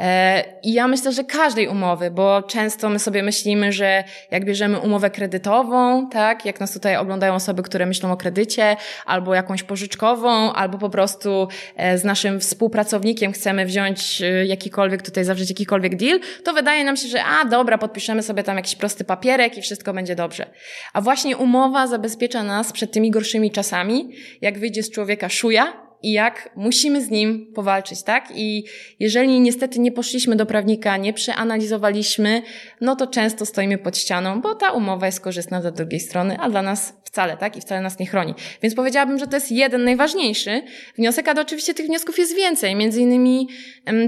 E, 0.00 0.44
I 0.62 0.72
ja 0.72 0.88
myślę, 0.88 1.12
że 1.12 1.24
każdej 1.24 1.68
umowy, 1.68 2.10
bo 2.10 2.42
często 2.42 2.88
my 2.88 2.98
sobie 2.98 3.22
myślimy, 3.22 3.72
że 3.72 4.04
jak 4.30 4.44
bierzemy 4.44 4.78
umowę 4.78 5.10
kredytową, 5.10 6.08
tak, 6.08 6.44
jak 6.44 6.60
nas 6.60 6.72
tutaj 6.72 6.96
oglądają 6.96 7.34
osoby, 7.34 7.62
które 7.62 7.86
myślą 7.86 8.12
o 8.12 8.16
kredycie, 8.16 8.76
albo 9.06 9.34
jakąś 9.34 9.62
pożyczkową, 9.62 10.52
albo 10.52 10.78
po 10.78 10.90
prostu 10.90 11.48
e, 11.76 11.98
z 11.98 12.04
naszym 12.04 12.40
współpracownikiem 12.40 13.32
chcemy 13.32 13.66
wziąć 13.66 14.22
e, 14.22 14.46
jakikolwiek, 14.46 15.02
tutaj 15.02 15.24
zawrzeć 15.24 15.48
jakikolwiek 15.48 15.96
deal, 15.96 16.20
to 16.44 16.52
wydaje 16.52 16.84
nam 16.84 16.96
się, 16.96 17.08
że 17.08 17.24
a 17.24 17.44
dobra, 17.44 17.78
podpiszemy 17.78 18.22
sobie 18.22 18.42
tam 18.42 18.56
jakiś 18.56 18.76
prosty 18.76 19.04
papierek 19.04 19.58
i 19.58 19.62
wszystko 19.62 19.92
będzie 19.92 20.14
dobrze. 20.14 20.46
A 20.92 21.00
właśnie 21.00 21.36
umowa 21.36 21.86
zabezpiecza 21.86 22.42
nas 22.42 22.72
przed 22.72 22.92
tymi 22.92 23.10
gorszymi 23.10 23.50
czasami, 23.50 24.08
jak 24.40 24.58
wyjdzie 24.58 24.82
z 24.82 24.90
człowieka 24.90 25.28
szuja, 25.28 25.85
i 26.06 26.12
jak 26.12 26.50
musimy 26.56 27.02
z 27.02 27.10
nim 27.10 27.52
powalczyć, 27.54 28.02
tak? 28.02 28.28
I 28.34 28.64
jeżeli 29.00 29.40
niestety 29.40 29.80
nie 29.80 29.92
poszliśmy 29.92 30.36
do 30.36 30.46
prawnika, 30.46 30.96
nie 30.96 31.12
przeanalizowaliśmy, 31.12 32.42
no 32.80 32.96
to 32.96 33.06
często 33.06 33.46
stoimy 33.46 33.78
pod 33.78 33.98
ścianą, 33.98 34.40
bo 34.40 34.54
ta 34.54 34.70
umowa 34.70 35.06
jest 35.06 35.20
korzystna 35.20 35.60
dla 35.60 35.70
drugiej 35.70 36.00
strony, 36.00 36.36
a 36.40 36.50
dla 36.50 36.62
nas 36.62 36.94
wcale, 37.04 37.36
tak? 37.36 37.56
I 37.56 37.60
wcale 37.60 37.80
nas 37.80 37.98
nie 37.98 38.06
chroni. 38.06 38.34
Więc 38.62 38.74
powiedziałabym, 38.74 39.18
że 39.18 39.26
to 39.26 39.36
jest 39.36 39.52
jeden 39.52 39.84
najważniejszy 39.84 40.62
wniosek, 40.98 41.28
ale 41.28 41.42
oczywiście 41.42 41.74
tych 41.74 41.86
wniosków 41.86 42.18
jest 42.18 42.36
więcej. 42.36 42.76
Między 42.76 43.00
innymi 43.00 43.48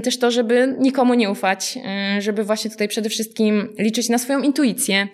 też 0.03 0.19
to, 0.19 0.31
żeby 0.31 0.75
nikomu 0.79 1.13
nie 1.13 1.29
ufać, 1.29 1.77
żeby 2.19 2.43
właśnie 2.43 2.71
tutaj 2.71 2.87
przede 2.87 3.09
wszystkim 3.09 3.75
liczyć 3.79 4.09
na 4.09 4.17
swoją 4.17 4.41
intuicję, 4.41 5.07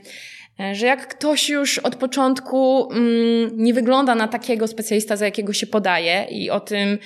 że 0.74 0.86
jak 0.86 1.08
ktoś 1.08 1.50
już 1.50 1.80
od 1.80 1.96
początku 1.96 2.92
mm, 2.92 3.52
nie 3.58 3.74
wygląda 3.74 4.16
na 4.16 4.28
takiego 4.28 4.68
specjalista, 4.68 5.18
za 5.18 5.26
jakiego 5.26 5.54
się 5.54 5.68
podaje 5.68 6.28
i 6.30 6.50
o 6.50 6.60
tym 6.60 6.98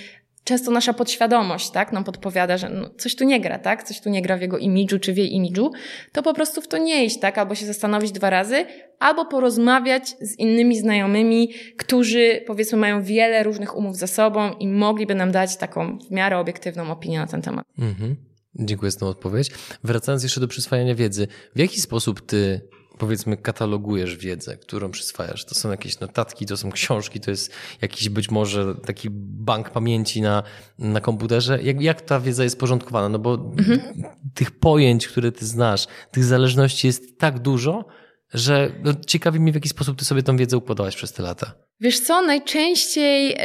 często 0.43 0.71
nasza 0.71 0.93
podświadomość, 0.93 1.71
tak, 1.71 1.91
nam 1.91 2.03
podpowiada, 2.03 2.57
że 2.57 2.69
no, 2.69 2.89
coś 2.97 3.15
tu 3.15 3.23
nie 3.23 3.41
gra, 3.41 3.59
tak, 3.59 3.83
coś 3.83 4.01
tu 4.01 4.09
nie 4.09 4.21
gra 4.21 4.37
w 4.37 4.41
jego 4.41 4.57
imidżu 4.57 4.99
czy 4.99 5.13
w 5.13 5.17
jej 5.17 5.33
imidżu, 5.33 5.71
to 6.11 6.23
po 6.23 6.33
prostu 6.33 6.61
w 6.61 6.67
to 6.67 6.77
nie 6.77 7.05
iść, 7.05 7.19
tak, 7.19 7.37
albo 7.37 7.55
się 7.55 7.65
zastanowić 7.65 8.11
dwa 8.11 8.29
razy, 8.29 8.65
albo 8.99 9.25
porozmawiać 9.25 10.15
z 10.21 10.39
innymi 10.39 10.79
znajomymi, 10.79 11.53
którzy 11.77 12.43
powiedzmy 12.47 12.77
mają 12.77 13.03
wiele 13.03 13.43
różnych 13.43 13.75
umów 13.75 13.97
za 13.97 14.07
sobą 14.07 14.53
i 14.53 14.67
mogliby 14.67 15.15
nam 15.15 15.31
dać 15.31 15.57
taką 15.57 15.99
w 15.99 16.11
miarę 16.11 16.37
obiektywną 16.37 16.91
opinię 16.91 17.19
na 17.19 17.27
ten 17.27 17.41
temat. 17.41 17.65
Mhm. 17.79 18.15
Dziękuję 18.55 18.91
za 18.91 18.99
tę 18.99 19.05
odpowiedź. 19.05 19.51
Wracając 19.83 20.23
jeszcze 20.23 20.41
do 20.41 20.47
przyswajania 20.47 20.95
wiedzy, 20.95 21.27
w 21.55 21.59
jaki 21.59 21.81
sposób 21.81 22.25
ty 22.25 22.61
powiedzmy 22.99 23.37
katalogujesz 23.37 24.15
wiedzę, 24.15 24.57
którą 24.57 24.91
przyswajasz. 24.91 25.45
To 25.45 25.55
są 25.55 25.71
jakieś 25.71 25.99
notatki, 25.99 26.45
to 26.45 26.57
są 26.57 26.71
książki, 26.71 27.19
to 27.19 27.31
jest 27.31 27.53
jakiś 27.81 28.09
być 28.09 28.31
może 28.31 28.75
taki 28.75 29.07
bank 29.11 29.69
pamięci 29.69 30.21
na, 30.21 30.43
na 30.79 31.01
komputerze. 31.01 31.61
Jak, 31.63 31.81
jak 31.81 32.01
ta 32.01 32.19
wiedza 32.19 32.43
jest 32.43 32.59
porządkowana? 32.59 33.09
No 33.09 33.19
bo 33.19 33.33
mhm. 33.33 33.79
tych 34.33 34.59
pojęć, 34.59 35.07
które 35.07 35.31
ty 35.31 35.45
znasz, 35.45 35.87
tych 36.11 36.23
zależności 36.23 36.87
jest 36.87 37.19
tak 37.19 37.39
dużo, 37.39 37.85
że 38.33 38.71
no, 38.83 38.93
ciekawi 39.07 39.39
mnie 39.39 39.51
w 39.51 39.55
jaki 39.55 39.69
sposób 39.69 39.97
ty 39.97 40.05
sobie 40.05 40.23
tą 40.23 40.37
wiedzę 40.37 40.57
układałaś 40.57 40.95
przez 40.95 41.13
te 41.13 41.23
lata. 41.23 41.68
Wiesz 41.81 41.99
co, 41.99 42.21
najczęściej 42.21 43.35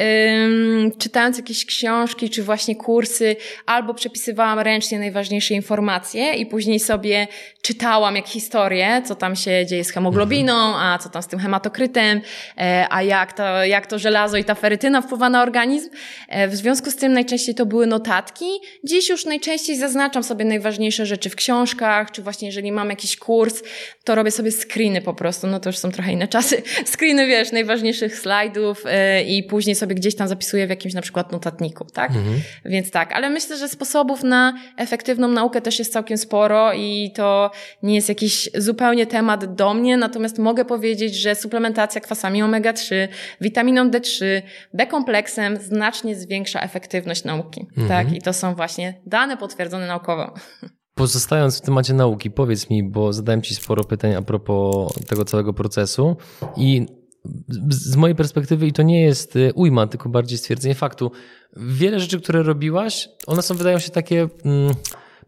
ym, 0.45 0.93
czytając 0.99 1.39
jakieś 1.39 1.67
książki 1.67 2.31
czy 2.31 2.43
właśnie 2.43 2.77
kursy, 2.77 3.37
albo 3.67 3.95
przepisywałam 3.95 4.59
ręcznie 4.59 4.99
najważniejsze 4.99 5.55
informacje 5.55 6.35
i 6.35 6.47
później 6.47 6.81
sobie 6.81 7.27
czytałam 7.63 8.17
jak 8.17 8.27
historię, 8.27 9.03
co 9.05 9.15
tam 9.15 9.37
się 9.37 9.67
dzieje 9.67 9.85
z 9.85 9.91
hemoglobiną, 9.91 10.53
mhm. 10.53 10.87
a 10.87 10.99
co 10.99 11.09
tam 11.09 11.23
z 11.23 11.27
tym 11.27 11.39
hematokrytem, 11.39 12.21
e, 12.59 12.87
a 12.91 13.03
jak 13.03 13.33
to, 13.33 13.65
jak 13.65 13.87
to 13.87 13.99
żelazo 13.99 14.37
i 14.37 14.45
ta 14.45 14.55
ferytyna 14.55 15.03
wpływa 15.03 15.31
na 15.31 15.43
organizm. 15.43 15.91
E, 16.29 16.49
w 16.49 16.57
związku 16.57 16.91
z 16.91 16.97
tym 16.97 17.13
najczęściej 17.13 17.55
to 17.55 17.67
były 17.67 17.87
notatki. 17.87 18.47
Dziś 18.85 19.09
już 19.09 19.25
najczęściej 19.25 19.77
zaznaczam 19.77 20.23
sobie 20.23 20.45
najważniejsze 20.45 21.07
rzeczy 21.07 21.31
w 21.31 21.37
książkach, 21.37 22.11
czy 22.11 22.23
właśnie 22.23 22.49
jeżeli 22.49 22.73
mam 22.73 22.91
jakiś 22.91 23.17
kurs, 23.17 23.63
to 24.05 24.15
robię 24.15 24.31
sobie 24.31 24.51
screeny 24.53 25.03
po 25.03 25.15
prostu, 25.15 25.47
no 25.47 25.61
to 25.61 25.69
już 25.69 25.79
są 25.79 25.91
trochę 25.91 26.13
inne 26.13 26.29
czasy. 26.29 26.63
Screeny, 26.95 27.27
wiesz, 27.27 27.53
najważniejszych 27.53 28.24
slajdów 28.25 28.85
yy, 28.85 29.23
i 29.23 29.43
później 29.43 29.77
sobie 29.77 29.95
gdzieś 29.95 30.15
tam 30.17 30.29
zapisuję 30.29 30.67
w 30.67 30.71
jakimś 30.71 30.95
na 30.95 31.03
przykład 31.03 31.33
notatniku, 31.33 31.85
tak? 31.85 32.11
Mhm. 32.11 32.41
Więc 32.65 32.91
tak, 32.91 33.13
ale 33.13 33.31
myślę, 33.31 33.57
że 33.57 33.69
sposobów 33.69 34.23
na 34.23 34.55
efektywną 34.77 35.29
naukę 35.29 35.61
też 35.61 35.79
jest 35.79 35.93
całkiem 35.93 36.19
sporo 36.19 36.73
i 36.73 37.13
to 37.15 37.51
nie 37.83 37.95
jest 37.95 38.09
jakiś 38.09 38.51
zupełnie 38.55 39.07
temat 39.07 39.55
do 39.55 39.75
mnie, 39.75 39.97
natomiast 39.97 40.39
mogę 40.39 40.65
powiedzieć, 40.65 41.15
że 41.15 41.35
suplementacja 41.35 42.01
kwasami 42.01 42.43
omega-3, 42.43 43.09
witaminą 43.41 43.91
D3, 43.91 44.25
B-kompleksem 44.75 45.57
znacznie 45.57 46.17
zwiększa 46.17 46.61
efektywność 46.61 47.25
nauki, 47.25 47.61
mhm. 47.61 47.89
tak? 47.89 48.17
I 48.17 48.23
to 48.23 48.33
są 48.33 48.55
właśnie 48.55 48.95
dane 49.07 49.37
potwierdzone 49.37 49.87
naukowo. 49.87 50.35
Pozostając 50.95 51.59
w 51.59 51.61
temacie 51.61 51.95
nauki, 51.95 52.31
powiedz 52.31 52.71
mi, 52.71 52.83
bo 52.83 53.13
zadałem 53.13 53.43
Ci 53.43 53.55
sporo 53.55 53.85
pytań 53.85 54.15
a 54.15 54.23
propos 54.23 54.93
tego 55.07 55.25
całego 55.25 55.53
procesu 55.53 56.17
i 56.57 56.87
z 57.69 57.97
mojej 57.97 58.15
perspektywy, 58.15 58.67
i 58.67 58.73
to 58.73 58.83
nie 58.83 59.03
jest 59.03 59.37
y, 59.37 59.53
ujma, 59.55 59.87
tylko 59.87 60.09
bardziej 60.09 60.39
stwierdzenie 60.39 60.75
faktu, 60.75 61.11
wiele 61.57 62.01
rzeczy, 62.01 62.21
które 62.21 62.43
robiłaś, 62.43 63.09
one 63.27 63.43
są, 63.43 63.55
wydają 63.55 63.79
się 63.79 63.91
takie. 63.91 64.29
Mm, 64.45 64.75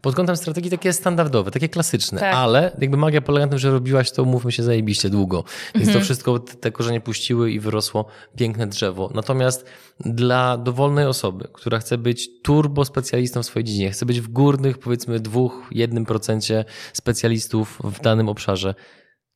pod 0.01 0.15
kątem 0.15 0.37
strategii 0.37 0.71
takie 0.71 0.93
standardowe, 0.93 1.51
takie 1.51 1.69
klasyczne, 1.69 2.19
tak. 2.19 2.35
ale 2.35 2.77
jakby 2.81 2.97
magia 2.97 3.21
polega 3.21 3.45
na 3.45 3.49
tym, 3.49 3.59
że 3.59 3.71
robiłaś 3.71 4.11
to, 4.11 4.25
mówmy 4.25 4.51
się, 4.51 4.63
zajebiście 4.63 5.09
długo. 5.09 5.43
Więc 5.75 5.87
mhm. 5.87 5.99
to 5.99 6.05
wszystko 6.05 6.39
te 6.39 6.71
korzenie 6.71 7.01
puściły 7.01 7.51
i 7.51 7.59
wyrosło 7.59 8.05
piękne 8.35 8.67
drzewo. 8.67 9.11
Natomiast 9.15 9.65
dla 9.99 10.57
dowolnej 10.57 11.05
osoby, 11.05 11.47
która 11.53 11.79
chce 11.79 11.97
być 11.97 12.29
turbo 12.41 12.85
specjalistą 12.85 13.43
w 13.43 13.45
swojej 13.45 13.63
dziedzinie, 13.63 13.91
chce 13.91 14.05
być 14.05 14.21
w 14.21 14.27
górnych, 14.27 14.77
powiedzmy, 14.77 15.19
dwóch, 15.19 15.67
jednym 15.71 16.05
procencie 16.05 16.65
specjalistów 16.93 17.79
w 17.83 18.01
danym 18.01 18.29
obszarze, 18.29 18.75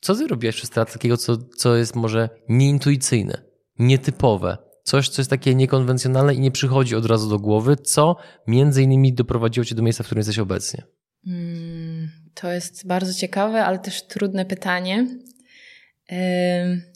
co 0.01 0.15
ty 0.15 0.27
robiłaś 0.27 0.55
przez 0.55 0.69
strat 0.69 0.93
takiego, 0.93 1.17
co, 1.17 1.37
co 1.37 1.75
jest 1.75 1.95
może 1.95 2.29
nieintuicyjne, 2.49 3.41
nietypowe, 3.79 4.57
coś, 4.83 5.09
co 5.09 5.21
jest 5.21 5.29
takie 5.29 5.55
niekonwencjonalne 5.55 6.33
i 6.33 6.39
nie 6.39 6.51
przychodzi 6.51 6.95
od 6.95 7.05
razu 7.05 7.29
do 7.29 7.39
głowy, 7.39 7.75
co 7.77 8.15
między 8.47 8.83
innymi 8.83 9.13
doprowadziło 9.13 9.65
cię 9.65 9.75
do 9.75 9.83
miejsca, 9.83 10.03
w 10.03 10.05
którym 10.05 10.19
jesteś 10.19 10.39
obecnie? 10.39 10.83
Hmm, 11.25 12.09
to 12.33 12.51
jest 12.51 12.87
bardzo 12.87 13.13
ciekawe, 13.13 13.65
ale 13.65 13.79
też 13.79 14.07
trudne 14.07 14.45
pytanie. 14.45 15.07
Yy, 16.11 16.17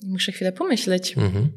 muszę 0.08 0.32
chwilę 0.32 0.52
pomyśleć. 0.52 1.18
Mhm. 1.18 1.52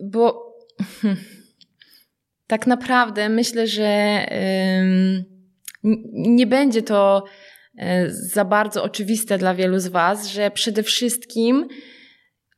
Bo 0.00 0.54
tak 2.46 2.66
naprawdę 2.66 3.28
myślę, 3.28 3.66
że 3.66 4.20
yy, 5.82 5.94
nie 6.12 6.46
będzie 6.46 6.82
to 6.82 7.24
za 8.08 8.44
bardzo 8.44 8.84
oczywiste 8.84 9.38
dla 9.38 9.54
wielu 9.54 9.78
z 9.78 9.86
Was, 9.86 10.26
że 10.26 10.50
przede 10.50 10.82
wszystkim, 10.82 11.68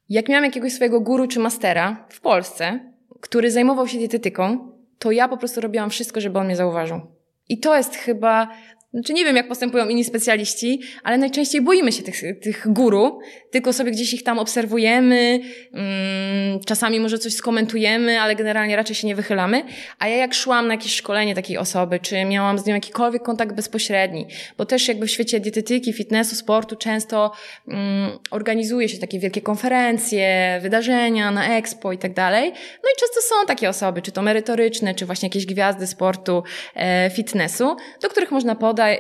jak 0.09 0.29
miałam 0.29 0.45
jakiegoś 0.45 0.73
swojego 0.73 1.01
guru 1.01 1.27
czy 1.27 1.41
mastera 1.41 2.07
w 2.11 2.21
Polsce, 2.21 2.81
który 3.21 3.51
zajmował 3.51 3.89
się 3.89 3.99
dietetyką, 3.99 4.73
to 4.99 5.11
ja 5.11 5.29
po 5.29 5.37
prostu 5.37 5.61
robiłam 5.61 5.91
wszystko, 5.91 6.21
żeby 6.21 6.39
on 6.39 6.47
mnie 6.47 6.57
zauważył. 6.57 7.01
I 7.49 7.61
to 7.61 7.77
jest 7.77 7.95
chyba 7.95 8.49
znaczy 8.97 9.13
nie 9.13 9.25
wiem, 9.25 9.37
jak 9.37 9.49
postępują 9.49 9.89
inni 9.89 10.05
specjaliści, 10.05 10.81
ale 11.03 11.19
najczęściej 11.19 11.61
boimy 11.61 11.93
się 11.93 12.03
tych, 12.03 12.41
tych 12.43 12.73
guru, 12.73 13.19
tylko 13.57 13.73
sobie 13.73 13.91
gdzieś 13.91 14.15
ich 14.15 14.23
tam 14.23 14.39
obserwujemy, 14.39 15.41
mm, 15.73 16.61
czasami 16.65 17.01
może 17.01 17.19
coś 17.19 17.35
skomentujemy, 17.35 18.21
ale 18.21 18.37
generalnie 18.37 18.77
raczej 18.77 18.97
się 18.97 19.07
nie 19.07 19.15
wychylamy. 19.15 19.63
A 19.99 20.09
ja 20.09 20.17
jak 20.17 20.35
szłam 20.35 20.67
na 20.67 20.75
jakieś 20.75 20.95
szkolenie 20.95 21.35
takiej 21.35 21.59
osoby, 21.59 21.99
czy 21.99 22.25
miałam 22.25 22.59
z 22.59 22.67
nią 22.67 22.75
jakikolwiek 22.75 23.23
kontakt 23.23 23.57
bezpośredni, 23.57 24.27
bo 24.59 24.67
też 24.67 24.89
jakby 24.89 25.07
w 25.07 25.11
świecie 25.11 25.41
dietetyki, 25.41 25.93
fitnessu, 25.93 26.37
sportu 26.37 26.77
często 26.77 27.33
mm, 27.69 28.19
organizuje 28.31 28.89
się 28.89 28.99
takie 28.99 29.19
wielkie 29.19 29.41
konferencje, 29.41 30.59
wydarzenia 30.63 31.31
na 31.31 31.57
expo 31.57 31.93
i 31.93 31.99
tak 31.99 32.15
dalej. 32.15 32.51
No 32.85 32.89
i 32.97 33.01
często 33.01 33.21
są 33.21 33.47
takie 33.47 33.69
osoby, 33.69 34.03
czy 34.03 34.13
to 34.13 34.23
merytoryczne, 34.23 34.95
czy 34.95 35.07
właśnie 35.07 35.27
jakieś 35.27 35.47
gwiazdy 35.47 35.87
sportu, 35.87 36.43
e, 36.75 37.11
fitnessu, 37.11 37.77
do 38.03 38.09
których 38.09 38.31
można 38.31 38.57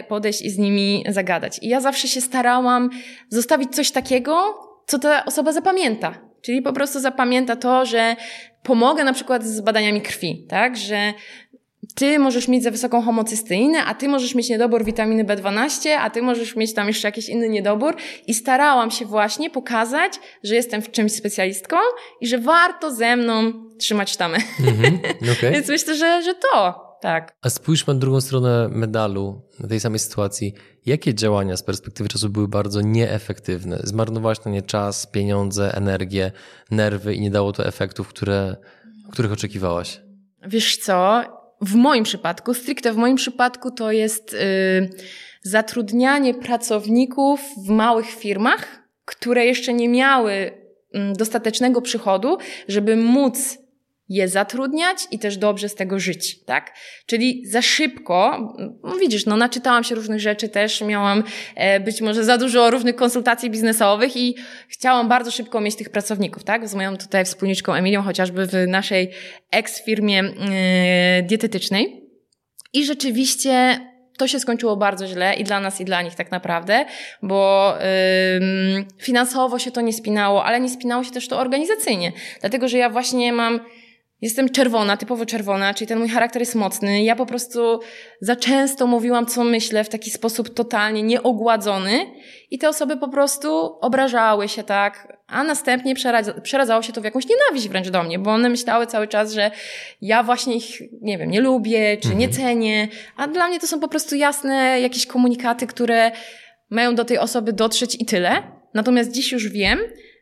podejść 0.08 0.42
i 0.42 0.50
z 0.50 0.58
nimi 0.58 1.04
zagadać. 1.08 1.58
I 1.62 1.68
ja 1.68 1.80
zawsze 1.80 2.08
się 2.08 2.20
starałam 2.20 2.90
zostawić 3.28 3.74
coś 3.74 3.90
takiego, 3.90 4.45
co 4.86 4.98
ta 4.98 5.24
osoba 5.24 5.52
zapamięta. 5.52 6.14
Czyli 6.42 6.62
po 6.62 6.72
prostu 6.72 7.00
zapamięta 7.00 7.56
to, 7.56 7.86
że 7.86 8.16
pomogę 8.62 9.04
na 9.04 9.12
przykład 9.12 9.44
z 9.44 9.60
badaniami 9.60 10.00
krwi, 10.00 10.46
tak? 10.48 10.76
Że 10.76 11.12
ty 11.94 12.18
możesz 12.18 12.48
mieć 12.48 12.62
za 12.62 12.70
wysoką 12.70 13.02
homocysteinę, 13.02 13.84
a 13.84 13.94
ty 13.94 14.08
możesz 14.08 14.34
mieć 14.34 14.48
niedobór 14.48 14.84
witaminy 14.84 15.24
B12, 15.24 15.90
a 15.90 16.10
ty 16.10 16.22
możesz 16.22 16.56
mieć 16.56 16.74
tam 16.74 16.86
jeszcze 16.88 17.08
jakiś 17.08 17.28
inny 17.28 17.48
niedobór. 17.48 17.96
I 18.26 18.34
starałam 18.34 18.90
się 18.90 19.04
właśnie 19.04 19.50
pokazać, 19.50 20.12
że 20.42 20.54
jestem 20.54 20.82
w 20.82 20.90
czymś 20.90 21.12
specjalistką 21.12 21.76
i 22.20 22.26
że 22.26 22.38
warto 22.38 22.90
ze 22.90 23.16
mną 23.16 23.52
trzymać 23.78 24.10
sztamę. 24.10 24.38
Mm-hmm, 24.60 24.98
okay. 25.38 25.50
Więc 25.50 25.68
myślę, 25.68 25.94
że, 25.94 26.22
że 26.22 26.34
to 26.34 26.85
tak. 27.00 27.36
A 27.42 27.50
spójrzmy 27.50 27.94
na 27.94 28.00
drugą 28.00 28.20
stronę 28.20 28.68
medalu, 28.68 29.42
tej 29.68 29.80
samej 29.80 29.98
sytuacji. 29.98 30.54
Jakie 30.86 31.14
działania 31.14 31.56
z 31.56 31.62
perspektywy 31.62 32.08
czasu 32.08 32.30
były 32.30 32.48
bardzo 32.48 32.80
nieefektywne? 32.80 33.78
Zmarnowałaś 33.84 34.44
na 34.44 34.50
nie 34.50 34.62
czas, 34.62 35.06
pieniądze, 35.06 35.74
energię, 35.74 36.32
nerwy 36.70 37.14
i 37.14 37.20
nie 37.20 37.30
dało 37.30 37.52
to 37.52 37.66
efektów, 37.66 38.08
które, 38.08 38.56
których 39.10 39.32
oczekiwałaś? 39.32 40.00
Wiesz 40.46 40.76
co? 40.76 41.22
W 41.60 41.74
moim 41.74 42.04
przypadku, 42.04 42.54
stricte 42.54 42.92
w 42.92 42.96
moim 42.96 43.16
przypadku 43.16 43.70
to 43.70 43.92
jest 43.92 44.32
yy, 44.32 44.90
zatrudnianie 45.42 46.34
pracowników 46.34 47.40
w 47.66 47.68
małych 47.68 48.06
firmach, 48.06 48.82
które 49.04 49.46
jeszcze 49.46 49.72
nie 49.72 49.88
miały 49.88 50.32
yy, 50.92 51.12
dostatecznego 51.12 51.82
przychodu, 51.82 52.38
żeby 52.68 52.96
móc 52.96 53.65
je 54.08 54.28
zatrudniać 54.28 54.98
i 55.10 55.18
też 55.18 55.36
dobrze 55.36 55.68
z 55.68 55.74
tego 55.74 55.98
żyć, 55.98 56.44
tak? 56.44 56.74
Czyli 57.06 57.42
za 57.46 57.62
szybko, 57.62 58.52
no 58.84 58.96
widzisz, 58.96 59.26
no 59.26 59.36
naczytałam 59.36 59.84
się 59.84 59.94
różnych 59.94 60.20
rzeczy 60.20 60.48
też, 60.48 60.80
miałam 60.80 61.24
e, 61.54 61.80
być 61.80 62.00
może 62.00 62.24
za 62.24 62.38
dużo 62.38 62.70
różnych 62.70 62.96
konsultacji 62.96 63.50
biznesowych 63.50 64.16
i 64.16 64.36
chciałam 64.68 65.08
bardzo 65.08 65.30
szybko 65.30 65.60
mieć 65.60 65.76
tych 65.76 65.90
pracowników, 65.90 66.44
tak? 66.44 66.68
Z 66.68 66.74
moją 66.74 66.96
tutaj 66.96 67.24
wspólniczką 67.24 67.74
Emilią, 67.74 68.02
chociażby 68.02 68.46
w 68.46 68.52
naszej 68.68 69.10
ex-firmie 69.50 70.20
e, 70.20 71.22
dietetycznej. 71.22 72.02
I 72.72 72.84
rzeczywiście 72.84 73.80
to 74.18 74.28
się 74.28 74.40
skończyło 74.40 74.76
bardzo 74.76 75.06
źle 75.06 75.34
i 75.34 75.44
dla 75.44 75.60
nas, 75.60 75.80
i 75.80 75.84
dla 75.84 76.02
nich 76.02 76.14
tak 76.14 76.30
naprawdę, 76.30 76.84
bo 77.22 77.74
finansowo 78.98 79.58
się 79.58 79.70
to 79.70 79.80
nie 79.80 79.92
spinało, 79.92 80.44
ale 80.44 80.60
nie 80.60 80.68
spinało 80.68 81.04
się 81.04 81.10
też 81.10 81.28
to 81.28 81.38
organizacyjnie. 81.38 82.12
Dlatego, 82.40 82.68
że 82.68 82.78
ja 82.78 82.90
właśnie 82.90 83.32
mam 83.32 83.60
Jestem 84.20 84.48
czerwona, 84.48 84.96
typowo 84.96 85.26
czerwona, 85.26 85.74
czyli 85.74 85.88
ten 85.88 85.98
mój 85.98 86.08
charakter 86.08 86.42
jest 86.42 86.54
mocny. 86.54 87.04
Ja 87.04 87.16
po 87.16 87.26
prostu 87.26 87.80
za 88.20 88.36
często 88.36 88.86
mówiłam, 88.86 89.26
co 89.26 89.44
myślę 89.44 89.84
w 89.84 89.88
taki 89.88 90.10
sposób 90.10 90.54
totalnie 90.54 91.02
nieogładzony 91.02 92.06
i 92.50 92.58
te 92.58 92.68
osoby 92.68 92.96
po 92.96 93.08
prostu 93.08 93.78
obrażały 93.80 94.48
się 94.48 94.62
tak, 94.62 95.18
a 95.26 95.44
następnie 95.44 95.94
przeradzało 96.42 96.82
się 96.82 96.92
to 96.92 97.00
w 97.00 97.04
jakąś 97.04 97.24
nienawiść 97.28 97.68
wręcz 97.68 97.88
do 97.88 98.02
mnie, 98.02 98.18
bo 98.18 98.30
one 98.30 98.48
myślały 98.48 98.86
cały 98.86 99.08
czas, 99.08 99.32
że 99.32 99.50
ja 100.00 100.22
właśnie 100.22 100.56
ich, 100.56 100.82
nie 101.02 101.18
wiem, 101.18 101.30
nie 101.30 101.40
lubię, 101.40 101.96
czy 101.96 102.14
nie 102.14 102.26
mhm. 102.26 102.32
cenię, 102.32 102.88
a 103.16 103.26
dla 103.26 103.48
mnie 103.48 103.60
to 103.60 103.66
są 103.66 103.80
po 103.80 103.88
prostu 103.88 104.16
jasne 104.16 104.80
jakieś 104.80 105.06
komunikaty, 105.06 105.66
które 105.66 106.12
mają 106.70 106.94
do 106.94 107.04
tej 107.04 107.18
osoby 107.18 107.52
dotrzeć 107.52 107.94
i 108.00 108.04
tyle. 108.06 108.42
Natomiast 108.74 109.12
dziś 109.12 109.32
już 109.32 109.48
wiem, 109.48 109.78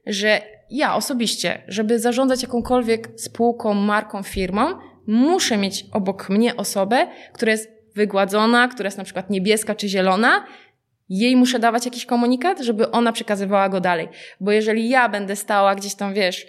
że 0.07 0.54
ja 0.71 0.97
osobiście, 0.97 1.63
żeby 1.69 1.99
zarządzać 1.99 2.43
jakąkolwiek 2.43 3.09
spółką, 3.17 3.75
marką, 3.75 4.23
firmą, 4.23 4.67
muszę 5.07 5.57
mieć 5.57 5.87
obok 5.93 6.29
mnie 6.29 6.57
osobę, 6.57 7.07
która 7.33 7.53
jest 7.53 7.71
wygładzona, 7.95 8.69
która 8.69 8.87
jest 8.87 8.99
na 8.99 9.05
przykład 9.05 9.31
niebieska 9.31 9.75
czy 9.75 9.89
zielona. 9.89 10.47
Jej 11.09 11.37
muszę 11.37 11.59
dawać 11.59 11.85
jakiś 11.85 12.07
komunikat, 12.07 12.61
żeby 12.61 12.91
ona 12.91 13.13
przekazywała 13.13 13.69
go 13.69 13.81
dalej. 13.81 14.09
Bo 14.41 14.53
jeżeli 14.53 14.89
ja 14.89 15.09
będę 15.09 15.37
stała 15.37 15.75
gdzieś 15.75 15.95
tam, 15.95 16.15
wiesz, 16.15 16.47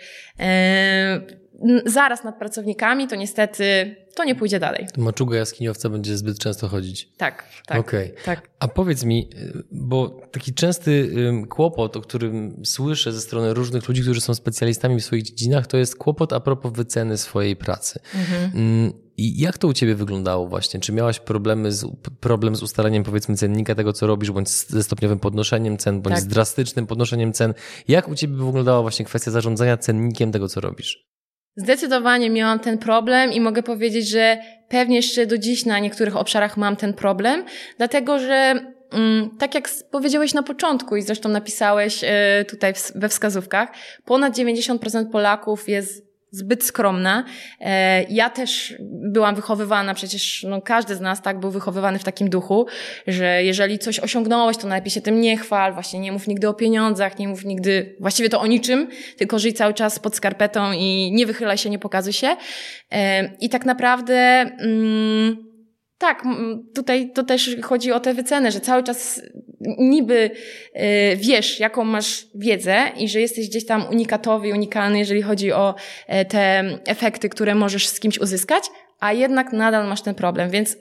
zaraz 1.86 2.24
nad 2.24 2.40
pracownikami, 2.40 3.08
to 3.08 3.16
niestety 3.16 3.96
to 4.16 4.24
nie 4.24 4.36
pójdzie 4.36 4.60
dalej. 4.60 4.88
Maczuga 4.98 5.38
jaskiniowca 5.38 5.90
będzie 5.90 6.18
zbyt 6.18 6.40
często 6.40 6.68
chodzić. 6.68 7.10
Tak, 7.18 7.44
tak. 7.66 7.80
Okay. 7.80 8.14
tak. 8.26 8.50
A 8.60 8.68
powiedz 8.68 9.04
mi, 9.04 9.30
bo 9.72 10.22
taki 10.32 10.54
częsty 10.54 11.12
kłopot, 11.50 11.98
o 11.98 12.02
którym 12.02 12.62
słyszę 12.66 13.12
ze 13.12 13.22
strony 13.22 13.54
różnych 13.54 13.88
ludzi, 13.88 14.02
którzy 14.02 14.22
są 14.22 14.34
specjalistami 14.34 15.02
w 15.02 15.06
swoich 15.06 15.24
dziedzinach, 15.24 15.68
to 15.68 15.78
jest 15.78 15.96
kłopot 15.96 16.34
a 16.34 16.40
propos 16.40 16.74
wyceny 16.74 17.18
swojej 17.18 17.56
pracy. 17.56 18.00
Mhm. 18.16 18.52
Mm, 18.56 18.94
I 19.18 19.40
jak 19.40 19.58
to 19.58 19.68
u 19.68 19.74
ciebie 19.74 19.96
wyglądało 19.96 20.48
właśnie? 20.48 20.80
Czy 20.80 20.94
miałaś 20.94 21.20
problemy 21.20 21.72
z, 21.72 21.88
problem 22.20 22.56
z 22.56 22.64
ustaleniem 22.64 23.04
powiedzmy 23.04 23.36
cennika 23.36 23.76
tego, 23.76 23.94
co 23.94 24.08
robisz, 24.08 24.32
bądź 24.32 24.50
ze 24.50 24.84
stopniowym 24.84 25.20
podnoszeniem 25.20 25.78
cen, 25.78 26.02
bądź 26.02 26.16
tak. 26.16 26.24
z 26.24 26.28
drastycznym 26.28 26.88
podnoszeniem 26.88 27.34
cen? 27.34 27.54
Jak 27.88 28.08
u 28.08 28.16
ciebie 28.16 28.36
wyglądała 28.36 28.82
właśnie 28.82 29.06
kwestia 29.06 29.32
zarządzania 29.32 29.78
cennikiem 29.78 30.32
tego, 30.32 30.48
co 30.48 30.62
robisz? 30.62 31.16
Zdecydowanie 31.56 32.30
miałam 32.30 32.60
ten 32.60 32.78
problem 32.78 33.32
i 33.32 33.42
mogę 33.42 33.64
powiedzieć, 33.64 34.10
że 34.10 34.38
pewnie 34.68 34.96
jeszcze 34.96 35.26
do 35.26 35.38
dziś 35.38 35.66
na 35.66 35.80
niektórych 35.80 36.16
obszarach 36.16 36.58
mam 36.58 36.76
ten 36.76 36.94
problem, 36.94 37.46
dlatego 37.78 38.20
że 38.20 38.54
mm, 38.92 39.30
tak 39.40 39.56
jak 39.56 39.70
powiedziałeś 39.92 40.34
na 40.34 40.44
początku 40.44 40.96
i 40.96 41.02
zresztą 41.02 41.30
napisałeś 41.30 42.04
e, 42.04 42.46
tutaj 42.48 42.74
we 42.96 43.10
wskazówkach, 43.10 43.70
ponad 44.06 44.38
90% 44.38 45.10
Polaków 45.12 45.70
jest 45.70 46.05
zbyt 46.36 46.64
skromna. 46.64 47.26
E, 47.60 48.04
ja 48.04 48.30
też 48.30 48.76
byłam 48.82 49.36
wychowywana, 49.36 49.94
przecież 49.94 50.46
no, 50.50 50.62
każdy 50.62 50.96
z 50.96 51.02
nas 51.02 51.22
tak 51.22 51.40
był 51.40 51.52
wychowywany 51.52 52.00
w 52.00 52.04
takim 52.04 52.30
duchu, 52.30 52.66
że 53.08 53.44
jeżeli 53.44 53.80
coś 53.80 54.00
osiągnąłeś, 54.00 54.58
to 54.58 54.68
najlepiej 54.68 54.92
się 54.92 55.02
tym 55.02 55.22
nie 55.22 55.38
chwal, 55.38 55.74
właśnie 55.74 56.00
nie 56.00 56.12
mów 56.12 56.28
nigdy 56.28 56.50
o 56.50 56.54
pieniądzach, 56.54 57.20
nie 57.20 57.28
mów 57.28 57.46
nigdy, 57.46 57.96
właściwie 58.00 58.30
to 58.30 58.42
o 58.42 58.48
niczym, 58.48 58.88
tylko 59.18 59.40
żyj 59.40 59.54
cały 59.54 59.74
czas 59.74 60.00
pod 60.00 60.16
skarpetą 60.16 60.72
i 60.72 61.12
nie 61.14 61.26
wychylaj 61.26 61.58
się, 61.58 61.70
nie 61.70 61.80
pokazuj 61.80 62.14
się. 62.14 62.36
E, 62.92 63.30
I 63.40 63.50
tak 63.50 63.66
naprawdę... 63.66 64.16
Mm, 64.16 65.55
tak, 65.98 66.24
tutaj 66.76 67.12
to 67.12 67.24
też 67.24 67.56
chodzi 67.64 67.92
o 67.92 68.00
te 68.00 68.14
wyceny, 68.14 68.52
że 68.52 68.60
cały 68.60 68.84
czas 68.84 69.22
niby 69.78 70.32
y, 70.76 70.82
wiesz, 71.16 71.60
jaką 71.60 71.84
masz 71.84 72.28
wiedzę 72.36 72.92
i 72.98 73.10
że 73.10 73.22
jesteś 73.22 73.50
gdzieś 73.50 73.66
tam 73.66 73.86
unikatowy 73.92 74.50
unikalny, 74.50 75.00
jeżeli 75.00 75.22
chodzi 75.22 75.52
o 75.52 75.76
e, 76.08 76.26
te 76.26 76.64
efekty, 76.86 77.30
które 77.30 77.56
możesz 77.56 77.88
z 77.88 78.00
kimś 78.00 78.20
uzyskać, 78.20 78.64
a 79.00 79.14
jednak 79.14 79.54
nadal 79.54 79.88
masz 79.88 80.02
ten 80.02 80.16
problem, 80.16 80.50
więc 80.50 80.78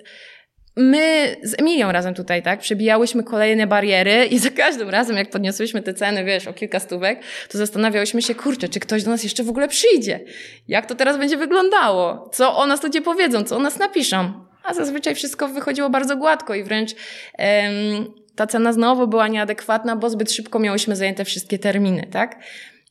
my 0.76 1.36
z 1.42 1.60
Emilią 1.60 1.92
razem 1.92 2.14
tutaj, 2.14 2.42
tak, 2.42 2.60
przebijałyśmy 2.60 3.24
kolejne 3.24 3.66
bariery 3.66 4.26
i 4.26 4.38
za 4.38 4.50
każdym 4.50 4.90
razem, 4.90 5.16
jak 5.16 5.30
podniosłyśmy 5.30 5.82
te 5.82 5.94
ceny, 5.94 6.24
wiesz, 6.24 6.48
o 6.48 6.52
kilka 6.52 6.80
stówek, 6.80 7.20
to 7.48 7.58
zastanawiałyśmy 7.58 8.22
się, 8.22 8.34
kurczę, 8.34 8.68
czy 8.68 8.80
ktoś 8.80 9.04
do 9.04 9.10
nas 9.10 9.24
jeszcze 9.24 9.44
w 9.44 9.48
ogóle 9.48 9.68
przyjdzie? 9.68 10.20
Jak 10.68 10.86
to 10.86 10.94
teraz 10.94 11.18
będzie 11.18 11.36
wyglądało? 11.36 12.30
Co 12.32 12.56
o 12.56 12.66
nas 12.66 12.82
ludzie 12.82 13.02
powiedzą? 13.02 13.44
Co 13.44 13.56
o 13.56 13.58
nas 13.58 13.78
napiszą? 13.78 14.44
A 14.64 14.74
zazwyczaj 14.74 15.14
wszystko 15.14 15.48
wychodziło 15.48 15.90
bardzo 15.90 16.16
gładko 16.16 16.54
i 16.54 16.64
wręcz 16.64 16.90
um, 17.38 18.14
ta 18.36 18.46
cena 18.46 18.72
znowu 18.72 19.08
była 19.08 19.28
nieadekwatna, 19.28 19.96
bo 19.96 20.10
zbyt 20.10 20.32
szybko 20.32 20.58
miałyśmy 20.58 20.96
zajęte 20.96 21.24
wszystkie 21.24 21.58
terminy, 21.58 22.06
tak? 22.12 22.38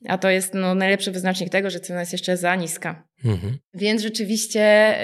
A 0.08 0.18
to 0.18 0.30
jest 0.30 0.54
no, 0.54 0.76
najlepszy 0.76 1.12
wyznacznik 1.12 1.50
tego, 1.50 1.70
że 1.70 1.80
cena 1.80 2.00
jest 2.00 2.12
jeszcze 2.12 2.38
za 2.38 2.56
niska. 2.56 3.04
Mhm. 3.26 3.58
Więc 3.74 4.02
rzeczywiście 4.02 4.96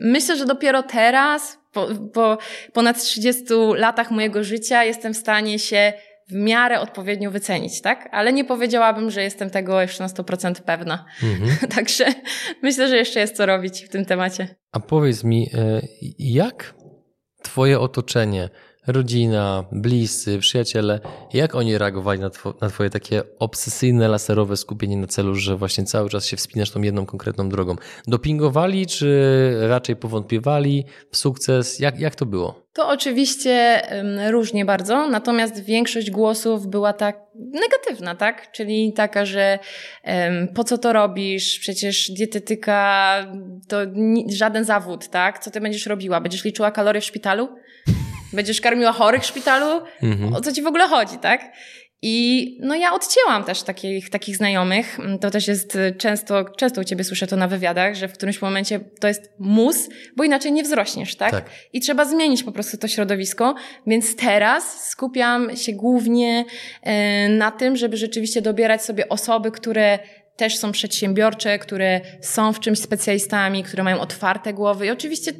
yy, 0.00 0.10
myślę, 0.10 0.36
że 0.36 0.46
dopiero 0.46 0.82
teraz, 0.82 1.58
po, 1.72 1.88
po 2.12 2.38
ponad 2.72 3.02
30 3.02 3.44
latach 3.74 4.10
mojego 4.10 4.44
życia, 4.44 4.84
jestem 4.84 5.14
w 5.14 5.16
stanie 5.16 5.58
się 5.58 5.92
w 6.30 6.34
miarę 6.34 6.80
odpowiednio 6.80 7.30
wycenić, 7.30 7.80
tak? 7.80 8.08
Ale 8.12 8.32
nie 8.32 8.44
powiedziałabym, 8.44 9.10
że 9.10 9.22
jestem 9.22 9.50
tego 9.50 9.80
jeszcze 9.80 10.02
na 10.02 10.08
100% 10.08 10.54
pewna. 10.62 11.04
Mhm. 11.22 11.56
Także 11.76 12.04
myślę, 12.62 12.88
że 12.88 12.96
jeszcze 12.96 13.20
jest 13.20 13.36
co 13.36 13.46
robić 13.46 13.84
w 13.84 13.88
tym 13.88 14.04
temacie. 14.04 14.54
A 14.72 14.80
powiedz 14.80 15.24
mi, 15.24 15.50
e, 15.54 15.80
jak 16.18 16.74
Twoje 17.42 17.80
otoczenie 17.80 18.48
rodzina, 18.86 19.64
bliscy, 19.72 20.38
przyjaciele, 20.38 21.00
jak 21.32 21.54
oni 21.54 21.78
reagowali 21.78 22.20
na, 22.20 22.30
na 22.60 22.68
twoje 22.68 22.90
takie 22.90 23.22
obsesyjne, 23.38 24.08
laserowe 24.08 24.56
skupienie 24.56 24.96
na 24.96 25.06
celu, 25.06 25.34
że 25.34 25.56
właśnie 25.56 25.84
cały 25.84 26.10
czas 26.10 26.26
się 26.26 26.36
wspinasz 26.36 26.70
tą 26.70 26.82
jedną 26.82 27.06
konkretną 27.06 27.48
drogą? 27.48 27.76
Dopingowali, 28.06 28.86
czy 28.86 29.52
raczej 29.68 29.96
powątpiewali 29.96 30.84
w 31.10 31.16
sukces? 31.16 31.80
Jak, 31.80 32.00
jak 32.00 32.14
to 32.14 32.26
było? 32.26 32.70
To 32.72 32.88
oczywiście 32.88 33.82
różnie 34.30 34.64
bardzo, 34.64 35.08
natomiast 35.08 35.64
większość 35.64 36.10
głosów 36.10 36.66
była 36.66 36.92
tak 36.92 37.20
negatywna, 37.34 38.14
tak? 38.14 38.52
Czyli 38.52 38.92
taka, 38.92 39.24
że 39.24 39.58
po 40.54 40.64
co 40.64 40.78
to 40.78 40.92
robisz? 40.92 41.58
Przecież 41.58 42.10
dietetyka 42.10 43.14
to 43.68 43.76
żaden 44.32 44.64
zawód, 44.64 45.08
tak? 45.08 45.38
Co 45.38 45.50
ty 45.50 45.60
będziesz 45.60 45.86
robiła? 45.86 46.20
Będziesz 46.20 46.44
liczyła 46.44 46.70
kalorie 46.70 47.00
w 47.00 47.04
szpitalu? 47.04 47.48
Będziesz 48.32 48.60
karmiła 48.60 48.92
chorych 48.92 49.22
w 49.22 49.26
szpitalu? 49.26 49.82
Mhm. 50.02 50.34
O 50.34 50.40
co 50.40 50.52
ci 50.52 50.62
w 50.62 50.66
ogóle 50.66 50.88
chodzi, 50.88 51.18
tak? 51.18 51.52
I 52.02 52.58
no 52.60 52.74
ja 52.74 52.92
odcięłam 52.92 53.44
też 53.44 53.62
takich, 53.62 54.10
takich 54.10 54.36
znajomych. 54.36 54.98
To 55.20 55.30
też 55.30 55.48
jest 55.48 55.78
często, 55.98 56.44
często 56.44 56.80
u 56.80 56.84
ciebie 56.84 57.04
słyszę 57.04 57.26
to 57.26 57.36
na 57.36 57.48
wywiadach, 57.48 57.94
że 57.94 58.08
w 58.08 58.12
którymś 58.12 58.42
momencie 58.42 58.80
to 59.00 59.08
jest 59.08 59.30
mus, 59.38 59.88
bo 60.16 60.24
inaczej 60.24 60.52
nie 60.52 60.62
wzrośniesz, 60.62 61.16
tak? 61.16 61.30
tak? 61.30 61.44
I 61.72 61.80
trzeba 61.80 62.04
zmienić 62.04 62.42
po 62.42 62.52
prostu 62.52 62.76
to 62.76 62.88
środowisko. 62.88 63.54
Więc 63.86 64.16
teraz 64.16 64.90
skupiam 64.90 65.56
się 65.56 65.72
głównie 65.72 66.44
e, 66.82 67.28
na 67.28 67.50
tym, 67.50 67.76
żeby 67.76 67.96
rzeczywiście 67.96 68.42
dobierać 68.42 68.84
sobie 68.84 69.08
osoby, 69.08 69.50
które 69.50 69.98
też 70.36 70.56
są 70.56 70.72
przedsiębiorcze, 70.72 71.58
które 71.58 72.00
są 72.20 72.52
w 72.52 72.60
czymś 72.60 72.78
specjalistami, 72.78 73.62
które 73.62 73.82
mają 73.82 74.00
otwarte 74.00 74.54
głowy 74.54 74.86
i 74.86 74.90
oczywiście 74.90 75.32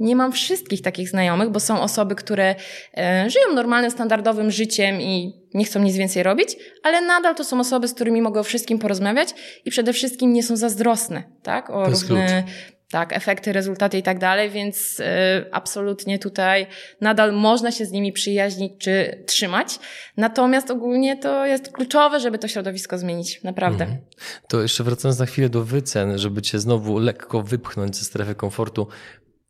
nie 0.00 0.16
mam 0.16 0.32
wszystkich 0.32 0.82
takich 0.82 1.08
znajomych, 1.08 1.50
bo 1.50 1.60
są 1.60 1.80
osoby, 1.80 2.14
które 2.14 2.54
e, 2.96 3.30
żyją 3.30 3.54
normalnym, 3.54 3.90
standardowym 3.90 4.50
życiem 4.50 5.00
i 5.00 5.32
nie 5.54 5.64
chcą 5.64 5.80
nic 5.80 5.96
więcej 5.96 6.22
robić, 6.22 6.56
ale 6.82 7.00
nadal 7.00 7.34
to 7.34 7.44
są 7.44 7.60
osoby, 7.60 7.88
z 7.88 7.94
którymi 7.94 8.22
mogę 8.22 8.40
o 8.40 8.44
wszystkim 8.44 8.78
porozmawiać 8.78 9.28
i 9.64 9.70
przede 9.70 9.92
wszystkim 9.92 10.32
nie 10.32 10.42
są 10.42 10.56
zazdrosne, 10.56 11.22
tak? 11.42 11.70
O 11.70 11.84
różne 11.84 12.44
tak, 12.90 13.12
efekty, 13.12 13.52
rezultaty 13.52 13.98
i 13.98 14.02
tak 14.02 14.18
dalej, 14.18 14.50
więc 14.50 15.00
y, 15.00 15.04
absolutnie 15.52 16.18
tutaj 16.18 16.66
nadal 17.00 17.32
można 17.32 17.72
się 17.72 17.86
z 17.86 17.90
nimi 17.90 18.12
przyjaźnić 18.12 18.72
czy 18.78 19.24
trzymać. 19.26 19.78
Natomiast 20.16 20.70
ogólnie 20.70 21.16
to 21.16 21.46
jest 21.46 21.72
kluczowe, 21.72 22.20
żeby 22.20 22.38
to 22.38 22.48
środowisko 22.48 22.98
zmienić, 22.98 23.42
naprawdę. 23.42 23.84
Mhm. 23.84 24.02
To 24.48 24.62
jeszcze 24.62 24.84
wracając 24.84 25.18
na 25.18 25.26
chwilę 25.26 25.48
do 25.48 25.64
wycen, 25.64 26.18
żeby 26.18 26.42
cię 26.42 26.58
znowu 26.58 26.98
lekko 26.98 27.42
wypchnąć 27.42 27.96
ze 27.96 28.04
strefy 28.04 28.34
komfortu. 28.34 28.88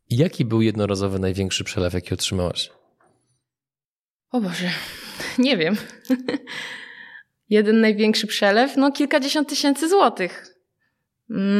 Jaki 0.09 0.45
był 0.45 0.61
jednorazowy 0.61 1.19
największy 1.19 1.63
przelew, 1.63 1.93
jaki 1.93 2.13
otrzymałaś? 2.13 2.69
O 4.31 4.41
Boże, 4.41 4.69
nie 5.37 5.57
wiem. 5.57 5.75
Jeden 7.49 7.81
największy 7.81 8.27
przelew, 8.27 8.77
no 8.77 8.91
kilkadziesiąt 8.91 9.49
tysięcy 9.49 9.89
złotych. 9.89 10.55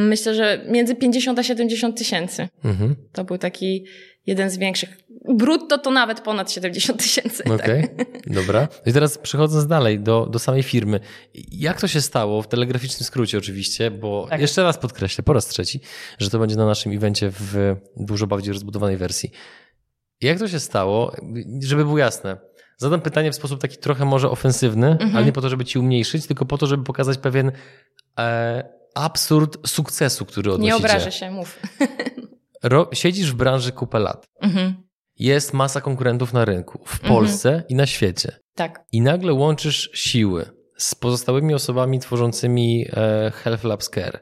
Myślę, 0.08 0.34
że 0.34 0.64
między 0.68 0.94
50 0.94 1.38
a 1.38 1.42
70 1.42 1.98
tysięcy. 1.98 2.48
Mhm. 2.64 2.96
To 3.12 3.24
był 3.24 3.38
taki 3.38 3.84
jeden 4.26 4.50
z 4.50 4.58
większych. 4.58 4.96
Brutto 5.28 5.78
to 5.78 5.90
nawet 5.90 6.20
ponad 6.20 6.52
70 6.52 7.02
tysięcy. 7.02 7.42
Tak. 7.42 7.60
Okej, 7.60 7.84
okay. 7.84 8.06
dobra. 8.26 8.68
I 8.86 8.92
teraz 8.92 9.18
przechodząc 9.18 9.66
dalej 9.66 10.00
do, 10.00 10.26
do 10.26 10.38
samej 10.38 10.62
firmy. 10.62 11.00
Jak 11.52 11.80
to 11.80 11.88
się 11.88 12.00
stało, 12.00 12.42
w 12.42 12.48
telegraficznym 12.48 13.06
skrócie 13.06 13.38
oczywiście, 13.38 13.90
bo 13.90 14.26
tak. 14.30 14.40
jeszcze 14.40 14.62
raz 14.62 14.78
podkreślę, 14.78 15.24
po 15.24 15.32
raz 15.32 15.46
trzeci, 15.46 15.80
że 16.18 16.30
to 16.30 16.38
będzie 16.38 16.56
na 16.56 16.66
naszym 16.66 16.92
evencie 16.92 17.30
w 17.30 17.76
dużo 17.96 18.26
bardziej 18.26 18.52
rozbudowanej 18.52 18.96
wersji. 18.96 19.30
Jak 20.20 20.38
to 20.38 20.48
się 20.48 20.60
stało, 20.60 21.12
żeby 21.62 21.84
było 21.84 21.98
jasne, 21.98 22.36
zadam 22.76 23.00
pytanie 23.00 23.32
w 23.32 23.34
sposób 23.34 23.60
taki 23.60 23.76
trochę 23.76 24.04
może 24.04 24.30
ofensywny, 24.30 24.86
mhm. 24.90 25.16
ale 25.16 25.26
nie 25.26 25.32
po 25.32 25.40
to, 25.40 25.48
żeby 25.48 25.64
ci 25.64 25.78
umniejszyć, 25.78 26.26
tylko 26.26 26.44
po 26.44 26.58
to, 26.58 26.66
żeby 26.66 26.84
pokazać 26.84 27.18
pewien 27.18 27.52
e, 28.18 28.64
absurd 28.94 29.68
sukcesu, 29.68 30.26
który 30.26 30.52
odnosicie. 30.52 30.72
Nie 30.72 30.76
obrażę 30.76 31.12
się, 31.12 31.30
mów. 31.30 31.58
Ro, 32.62 32.88
siedzisz 32.92 33.32
w 33.32 33.34
branży 33.34 33.72
kupę 33.72 33.98
lat. 33.98 34.26
Mhm. 34.40 34.89
Jest 35.20 35.52
masa 35.52 35.80
konkurentów 35.80 36.32
na 36.32 36.44
rynku, 36.44 36.80
w. 36.84 37.00
Polsce 37.00 37.48
mhm. 37.48 37.68
i 37.68 37.74
na 37.74 37.86
świecie. 37.86 38.40
Tak. 38.54 38.84
I 38.92 39.00
nagle 39.00 39.32
łączysz 39.32 39.90
siły 39.94 40.46
z 40.76 40.94
pozostałymi 40.94 41.54
osobami 41.54 41.98
tworzącymi 41.98 42.86
e, 42.92 43.30
Health 43.34 43.64
Labs 43.64 43.90
Care. 43.90 44.20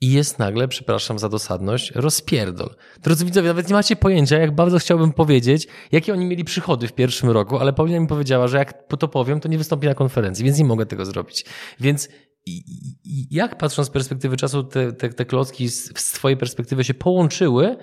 I 0.00 0.12
jest 0.12 0.38
nagle, 0.38 0.68
przepraszam 0.68 1.18
za 1.18 1.28
dosadność, 1.28 1.92
rozpierdol. 1.94 2.74
Drodzy 3.02 3.24
widzowie, 3.24 3.48
nawet 3.48 3.68
nie 3.68 3.74
macie 3.74 3.96
pojęcia, 3.96 4.38
jak 4.38 4.54
bardzo 4.54 4.78
chciałbym 4.78 5.12
powiedzieć, 5.12 5.68
jakie 5.92 6.12
oni 6.12 6.24
mieli 6.24 6.44
przychody 6.44 6.88
w 6.88 6.92
pierwszym 6.92 7.30
roku, 7.30 7.58
ale 7.58 7.72
Paulina 7.72 8.00
mi 8.00 8.06
powiedziała, 8.06 8.48
że 8.48 8.58
jak 8.58 8.88
to 8.98 9.08
powiem, 9.08 9.40
to 9.40 9.48
nie 9.48 9.58
wystąpi 9.58 9.86
na 9.86 9.94
konferencji, 9.94 10.44
więc 10.44 10.58
nie 10.58 10.64
mogę 10.64 10.86
tego 10.86 11.04
zrobić. 11.04 11.44
Więc 11.80 12.08
jak 13.30 13.58
patrząc 13.58 13.88
z 13.88 13.90
perspektywy 13.90 14.36
czasu 14.36 14.64
te, 14.64 14.92
te, 14.92 15.08
te 15.08 15.24
klocki 15.24 15.68
z, 15.68 15.98
z 15.98 16.12
twojej 16.12 16.36
perspektywy 16.36 16.84
się 16.84 16.94
połączyły, 16.94 17.76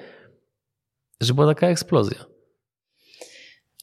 że 1.21 1.33
była 1.33 1.47
taka 1.47 1.67
eksplozja? 1.67 2.25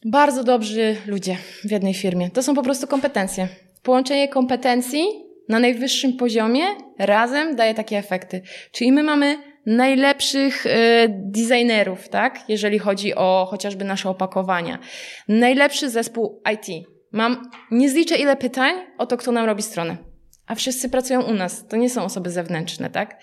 Bardzo 0.04 0.44
dobrzy 0.44 0.96
ludzie 1.06 1.36
w 1.64 1.70
jednej 1.70 1.94
firmie. 1.94 2.30
To 2.30 2.42
są 2.42 2.54
po 2.54 2.62
prostu 2.62 2.86
kompetencje. 2.86 3.48
Połączenie 3.82 4.28
kompetencji 4.28 5.04
na 5.48 5.58
najwyższym 5.58 6.16
poziomie 6.16 6.64
razem 6.98 7.56
daje 7.56 7.74
takie 7.74 7.98
efekty. 7.98 8.42
Czyli 8.72 8.92
my 8.92 9.02
mamy 9.02 9.38
najlepszych 9.66 10.66
y, 10.66 10.70
designerów, 11.08 12.08
tak? 12.08 12.44
Jeżeli 12.48 12.78
chodzi 12.78 13.14
o 13.14 13.46
chociażby 13.50 13.84
nasze 13.84 14.08
opakowania. 14.08 14.78
Najlepszy 15.28 15.90
zespół 15.90 16.42
IT. 16.54 16.86
Mam 17.12 17.50
nie 17.70 17.90
zliczę 17.90 18.16
ile 18.16 18.36
pytań 18.36 18.74
o 18.98 19.06
to, 19.06 19.16
kto 19.16 19.32
nam 19.32 19.46
robi 19.46 19.62
stronę 19.62 19.96
a 20.46 20.54
wszyscy 20.54 20.88
pracują 20.88 21.22
u 21.22 21.34
nas. 21.34 21.66
To 21.68 21.76
nie 21.76 21.90
są 21.90 22.04
osoby 22.04 22.30
zewnętrzne, 22.30 22.90
tak? 22.90 23.20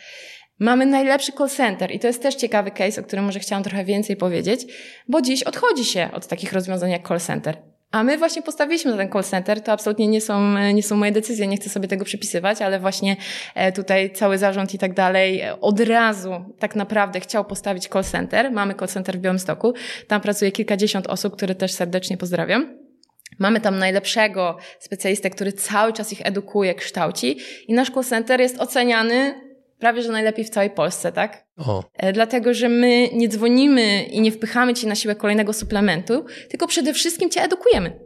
Mamy 0.62 0.86
najlepszy 0.86 1.32
call 1.32 1.49
center 1.49 1.91
i 1.91 1.99
to 1.99 2.07
jest 2.07 2.22
też 2.22 2.36
ciekawy 2.36 2.72
case, 2.72 3.01
o 3.01 3.03
którym 3.03 3.26
może 3.26 3.39
chciałam 3.39 3.64
trochę 3.64 3.86
więcej 3.86 4.16
powiedzieć, 4.16 4.62
bo 5.07 5.22
dziś 5.22 5.43
odchodzi 5.43 5.86
się 5.86 6.09
od 6.14 6.28
takich 6.28 6.53
rozwiązań 6.53 6.91
jak 6.91 7.07
call 7.07 7.20
center. 7.20 7.57
A 7.91 8.03
my 8.03 8.18
właśnie 8.18 8.41
postawiliśmy 8.41 8.91
na 8.91 8.97
ten 8.97 9.12
call 9.12 9.24
center. 9.24 9.62
To 9.62 9.72
absolutnie 9.72 10.07
nie 10.07 10.22
są, 10.22 10.57
nie 10.74 10.84
są 10.84 10.95
moje 10.95 11.12
decyzje, 11.12 11.47
nie 11.47 11.57
chcę 11.57 11.70
sobie 11.70 11.88
tego 11.88 12.05
przypisywać, 12.05 12.62
ale 12.62 12.80
właśnie 12.80 13.16
e, 13.55 13.72
tutaj 13.72 14.12
cały 14.14 14.38
zarząd 14.38 14.74
i 14.74 14.78
tak 14.78 14.93
dalej 14.93 15.41
e, 15.41 15.62
od 15.62 15.80
razu 15.80 16.45
tak 16.59 16.76
naprawdę 16.76 17.20
chciał 17.20 17.45
postawić 17.45 17.88
call 17.88 18.03
center. 18.03 18.51
Mamy 18.51 18.76
call 18.76 18.88
center 18.88 19.18
w 19.18 19.22
Białymstoku. 19.22 19.74
Tam 20.07 20.22
pracuje 20.22 20.51
kilkadziesiąt 20.51 21.07
osób, 21.07 21.36
które 21.36 21.55
też 21.55 21.72
serdecznie 21.72 22.18
pozdrawiam. 22.18 22.78
Mamy 23.39 23.62
tam 23.62 23.80
najlepszego 23.80 24.57
specjalistę, 24.80 25.30
który 25.30 25.53
cały 25.53 25.93
czas 25.93 26.14
ich 26.14 26.26
edukuje, 26.26 26.76
kształci 26.76 27.38
i 27.68 27.74
nasz 27.74 27.89
call 27.89 28.03
center 28.03 28.41
jest 28.41 28.59
oceniany 28.59 29.51
prawie 29.82 30.02
że 30.02 30.12
najlepiej 30.12 30.46
w 30.46 30.50
całej 30.50 30.70
Polsce, 30.70 31.12
tak? 31.12 31.46
O. 31.58 31.84
E, 31.94 32.14
dlatego, 32.14 32.54
że 32.54 32.70
my 32.70 33.10
nie 33.14 33.30
dzwonimy 33.30 34.04
i 34.04 34.22
nie 34.22 34.32
wpychamy 34.32 34.74
ci 34.74 34.88
na 34.88 34.96
siłę 34.96 35.16
kolejnego 35.16 35.54
suplementu, 35.54 36.26
tylko 36.50 36.68
przede 36.68 36.94
wszystkim 36.94 37.30
cię 37.30 37.44
edukujemy. 37.44 38.00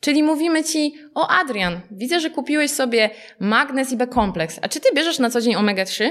Czyli 0.00 0.22
mówimy 0.22 0.64
ci, 0.64 0.94
o 1.14 1.28
Adrian, 1.28 1.80
widzę, 1.90 2.20
że 2.20 2.30
kupiłeś 2.30 2.70
sobie 2.70 3.10
magnez 3.40 3.92
i 3.92 3.96
B-kompleks, 3.96 4.58
a 4.62 4.68
czy 4.68 4.80
ty 4.80 4.88
bierzesz 4.94 5.18
na 5.18 5.30
co 5.30 5.40
dzień 5.40 5.54
omega-3? 5.54 6.10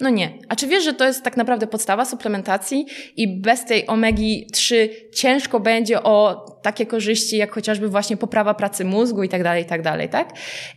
No 0.00 0.10
nie. 0.10 0.38
A 0.48 0.56
czy 0.56 0.66
wiesz, 0.66 0.84
że 0.84 0.94
to 0.94 1.04
jest 1.04 1.22
tak 1.22 1.36
naprawdę 1.36 1.66
podstawa 1.66 2.04
suplementacji 2.04 2.86
i 3.16 3.40
bez 3.40 3.64
tej 3.64 3.86
omegi-3 3.86 4.88
ciężko 5.14 5.60
będzie 5.60 6.02
o 6.02 6.46
takie 6.62 6.86
korzyści, 6.86 7.36
jak 7.36 7.52
chociażby 7.52 7.88
właśnie 7.88 8.16
poprawa 8.16 8.54
pracy 8.54 8.84
mózgu 8.84 9.22
i 9.22 9.28
tak 9.28 9.42
dalej, 9.42 9.62
i 9.62 9.66
tak 9.66 9.82
dalej, 9.82 10.08
tak? 10.08 10.32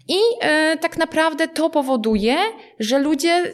I 0.07 0.13
yy, 0.13 0.77
tak 0.81 0.97
naprawdę 0.97 1.47
to 1.47 1.69
powoduje, 1.69 2.35
że 2.79 2.99
ludzie 2.99 3.53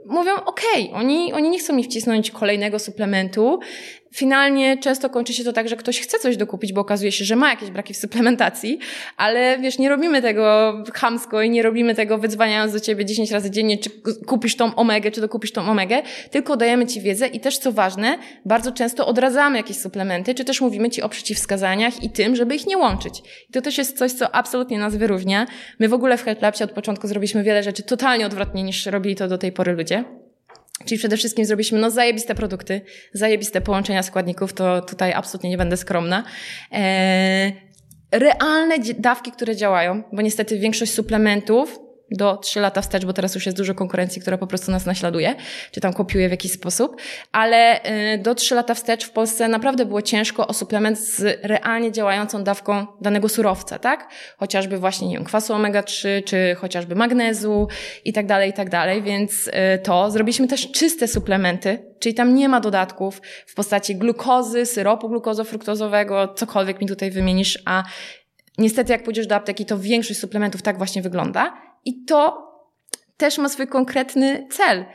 mówią, 0.05 0.31
okej, 0.45 0.89
okay, 0.89 0.99
oni, 0.99 1.33
oni 1.33 1.49
nie 1.49 1.59
chcą 1.59 1.73
mi 1.73 1.83
wcisnąć 1.83 2.31
kolejnego 2.31 2.79
suplementu. 2.79 3.59
Finalnie 4.15 4.77
często 4.77 5.09
kończy 5.09 5.33
się 5.33 5.43
to 5.43 5.53
tak, 5.53 5.69
że 5.69 5.75
ktoś 5.75 5.99
chce 5.99 6.19
coś 6.19 6.37
dokupić, 6.37 6.73
bo 6.73 6.81
okazuje 6.81 7.11
się, 7.11 7.25
że 7.25 7.35
ma 7.35 7.49
jakieś 7.49 7.69
braki 7.69 7.93
w 7.93 7.97
suplementacji, 7.97 8.79
ale 9.17 9.59
wiesz, 9.59 9.79
nie 9.79 9.89
robimy 9.89 10.21
tego 10.21 10.73
chamsko 10.93 11.41
i 11.41 11.49
nie 11.49 11.63
robimy 11.63 11.95
tego 11.95 12.17
wydzwaniając 12.17 12.73
do 12.73 12.79
ciebie 12.79 13.05
10 13.05 13.31
razy 13.31 13.51
dziennie, 13.51 13.77
czy 13.77 13.89
kupisz 14.27 14.55
tą 14.55 14.75
omegę, 14.75 15.11
czy 15.11 15.21
dokupisz 15.21 15.51
tą 15.51 15.61
omegę, 15.61 16.01
tylko 16.31 16.57
dajemy 16.57 16.85
ci 16.85 17.01
wiedzę 17.01 17.27
i 17.27 17.39
też 17.39 17.57
co 17.57 17.71
ważne, 17.71 18.17
bardzo 18.45 18.71
często 18.71 19.07
odradzamy 19.07 19.57
jakieś 19.57 19.77
suplementy, 19.77 20.35
czy 20.35 20.45
też 20.45 20.61
mówimy 20.61 20.89
ci 20.89 21.01
o 21.01 21.09
przeciwwskazaniach 21.09 22.03
i 22.03 22.09
tym, 22.09 22.35
żeby 22.35 22.55
ich 22.55 22.67
nie 22.67 22.77
łączyć. 22.77 23.19
I 23.49 23.53
to 23.53 23.61
też 23.61 23.77
jest 23.77 23.97
coś, 23.97 24.11
co 24.11 24.35
absolutnie 24.35 24.79
nas 24.79 24.95
wyróżnia. 24.95 25.47
My 25.79 25.89
w 25.89 25.93
ogóle 25.93 26.17
w 26.17 26.23
Health 26.23 26.41
Labsie 26.41 26.63
od 26.63 26.71
początku 26.71 27.07
zrobiliśmy 27.07 27.43
wiele 27.43 27.63
rzeczy 27.63 27.83
totalnie 27.83 28.25
odwrotnie 28.25 28.63
niż 28.63 28.85
robili 28.85 29.15
to 29.15 29.27
do 29.27 29.37
tej 29.37 29.51
pory 29.51 29.73
ludzie. 29.73 29.90
Czyli 30.85 30.99
przede 30.99 31.17
wszystkim 31.17 31.45
zrobiliśmy 31.45 31.79
no 31.79 31.91
zajebiste 31.91 32.35
produkty, 32.35 32.81
zajebiste 33.13 33.61
połączenia 33.61 34.03
składników, 34.03 34.53
to 34.53 34.81
tutaj 34.81 35.13
absolutnie 35.13 35.49
nie 35.49 35.57
będę 35.57 35.77
skromna. 35.77 36.23
Eee, 36.71 37.53
realne 38.11 38.75
dawki, 38.97 39.31
które 39.31 39.55
działają, 39.55 40.03
bo 40.13 40.21
niestety 40.21 40.59
większość 40.59 40.93
suplementów 40.93 41.79
do 42.11 42.37
3 42.37 42.59
lata 42.59 42.81
wstecz, 42.81 43.05
bo 43.05 43.13
teraz 43.13 43.35
już 43.35 43.45
jest 43.45 43.57
dużo 43.57 43.75
konkurencji, 43.75 44.21
która 44.21 44.37
po 44.37 44.47
prostu 44.47 44.71
nas 44.71 44.85
naśladuje, 44.85 45.35
czy 45.71 45.81
tam 45.81 45.93
kopiuje 45.93 46.27
w 46.27 46.31
jakiś 46.31 46.51
sposób, 46.51 47.01
ale 47.31 47.85
y, 48.13 48.17
do 48.17 48.35
3 48.35 48.55
lata 48.55 48.73
wstecz 48.73 49.05
w 49.05 49.11
Polsce 49.11 49.47
naprawdę 49.47 49.85
było 49.85 50.01
ciężko 50.01 50.47
o 50.47 50.53
suplement 50.53 50.99
z 50.99 51.39
realnie 51.43 51.91
działającą 51.91 52.43
dawką 52.43 52.87
danego 53.01 53.29
surowca, 53.29 53.79
tak? 53.79 54.09
Chociażby 54.37 54.77
właśnie, 54.77 55.07
nie 55.07 55.15
wiem, 55.15 55.25
kwasu 55.25 55.53
omega-3, 55.53 56.23
czy 56.25 56.55
chociażby 56.55 56.95
magnezu 56.95 57.67
i 58.05 58.13
tak 58.13 58.25
dalej, 58.25 58.49
i 58.49 58.53
tak 58.53 58.69
dalej, 58.69 59.03
więc 59.03 59.47
y, 59.47 59.51
to. 59.83 60.11
Zrobiliśmy 60.11 60.47
też 60.47 60.71
czyste 60.71 61.07
suplementy, 61.07 61.93
czyli 61.99 62.15
tam 62.15 62.35
nie 62.35 62.49
ma 62.49 62.59
dodatków 62.59 63.21
w 63.45 63.55
postaci 63.55 63.95
glukozy, 63.95 64.65
syropu 64.65 65.09
glukozofruktozowego, 65.09 66.33
cokolwiek 66.35 66.81
mi 66.81 66.87
tutaj 66.87 67.11
wymienisz, 67.11 67.59
a 67.65 67.83
Niestety, 68.57 68.91
jak 68.91 69.03
pójdziesz 69.03 69.27
do 69.27 69.35
apteki, 69.35 69.65
to 69.65 69.79
większość 69.79 70.19
suplementów 70.19 70.61
tak 70.61 70.77
właśnie 70.77 71.01
wygląda. 71.01 71.70
I 71.85 72.05
to 72.05 72.51
też 73.17 73.37
ma 73.37 73.49
swój 73.49 73.67
konkretny 73.67 74.47
cel. 74.51 74.85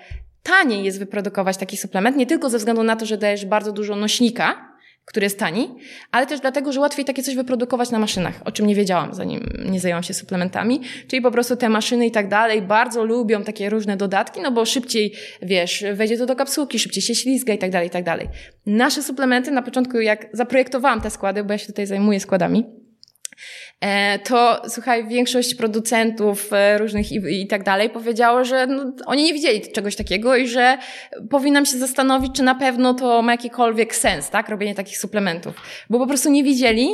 Taniej 0.42 0.84
jest 0.84 0.98
wyprodukować 0.98 1.56
taki 1.56 1.76
suplement, 1.76 2.16
nie 2.16 2.26
tylko 2.26 2.50
ze 2.50 2.58
względu 2.58 2.82
na 2.82 2.96
to, 2.96 3.06
że 3.06 3.18
dajesz 3.18 3.46
bardzo 3.46 3.72
dużo 3.72 3.96
nośnika, 3.96 4.76
który 5.06 5.26
jest 5.26 5.38
tani, 5.38 5.74
ale 6.10 6.26
też 6.26 6.40
dlatego, 6.40 6.72
że 6.72 6.80
łatwiej 6.80 7.04
takie 7.04 7.22
coś 7.22 7.34
wyprodukować 7.34 7.90
na 7.90 7.98
maszynach, 7.98 8.40
o 8.44 8.52
czym 8.52 8.66
nie 8.66 8.74
wiedziałam, 8.74 9.14
zanim 9.14 9.48
nie 9.64 9.80
zajęłam 9.80 10.02
się 10.02 10.14
suplementami. 10.14 10.80
Czyli 11.08 11.22
po 11.22 11.30
prostu 11.30 11.56
te 11.56 11.68
maszyny 11.68 12.06
i 12.06 12.10
tak 12.10 12.28
dalej 12.28 12.62
bardzo 12.62 13.04
lubią 13.04 13.44
takie 13.44 13.70
różne 13.70 13.96
dodatki, 13.96 14.40
no 14.40 14.52
bo 14.52 14.64
szybciej, 14.64 15.12
wiesz, 15.42 15.84
wejdzie 15.94 16.18
to 16.18 16.26
do 16.26 16.36
kapsułki, 16.36 16.78
szybciej 16.78 17.02
się 17.02 17.14
ślizga 17.14 17.52
i 17.52 17.58
tak 17.58 17.70
dalej, 17.70 17.88
i 17.88 17.90
tak 17.90 18.04
dalej. 18.04 18.28
Nasze 18.66 19.02
suplementy 19.02 19.50
na 19.50 19.62
początku, 19.62 20.00
jak 20.00 20.26
zaprojektowałam 20.32 21.00
te 21.00 21.10
składy, 21.10 21.44
bo 21.44 21.52
ja 21.52 21.58
się 21.58 21.66
tutaj 21.66 21.86
zajmuję 21.86 22.20
składami, 22.20 22.64
to 24.24 24.62
słuchaj, 24.68 25.08
większość 25.08 25.54
producentów 25.54 26.52
e, 26.52 26.78
różnych 26.78 27.12
i, 27.12 27.42
i 27.42 27.46
tak 27.46 27.64
dalej 27.64 27.90
powiedziało, 27.90 28.44
że 28.44 28.66
no, 28.66 28.92
oni 29.06 29.24
nie 29.24 29.32
widzieli 29.32 29.72
czegoś 29.72 29.96
takiego 29.96 30.36
i 30.36 30.48
że 30.48 30.78
powinnam 31.30 31.66
się 31.66 31.78
zastanowić, 31.78 32.32
czy 32.36 32.42
na 32.42 32.54
pewno 32.54 32.94
to 32.94 33.22
ma 33.22 33.32
jakikolwiek 33.32 33.94
sens, 33.94 34.30
tak, 34.30 34.48
robienie 34.48 34.74
takich 34.74 34.98
suplementów. 34.98 35.54
Bo 35.90 35.98
po 35.98 36.06
prostu 36.06 36.30
nie 36.30 36.44
widzieli, 36.44 36.88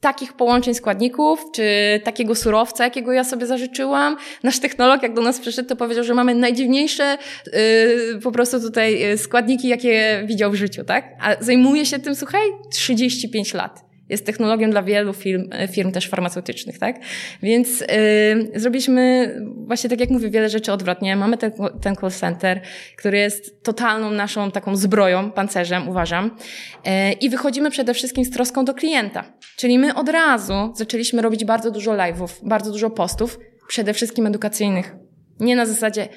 takich 0.00 0.32
połączeń 0.32 0.74
składników, 0.74 1.44
czy 1.54 1.62
takiego 2.04 2.34
surowca, 2.34 2.84
jakiego 2.84 3.12
ja 3.12 3.24
sobie 3.24 3.46
zażyczyłam. 3.46 4.16
Nasz 4.42 4.58
technolog, 4.60 5.02
jak 5.02 5.14
do 5.14 5.22
nas 5.22 5.40
przyszedł, 5.40 5.68
to 5.68 5.76
powiedział, 5.76 6.04
że 6.04 6.14
mamy 6.14 6.34
najdziwniejsze 6.34 7.18
yy, 7.46 8.20
po 8.22 8.32
prostu 8.32 8.60
tutaj 8.60 9.18
składniki, 9.18 9.68
jakie 9.68 10.22
widział 10.26 10.50
w 10.50 10.54
życiu, 10.54 10.84
tak? 10.84 11.04
A 11.20 11.44
zajmuje 11.44 11.86
się 11.86 11.98
tym, 11.98 12.14
słuchaj, 12.14 12.42
35 12.70 13.54
lat 13.54 13.87
jest 14.08 14.26
technologią 14.26 14.70
dla 14.70 14.82
wielu 14.82 15.12
firm, 15.12 15.50
firm 15.72 15.92
też 15.92 16.08
farmaceutycznych, 16.08 16.78
tak? 16.78 16.96
Więc 17.42 17.80
yy, 17.80 18.60
zrobiliśmy 18.60 19.34
właśnie, 19.66 19.90
tak 19.90 20.00
jak 20.00 20.10
mówię, 20.10 20.30
wiele 20.30 20.48
rzeczy 20.48 20.72
odwrotnie. 20.72 21.16
Mamy 21.16 21.38
ten, 21.38 21.52
ten 21.82 21.96
call 21.96 22.10
center, 22.10 22.60
który 22.96 23.18
jest 23.18 23.62
totalną 23.62 24.10
naszą 24.10 24.50
taką 24.50 24.76
zbroją, 24.76 25.30
pancerzem, 25.30 25.88
uważam. 25.88 26.36
Yy, 26.84 27.12
I 27.12 27.30
wychodzimy 27.30 27.70
przede 27.70 27.94
wszystkim 27.94 28.24
z 28.24 28.30
troską 28.30 28.64
do 28.64 28.74
klienta. 28.74 29.32
Czyli 29.56 29.78
my 29.78 29.94
od 29.94 30.08
razu 30.08 30.72
zaczęliśmy 30.74 31.22
robić 31.22 31.44
bardzo 31.44 31.70
dużo 31.70 31.92
live'ów, 31.92 32.28
bardzo 32.42 32.72
dużo 32.72 32.90
postów, 32.90 33.38
przede 33.68 33.94
wszystkim 33.94 34.26
edukacyjnych. 34.26 34.96
Nie 35.40 35.56
na 35.56 35.66
zasadzie 35.66 36.08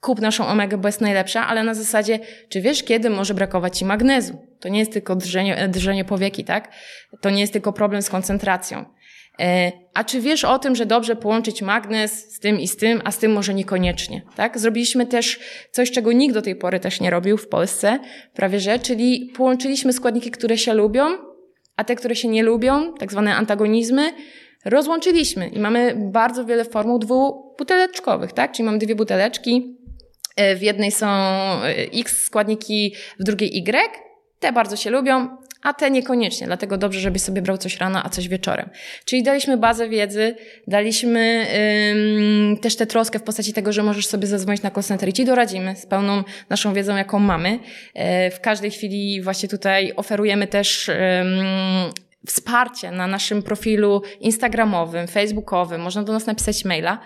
kup 0.00 0.20
naszą 0.20 0.46
omegę, 0.46 0.78
bo 0.78 0.88
jest 0.88 1.00
najlepsza, 1.00 1.46
ale 1.46 1.64
na 1.64 1.74
zasadzie, 1.74 2.18
czy 2.48 2.60
wiesz, 2.60 2.82
kiedy 2.82 3.10
może 3.10 3.34
brakować 3.34 3.78
ci 3.78 3.84
magnezu? 3.84 4.38
To 4.60 4.68
nie 4.68 4.78
jest 4.78 4.92
tylko 4.92 5.16
drżenie, 5.16 5.68
drżenie 5.68 6.04
powieki, 6.04 6.44
tak? 6.44 6.72
To 7.20 7.30
nie 7.30 7.40
jest 7.40 7.52
tylko 7.52 7.72
problem 7.72 8.02
z 8.02 8.10
koncentracją. 8.10 8.84
E, 9.40 9.72
a 9.94 10.04
czy 10.04 10.20
wiesz 10.20 10.44
o 10.44 10.58
tym, 10.58 10.76
że 10.76 10.86
dobrze 10.86 11.16
połączyć 11.16 11.62
magnez 11.62 12.34
z 12.34 12.40
tym 12.40 12.60
i 12.60 12.68
z 12.68 12.76
tym, 12.76 13.00
a 13.04 13.10
z 13.10 13.18
tym 13.18 13.32
może 13.32 13.54
niekoniecznie, 13.54 14.22
tak? 14.36 14.58
Zrobiliśmy 14.58 15.06
też 15.06 15.40
coś, 15.70 15.90
czego 15.90 16.12
nikt 16.12 16.34
do 16.34 16.42
tej 16.42 16.56
pory 16.56 16.80
też 16.80 17.00
nie 17.00 17.10
robił 17.10 17.36
w 17.36 17.48
Polsce, 17.48 17.98
prawie 18.34 18.60
że, 18.60 18.78
czyli 18.78 19.32
połączyliśmy 19.36 19.92
składniki, 19.92 20.30
które 20.30 20.58
się 20.58 20.74
lubią, 20.74 21.06
a 21.76 21.84
te, 21.84 21.96
które 21.96 22.16
się 22.16 22.28
nie 22.28 22.42
lubią, 22.42 22.94
tak 22.94 23.10
zwane 23.10 23.34
antagonizmy, 23.34 24.12
rozłączyliśmy 24.64 25.48
i 25.48 25.58
mamy 25.58 25.94
bardzo 25.96 26.44
wiele 26.44 26.64
formuł 26.64 26.98
dwubuteleczkowych, 26.98 28.32
tak? 28.32 28.52
Czyli 28.52 28.66
mamy 28.66 28.78
dwie 28.78 28.94
buteleczki, 28.94 29.77
E, 29.77 29.77
w 30.56 30.62
jednej 30.62 30.92
są 30.92 31.06
e, 31.06 31.62
X 31.94 32.22
składniki, 32.22 32.94
w 33.20 33.24
drugiej 33.24 33.58
Y. 33.58 33.90
Te 34.40 34.52
bardzo 34.52 34.76
się 34.76 34.90
lubią, 34.90 35.28
a 35.62 35.74
te 35.74 35.90
niekoniecznie, 35.90 36.46
dlatego 36.46 36.78
dobrze, 36.78 37.00
żebyś 37.00 37.22
sobie 37.22 37.42
brał 37.42 37.58
coś 37.58 37.76
rano, 37.76 38.02
a 38.04 38.08
coś 38.08 38.28
wieczorem. 38.28 38.70
Czyli 39.04 39.22
daliśmy 39.22 39.56
bazę 39.56 39.88
wiedzy, 39.88 40.34
daliśmy 40.66 41.46
ym, 42.50 42.56
też 42.56 42.76
tę 42.76 42.86
troskę 42.86 43.18
w 43.18 43.22
postaci 43.22 43.52
tego, 43.52 43.72
że 43.72 43.82
możesz 43.82 44.06
sobie 44.06 44.26
zadzwonić 44.26 44.62
na 44.62 44.70
call 44.70 44.82
center 44.82 45.08
i 45.08 45.12
ci 45.12 45.24
doradzimy 45.24 45.76
z 45.76 45.86
pełną 45.86 46.24
naszą 46.50 46.74
wiedzą, 46.74 46.96
jaką 46.96 47.18
mamy. 47.18 47.50
Yy, 47.50 48.30
w 48.30 48.40
każdej 48.40 48.70
chwili 48.70 49.22
właśnie 49.22 49.48
tutaj 49.48 49.92
oferujemy 49.96 50.46
też 50.46 50.88
ym, 50.88 50.94
wsparcie 52.26 52.90
na 52.90 53.06
naszym 53.06 53.42
profilu 53.42 54.02
instagramowym, 54.20 55.06
facebookowym, 55.06 55.80
można 55.80 56.02
do 56.02 56.12
nas 56.12 56.26
napisać 56.26 56.64
maila. 56.64 57.00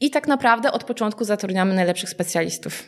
I 0.00 0.10
tak 0.10 0.28
naprawdę 0.28 0.72
od 0.72 0.84
początku 0.84 1.24
zatrudniamy 1.24 1.74
najlepszych 1.74 2.10
specjalistów. 2.10 2.84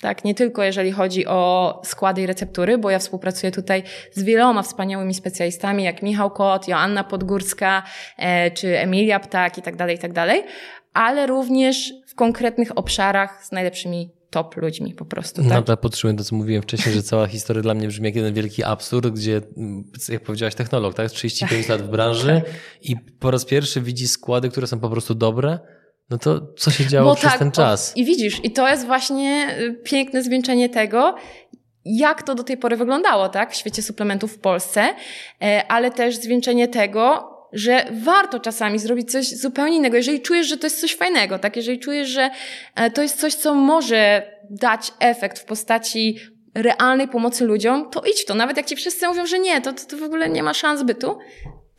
Tak, 0.00 0.24
nie 0.24 0.34
tylko 0.34 0.62
jeżeli 0.62 0.92
chodzi 0.92 1.26
o 1.26 1.82
składy 1.84 2.22
i 2.22 2.26
receptury, 2.26 2.78
bo 2.78 2.90
ja 2.90 2.98
współpracuję 2.98 3.52
tutaj 3.52 3.82
z 4.12 4.22
wieloma 4.22 4.62
wspaniałymi 4.62 5.14
specjalistami, 5.14 5.84
jak 5.84 6.02
Michał 6.02 6.30
Kot, 6.30 6.68
Joanna 6.68 7.04
Podgórska, 7.04 7.82
e, 8.18 8.50
czy 8.50 8.78
Emilia 8.78 9.20
Ptak 9.20 9.58
i 9.58 9.62
tak 9.62 9.76
dalej, 9.76 9.96
i 9.96 9.98
tak 9.98 10.12
dalej, 10.12 10.44
ale 10.92 11.26
również 11.26 11.92
w 12.06 12.14
konkretnych 12.14 12.78
obszarach 12.78 13.44
z 13.44 13.52
najlepszymi 13.52 14.10
top 14.30 14.56
ludźmi 14.56 14.94
po 14.94 15.04
prostu. 15.04 15.42
Tak? 15.42 15.50
Nadal 15.50 15.78
podtrzymuję 15.78 16.18
to, 16.18 16.24
co 16.24 16.36
mówiłem 16.36 16.62
wcześniej, 16.62 16.94
że 16.94 17.02
cała 17.02 17.26
historia 17.26 17.62
dla 17.62 17.74
mnie 17.74 17.88
brzmi 17.88 18.06
jak 18.06 18.16
jeden 18.16 18.34
wielki 18.34 18.64
absurd, 18.64 19.08
gdzie, 19.08 19.40
jak 20.08 20.22
powiedziałaś, 20.22 20.54
technolog, 20.54 20.94
tak? 20.94 21.10
35 21.10 21.68
lat 21.68 21.82
w 21.82 21.88
branży 21.88 22.42
i 22.82 22.96
po 22.96 23.30
raz 23.30 23.44
pierwszy 23.44 23.80
widzi 23.80 24.08
składy, 24.08 24.48
które 24.48 24.66
są 24.66 24.80
po 24.80 24.90
prostu 24.90 25.14
dobre, 25.14 25.58
no 26.10 26.18
to 26.18 26.40
co 26.56 26.70
się 26.70 26.86
działo 26.86 27.10
Bo 27.10 27.16
przez 27.16 27.30
tak, 27.30 27.38
ten 27.38 27.50
czas? 27.50 27.96
I 27.96 28.04
widzisz, 28.04 28.40
i 28.44 28.50
to 28.50 28.68
jest 28.68 28.86
właśnie 28.86 29.56
y, 29.60 29.74
piękne 29.84 30.22
zwieńczenie 30.22 30.68
tego, 30.68 31.14
jak 31.84 32.22
to 32.22 32.34
do 32.34 32.44
tej 32.44 32.56
pory 32.56 32.76
wyglądało, 32.76 33.28
tak, 33.28 33.52
w 33.52 33.56
świecie 33.56 33.82
suplementów 33.82 34.32
w 34.32 34.38
Polsce, 34.38 34.88
e, 35.42 35.62
ale 35.68 35.90
też 35.90 36.16
zwieńczenie 36.16 36.68
tego, 36.68 37.34
że 37.52 37.86
warto 37.92 38.40
czasami 38.40 38.78
zrobić 38.78 39.12
coś 39.12 39.28
zupełnie 39.28 39.76
innego, 39.76 39.96
jeżeli 39.96 40.20
czujesz, 40.20 40.46
że 40.46 40.56
to 40.56 40.66
jest 40.66 40.80
coś 40.80 40.96
fajnego, 40.96 41.38
tak? 41.38 41.56
Jeżeli 41.56 41.78
czujesz, 41.78 42.08
że 42.08 42.30
e, 42.74 42.90
to 42.90 43.02
jest 43.02 43.20
coś, 43.20 43.34
co 43.34 43.54
może 43.54 44.32
dać 44.50 44.92
efekt 45.00 45.38
w 45.38 45.44
postaci 45.44 46.18
realnej 46.54 47.08
pomocy 47.08 47.44
ludziom, 47.44 47.90
to 47.90 48.02
idź 48.02 48.22
w 48.22 48.24
to. 48.24 48.34
Nawet 48.34 48.56
jak 48.56 48.66
ci 48.66 48.76
wszyscy 48.76 49.08
mówią, 49.08 49.26
że 49.26 49.38
nie, 49.38 49.60
to, 49.60 49.72
to, 49.72 49.84
to 49.86 49.96
w 49.96 50.02
ogóle 50.02 50.28
nie 50.28 50.42
ma 50.42 50.54
szans 50.54 50.82
bytu, 50.82 51.18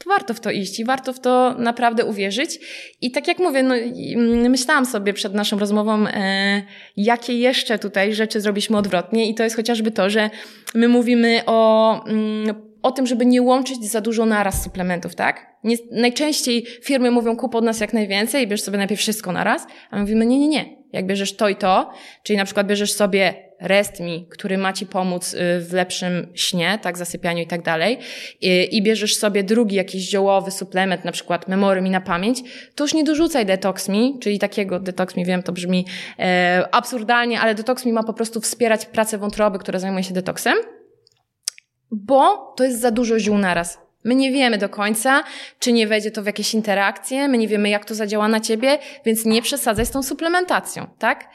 to 0.03 0.09
warto 0.09 0.33
w 0.33 0.39
to 0.39 0.51
iść 0.51 0.79
i 0.79 0.85
warto 0.85 1.13
w 1.13 1.19
to 1.19 1.55
naprawdę 1.57 2.05
uwierzyć. 2.05 2.59
I 3.01 3.11
tak 3.11 3.27
jak 3.27 3.39
mówię, 3.39 3.63
no, 3.63 3.75
mm, 3.75 4.51
myślałam 4.51 4.85
sobie 4.85 5.13
przed 5.13 5.33
naszą 5.33 5.59
rozmową, 5.59 6.07
e, 6.07 6.61
jakie 6.97 7.33
jeszcze 7.33 7.79
tutaj 7.79 8.13
rzeczy 8.13 8.41
zrobiliśmy 8.41 8.77
odwrotnie 8.77 9.29
i 9.29 9.35
to 9.35 9.43
jest 9.43 9.55
chociażby 9.55 9.91
to, 9.91 10.09
że 10.09 10.29
my 10.75 10.87
mówimy 10.87 11.41
o, 11.45 12.05
mm, 12.05 12.55
o 12.81 12.91
tym, 12.91 13.07
żeby 13.07 13.25
nie 13.25 13.41
łączyć 13.41 13.91
za 13.91 14.01
dużo 14.01 14.25
naraz 14.25 14.63
suplementów, 14.63 15.15
tak? 15.15 15.45
Nie, 15.63 15.75
najczęściej 15.91 16.65
firmy 16.83 17.11
mówią 17.11 17.35
kup 17.35 17.55
od 17.55 17.63
nas 17.63 17.79
jak 17.79 17.93
najwięcej 17.93 18.43
i 18.43 18.47
bierz 18.47 18.61
sobie 18.61 18.77
najpierw 18.77 19.01
wszystko 19.01 19.31
naraz, 19.31 19.67
a 19.91 19.95
my 19.95 20.01
mówimy 20.01 20.25
nie, 20.25 20.39
nie, 20.39 20.47
nie. 20.47 20.79
Jak 20.93 21.05
bierzesz 21.07 21.35
to 21.35 21.49
i 21.49 21.55
to, 21.55 21.91
czyli 22.23 22.37
na 22.37 22.45
przykład 22.45 22.67
bierzesz 22.67 22.93
sobie 22.93 23.48
RestMe, 23.59 24.25
który 24.29 24.57
ma 24.57 24.73
ci 24.73 24.85
pomóc 24.85 25.33
y, 25.33 25.37
w 25.59 25.73
lepszym 25.73 26.27
śnie, 26.33 26.79
tak, 26.81 26.97
zasypianiu 26.97 27.43
i 27.43 27.47
tak 27.47 27.61
dalej, 27.61 27.99
i, 28.41 28.67
i 28.71 28.83
bierzesz 28.83 29.15
sobie 29.15 29.43
drugi 29.43 29.75
jakiś 29.75 30.09
ziołowy 30.09 30.51
suplement, 30.51 31.05
na 31.05 31.11
przykład 31.11 31.47
Memory 31.47 31.81
mi 31.81 31.89
na 31.89 32.01
pamięć, 32.01 32.39
to 32.75 32.83
już 32.83 32.93
nie 32.93 33.03
dorzucaj 33.03 33.45
Detox 33.45 33.89
Me, 33.89 34.19
czyli 34.21 34.39
takiego 34.39 34.79
Detox 34.79 35.15
Me, 35.15 35.25
wiem, 35.25 35.43
to 35.43 35.51
brzmi 35.51 35.85
e, 36.19 36.67
absurdalnie, 36.71 37.39
ale 37.39 37.55
Detox 37.55 37.85
Me 37.85 37.91
ma 37.91 38.03
po 38.03 38.13
prostu 38.13 38.41
wspierać 38.41 38.85
pracę 38.85 39.17
wątroby, 39.17 39.59
która 39.59 39.79
zajmuje 39.79 40.03
się 40.03 40.13
detoksem, 40.13 40.57
bo 41.91 42.53
to 42.57 42.63
jest 42.63 42.79
za 42.81 42.91
dużo 42.91 43.19
ziół 43.19 43.37
naraz. 43.37 43.88
My 44.03 44.15
nie 44.15 44.31
wiemy 44.31 44.57
do 44.57 44.69
końca, 44.69 45.23
czy 45.59 45.71
nie 45.71 45.87
wejdzie 45.87 46.11
to 46.11 46.23
w 46.23 46.25
jakieś 46.25 46.53
interakcje, 46.53 47.27
my 47.27 47.37
nie 47.37 47.47
wiemy, 47.47 47.69
jak 47.69 47.85
to 47.85 47.95
zadziała 47.95 48.27
na 48.27 48.39
ciebie, 48.39 48.77
więc 49.05 49.25
nie 49.25 49.41
przesadzaj 49.41 49.85
z 49.85 49.91
tą 49.91 50.03
suplementacją, 50.03 50.87
tak? 50.99 51.29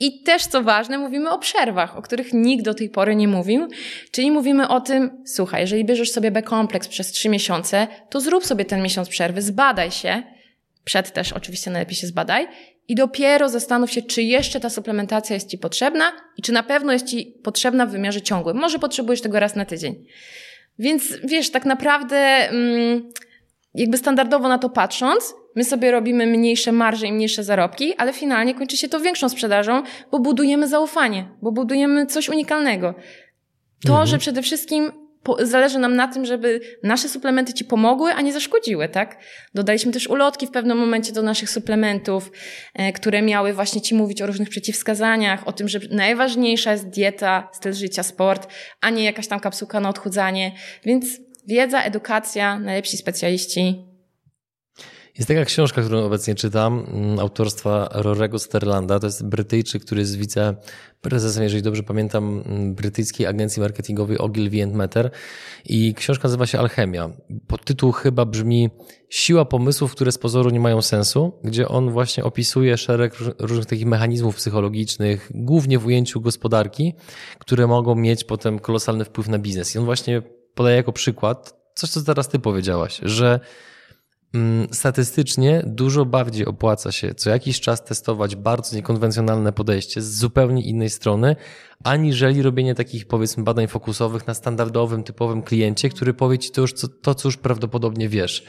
I 0.00 0.22
też, 0.22 0.46
co 0.46 0.62
ważne, 0.62 0.98
mówimy 0.98 1.30
o 1.30 1.38
przerwach, 1.38 1.96
o 1.96 2.02
których 2.02 2.32
nikt 2.32 2.64
do 2.64 2.74
tej 2.74 2.90
pory 2.90 3.16
nie 3.16 3.28
mówił, 3.28 3.68
czyli 4.10 4.30
mówimy 4.30 4.68
o 4.68 4.80
tym, 4.80 5.22
słuchaj, 5.26 5.60
jeżeli 5.60 5.84
bierzesz 5.84 6.10
sobie 6.10 6.30
B-kompleks 6.30 6.88
przez 6.88 7.10
trzy 7.12 7.28
miesiące, 7.28 7.86
to 8.10 8.20
zrób 8.20 8.46
sobie 8.46 8.64
ten 8.64 8.82
miesiąc 8.82 9.08
przerwy, 9.08 9.42
zbadaj 9.42 9.90
się, 9.90 10.22
przed 10.84 11.12
też 11.12 11.32
oczywiście 11.32 11.70
najlepiej 11.70 11.96
się 11.96 12.06
zbadaj 12.06 12.48
i 12.88 12.94
dopiero 12.94 13.48
zastanów 13.48 13.92
się, 13.92 14.02
czy 14.02 14.22
jeszcze 14.22 14.60
ta 14.60 14.70
suplementacja 14.70 15.34
jest 15.34 15.48
Ci 15.48 15.58
potrzebna 15.58 16.12
i 16.36 16.42
czy 16.42 16.52
na 16.52 16.62
pewno 16.62 16.92
jest 16.92 17.06
Ci 17.06 17.26
potrzebna 17.42 17.86
w 17.86 17.90
wymiarze 17.90 18.22
ciągłym. 18.22 18.56
Może 18.56 18.78
potrzebujesz 18.78 19.20
tego 19.20 19.40
raz 19.40 19.56
na 19.56 19.64
tydzień. 19.64 20.04
Więc 20.80 21.16
wiesz, 21.24 21.50
tak 21.50 21.64
naprawdę, 21.64 22.16
mm, 22.16 23.08
jakby 23.74 23.96
standardowo 23.96 24.48
na 24.48 24.58
to 24.58 24.70
patrząc, 24.70 25.34
my 25.56 25.64
sobie 25.64 25.90
robimy 25.90 26.26
mniejsze 26.26 26.72
marże 26.72 27.06
i 27.06 27.12
mniejsze 27.12 27.44
zarobki, 27.44 27.94
ale 27.96 28.12
finalnie 28.12 28.54
kończy 28.54 28.76
się 28.76 28.88
to 28.88 29.00
większą 29.00 29.28
sprzedażą, 29.28 29.82
bo 30.10 30.18
budujemy 30.18 30.68
zaufanie, 30.68 31.28
bo 31.42 31.52
budujemy 31.52 32.06
coś 32.06 32.28
unikalnego. 32.28 32.94
To, 33.86 33.92
mhm. 33.92 34.06
że 34.06 34.18
przede 34.18 34.42
wszystkim 34.42 34.92
zależy 35.42 35.78
nam 35.78 35.96
na 35.96 36.08
tym, 36.08 36.24
żeby 36.24 36.60
nasze 36.82 37.08
suplementy 37.08 37.54
ci 37.54 37.64
pomogły, 37.64 38.12
a 38.12 38.20
nie 38.20 38.32
zaszkodziły, 38.32 38.88
tak? 38.88 39.16
Dodaliśmy 39.54 39.92
też 39.92 40.06
ulotki 40.06 40.46
w 40.46 40.50
pewnym 40.50 40.78
momencie 40.78 41.12
do 41.12 41.22
naszych 41.22 41.50
suplementów, 41.50 42.32
e, 42.74 42.92
które 42.92 43.22
miały 43.22 43.52
właśnie 43.52 43.80
ci 43.80 43.94
mówić 43.94 44.22
o 44.22 44.26
różnych 44.26 44.48
przeciwwskazaniach, 44.48 45.48
o 45.48 45.52
tym, 45.52 45.68
że 45.68 45.80
najważniejsza 45.90 46.72
jest 46.72 46.88
dieta, 46.88 47.48
styl 47.52 47.72
życia, 47.72 48.02
sport, 48.02 48.48
a 48.80 48.90
nie 48.90 49.04
jakaś 49.04 49.28
tam 49.28 49.40
kapsułka 49.40 49.80
na 49.80 49.88
odchudzanie. 49.88 50.52
Więc 50.84 51.06
wiedza, 51.46 51.82
edukacja, 51.82 52.58
najlepsi 52.58 52.96
specjaliści. 52.96 53.89
Jest 55.20 55.28
taka 55.28 55.44
książka, 55.44 55.82
którą 55.82 56.04
obecnie 56.04 56.34
czytam, 56.34 56.86
mm, 56.92 57.18
autorstwa 57.18 57.88
Rorego 57.92 58.38
Sterlanda. 58.38 59.00
To 59.00 59.06
jest 59.06 59.26
Brytyjczyk, 59.26 59.84
który 59.84 60.00
jest 60.00 60.16
wice 60.16 60.54
prezesem, 61.00 61.42
jeżeli 61.42 61.62
dobrze 61.62 61.82
pamiętam, 61.82 62.42
brytyjskiej 62.74 63.26
agencji 63.26 63.62
marketingowej 63.62 64.18
Ogilvy 64.18 64.66
Meter 64.66 65.10
i 65.64 65.94
książka 65.94 66.28
nazywa 66.28 66.46
się 66.46 66.58
Alchemia. 66.58 67.10
Podtytuł 67.46 67.92
chyba 67.92 68.24
brzmi 68.24 68.70
Siła 69.10 69.44
pomysłów, 69.44 69.92
które 69.92 70.12
z 70.12 70.18
pozoru 70.18 70.50
nie 70.50 70.60
mają 70.60 70.82
sensu, 70.82 71.32
gdzie 71.44 71.68
on 71.68 71.90
właśnie 71.90 72.24
opisuje 72.24 72.76
szereg 72.76 73.14
różnych 73.38 73.66
takich 73.66 73.86
mechanizmów 73.86 74.36
psychologicznych, 74.36 75.30
głównie 75.34 75.78
w 75.78 75.86
ujęciu 75.86 76.20
gospodarki, 76.20 76.94
które 77.38 77.66
mogą 77.66 77.94
mieć 77.94 78.24
potem 78.24 78.58
kolosalny 78.58 79.04
wpływ 79.04 79.28
na 79.28 79.38
biznes. 79.38 79.74
I 79.74 79.78
on 79.78 79.84
właśnie 79.84 80.22
podaje 80.54 80.76
jako 80.76 80.92
przykład 80.92 81.56
coś, 81.74 81.90
co 81.90 82.02
teraz 82.02 82.28
ty 82.28 82.38
powiedziałaś, 82.38 83.00
że 83.02 83.40
Mm, 83.40 83.40
statystycznie 84.72 85.62
dużo 85.66 86.04
bardziej 86.04 86.46
opłaca 86.46 86.92
się 86.92 87.14
co 87.14 87.30
jakiś 87.30 87.60
czas 87.60 87.84
testować 87.84 88.36
bardzo 88.36 88.76
niekonwencjonalne 88.76 89.52
podejście 89.52 90.02
z 90.02 90.18
zupełnie 90.18 90.62
innej 90.62 90.90
strony, 90.90 91.36
aniżeli 91.84 92.42
robienie 92.42 92.74
takich 92.74 93.06
powiedzmy 93.06 93.44
badań 93.44 93.66
fokusowych 93.66 94.26
na 94.26 94.34
standardowym, 94.34 95.02
typowym 95.02 95.42
kliencie, 95.42 95.88
który 95.88 96.14
powie 96.14 96.38
ci 96.38 96.50
to 96.50 96.60
już 96.60 96.72
co, 96.72 96.88
to, 96.88 97.14
co 97.14 97.28
już 97.28 97.36
prawdopodobnie 97.36 98.08
wiesz. 98.08 98.44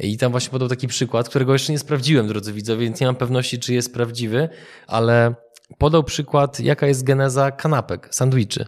I 0.00 0.18
tam 0.18 0.30
właśnie 0.30 0.50
podał 0.50 0.68
taki 0.68 0.88
przykład, 0.88 1.28
którego 1.28 1.52
jeszcze 1.52 1.72
nie 1.72 1.78
sprawdziłem, 1.78 2.28
drodzy 2.28 2.52
widzowie, 2.52 2.84
więc 2.84 3.00
nie 3.00 3.06
mam 3.06 3.16
pewności, 3.16 3.58
czy 3.58 3.74
jest 3.74 3.94
prawdziwy, 3.94 4.48
ale 4.86 5.34
podał 5.78 6.04
przykład, 6.04 6.60
jaka 6.60 6.86
jest 6.86 7.04
geneza 7.04 7.50
kanapek, 7.50 8.08
sandwiczy. 8.10 8.66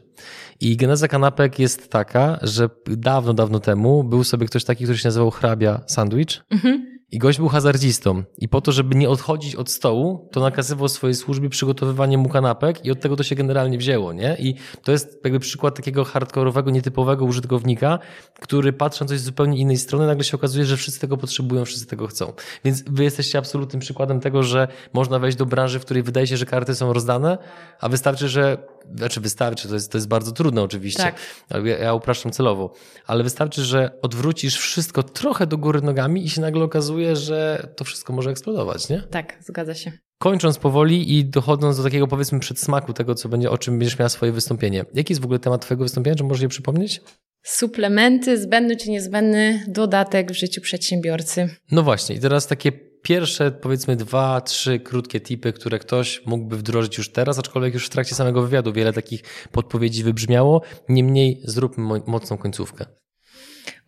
I 0.60 0.76
geneza 0.76 1.08
kanapek 1.08 1.58
jest 1.58 1.90
taka, 1.90 2.38
że 2.42 2.68
dawno, 2.86 3.34
dawno 3.34 3.60
temu 3.60 4.04
był 4.04 4.24
sobie 4.24 4.46
ktoś 4.46 4.64
taki, 4.64 4.84
który 4.84 4.98
się 4.98 5.08
nazywał 5.08 5.30
hrabia 5.30 5.80
sandwich. 5.86 6.44
Mhm. 6.50 6.93
I 7.14 7.18
gość 7.18 7.38
był 7.38 7.48
hazardzistą. 7.48 8.22
I 8.38 8.48
po 8.48 8.60
to, 8.60 8.72
żeby 8.72 8.94
nie 8.94 9.08
odchodzić 9.08 9.54
od 9.54 9.70
stołu, 9.70 10.28
to 10.32 10.40
nakazywał 10.40 10.88
swojej 10.88 11.14
służbie 11.14 11.48
przygotowywanie 11.48 12.18
mu 12.18 12.28
kanapek 12.28 12.84
i 12.84 12.90
od 12.90 13.00
tego 13.00 13.16
to 13.16 13.22
się 13.22 13.34
generalnie 13.34 13.78
wzięło, 13.78 14.12
nie? 14.12 14.36
I 14.38 14.54
to 14.82 14.92
jest 14.92 15.20
jakby 15.24 15.40
przykład 15.40 15.76
takiego 15.76 16.04
hardkorowego, 16.04 16.70
nietypowego 16.70 17.24
użytkownika, 17.24 17.98
który 18.40 18.72
patrząc 18.72 19.10
coś 19.10 19.20
z 19.20 19.24
zupełnie 19.24 19.58
innej 19.58 19.76
strony, 19.76 20.06
nagle 20.06 20.24
się 20.24 20.36
okazuje, 20.36 20.64
że 20.64 20.76
wszyscy 20.76 21.00
tego 21.00 21.16
potrzebują, 21.16 21.64
wszyscy 21.64 21.86
tego 21.86 22.06
chcą. 22.06 22.32
Więc 22.64 22.82
wy 22.86 23.04
jesteście 23.04 23.38
absolutnym 23.38 23.80
przykładem 23.80 24.20
tego, 24.20 24.42
że 24.42 24.68
można 24.92 25.18
wejść 25.18 25.38
do 25.38 25.46
branży, 25.46 25.80
w 25.80 25.84
której 25.84 26.02
wydaje 26.02 26.26
się, 26.26 26.36
że 26.36 26.46
karty 26.46 26.74
są 26.74 26.92
rozdane, 26.92 27.38
a 27.80 27.88
wystarczy, 27.88 28.28
że 28.28 28.58
znaczy 28.94 29.20
wystarczy, 29.20 29.68
to 29.68 29.74
jest, 29.74 29.92
to 29.92 29.98
jest 29.98 30.08
bardzo 30.08 30.32
trudne 30.32 30.62
oczywiście, 30.62 31.02
tak. 31.02 31.64
ja, 31.64 31.78
ja 31.78 31.94
upraszczam 31.94 32.32
celowo, 32.32 32.72
ale 33.06 33.24
wystarczy, 33.24 33.64
że 33.64 33.90
odwrócisz 34.02 34.56
wszystko 34.56 35.02
trochę 35.02 35.46
do 35.46 35.58
góry 35.58 35.82
nogami 35.82 36.24
i 36.24 36.30
się 36.30 36.40
nagle 36.40 36.64
okazuje, 36.64 37.03
że 37.12 37.68
to 37.76 37.84
wszystko 37.84 38.12
może 38.12 38.30
eksplodować, 38.30 38.88
nie? 38.88 39.00
Tak, 39.00 39.38
zgadza 39.40 39.74
się. 39.74 39.92
Kończąc 40.18 40.58
powoli 40.58 41.18
i 41.18 41.24
dochodząc 41.24 41.76
do 41.76 41.82
takiego 41.82 42.06
powiedzmy 42.06 42.40
przedsmaku 42.40 42.92
tego, 42.92 43.14
co 43.14 43.28
będzie, 43.28 43.50
o 43.50 43.58
czym 43.58 43.78
będziesz 43.78 43.98
miała 43.98 44.08
swoje 44.08 44.32
wystąpienie. 44.32 44.84
Jaki 44.94 45.12
jest 45.12 45.20
w 45.20 45.24
ogóle 45.24 45.38
temat 45.38 45.62
twojego 45.62 45.84
wystąpienia? 45.84 46.16
Czy 46.16 46.24
możesz 46.24 46.42
je 46.42 46.48
przypomnieć? 46.48 47.00
Suplementy, 47.42 48.38
zbędny 48.38 48.76
czy 48.76 48.90
niezbędny 48.90 49.64
dodatek 49.68 50.32
w 50.32 50.34
życiu 50.34 50.60
przedsiębiorcy. 50.60 51.48
No 51.70 51.82
właśnie, 51.82 52.16
i 52.16 52.20
teraz 52.20 52.46
takie 52.46 52.72
pierwsze, 53.02 53.50
powiedzmy, 53.50 53.96
dwa, 53.96 54.40
trzy 54.40 54.80
krótkie 54.80 55.20
tipy, 55.20 55.52
które 55.52 55.78
ktoś 55.78 56.26
mógłby 56.26 56.56
wdrożyć 56.56 56.98
już 56.98 57.12
teraz, 57.12 57.38
aczkolwiek 57.38 57.74
już 57.74 57.86
w 57.86 57.90
trakcie 57.90 58.14
samego 58.14 58.42
wywiadu 58.42 58.72
wiele 58.72 58.92
takich 58.92 59.22
podpowiedzi 59.52 60.04
wybrzmiało. 60.04 60.62
Niemniej 60.88 61.40
zróbmy 61.44 62.00
mocną 62.06 62.38
końcówkę. 62.38 62.84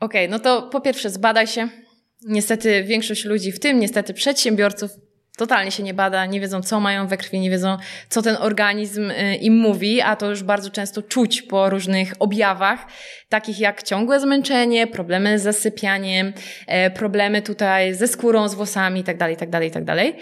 Okej, 0.00 0.26
okay, 0.26 0.28
no 0.28 0.38
to 0.38 0.62
po 0.62 0.80
pierwsze 0.80 1.10
zbadaj 1.10 1.46
się. 1.46 1.68
Niestety 2.22 2.84
większość 2.84 3.24
ludzi, 3.24 3.52
w 3.52 3.60
tym 3.60 3.80
niestety 3.80 4.14
przedsiębiorców, 4.14 4.90
totalnie 5.36 5.70
się 5.70 5.82
nie 5.82 5.94
bada, 5.94 6.26
nie 6.26 6.40
wiedzą, 6.40 6.62
co 6.62 6.80
mają 6.80 7.06
we 7.06 7.16
krwi, 7.16 7.40
nie 7.40 7.50
wiedzą, 7.50 7.76
co 8.08 8.22
ten 8.22 8.36
organizm 8.40 9.10
y, 9.10 9.36
im 9.36 9.56
mówi, 9.56 10.00
a 10.00 10.16
to 10.16 10.30
już 10.30 10.42
bardzo 10.42 10.70
często 10.70 11.02
czuć 11.02 11.42
po 11.42 11.70
różnych 11.70 12.12
objawach, 12.18 12.86
takich 13.28 13.60
jak 13.60 13.82
ciągłe 13.82 14.20
zmęczenie, 14.20 14.86
problemy 14.86 15.38
z 15.38 15.42
zasypianiem, 15.42 16.32
e, 16.66 16.90
problemy 16.90 17.42
tutaj 17.42 17.94
ze 17.94 18.08
skórą, 18.08 18.48
z 18.48 18.54
włosami 18.54 19.00
itd., 19.00 19.30
itd., 19.30 19.64
itd. 19.64 20.12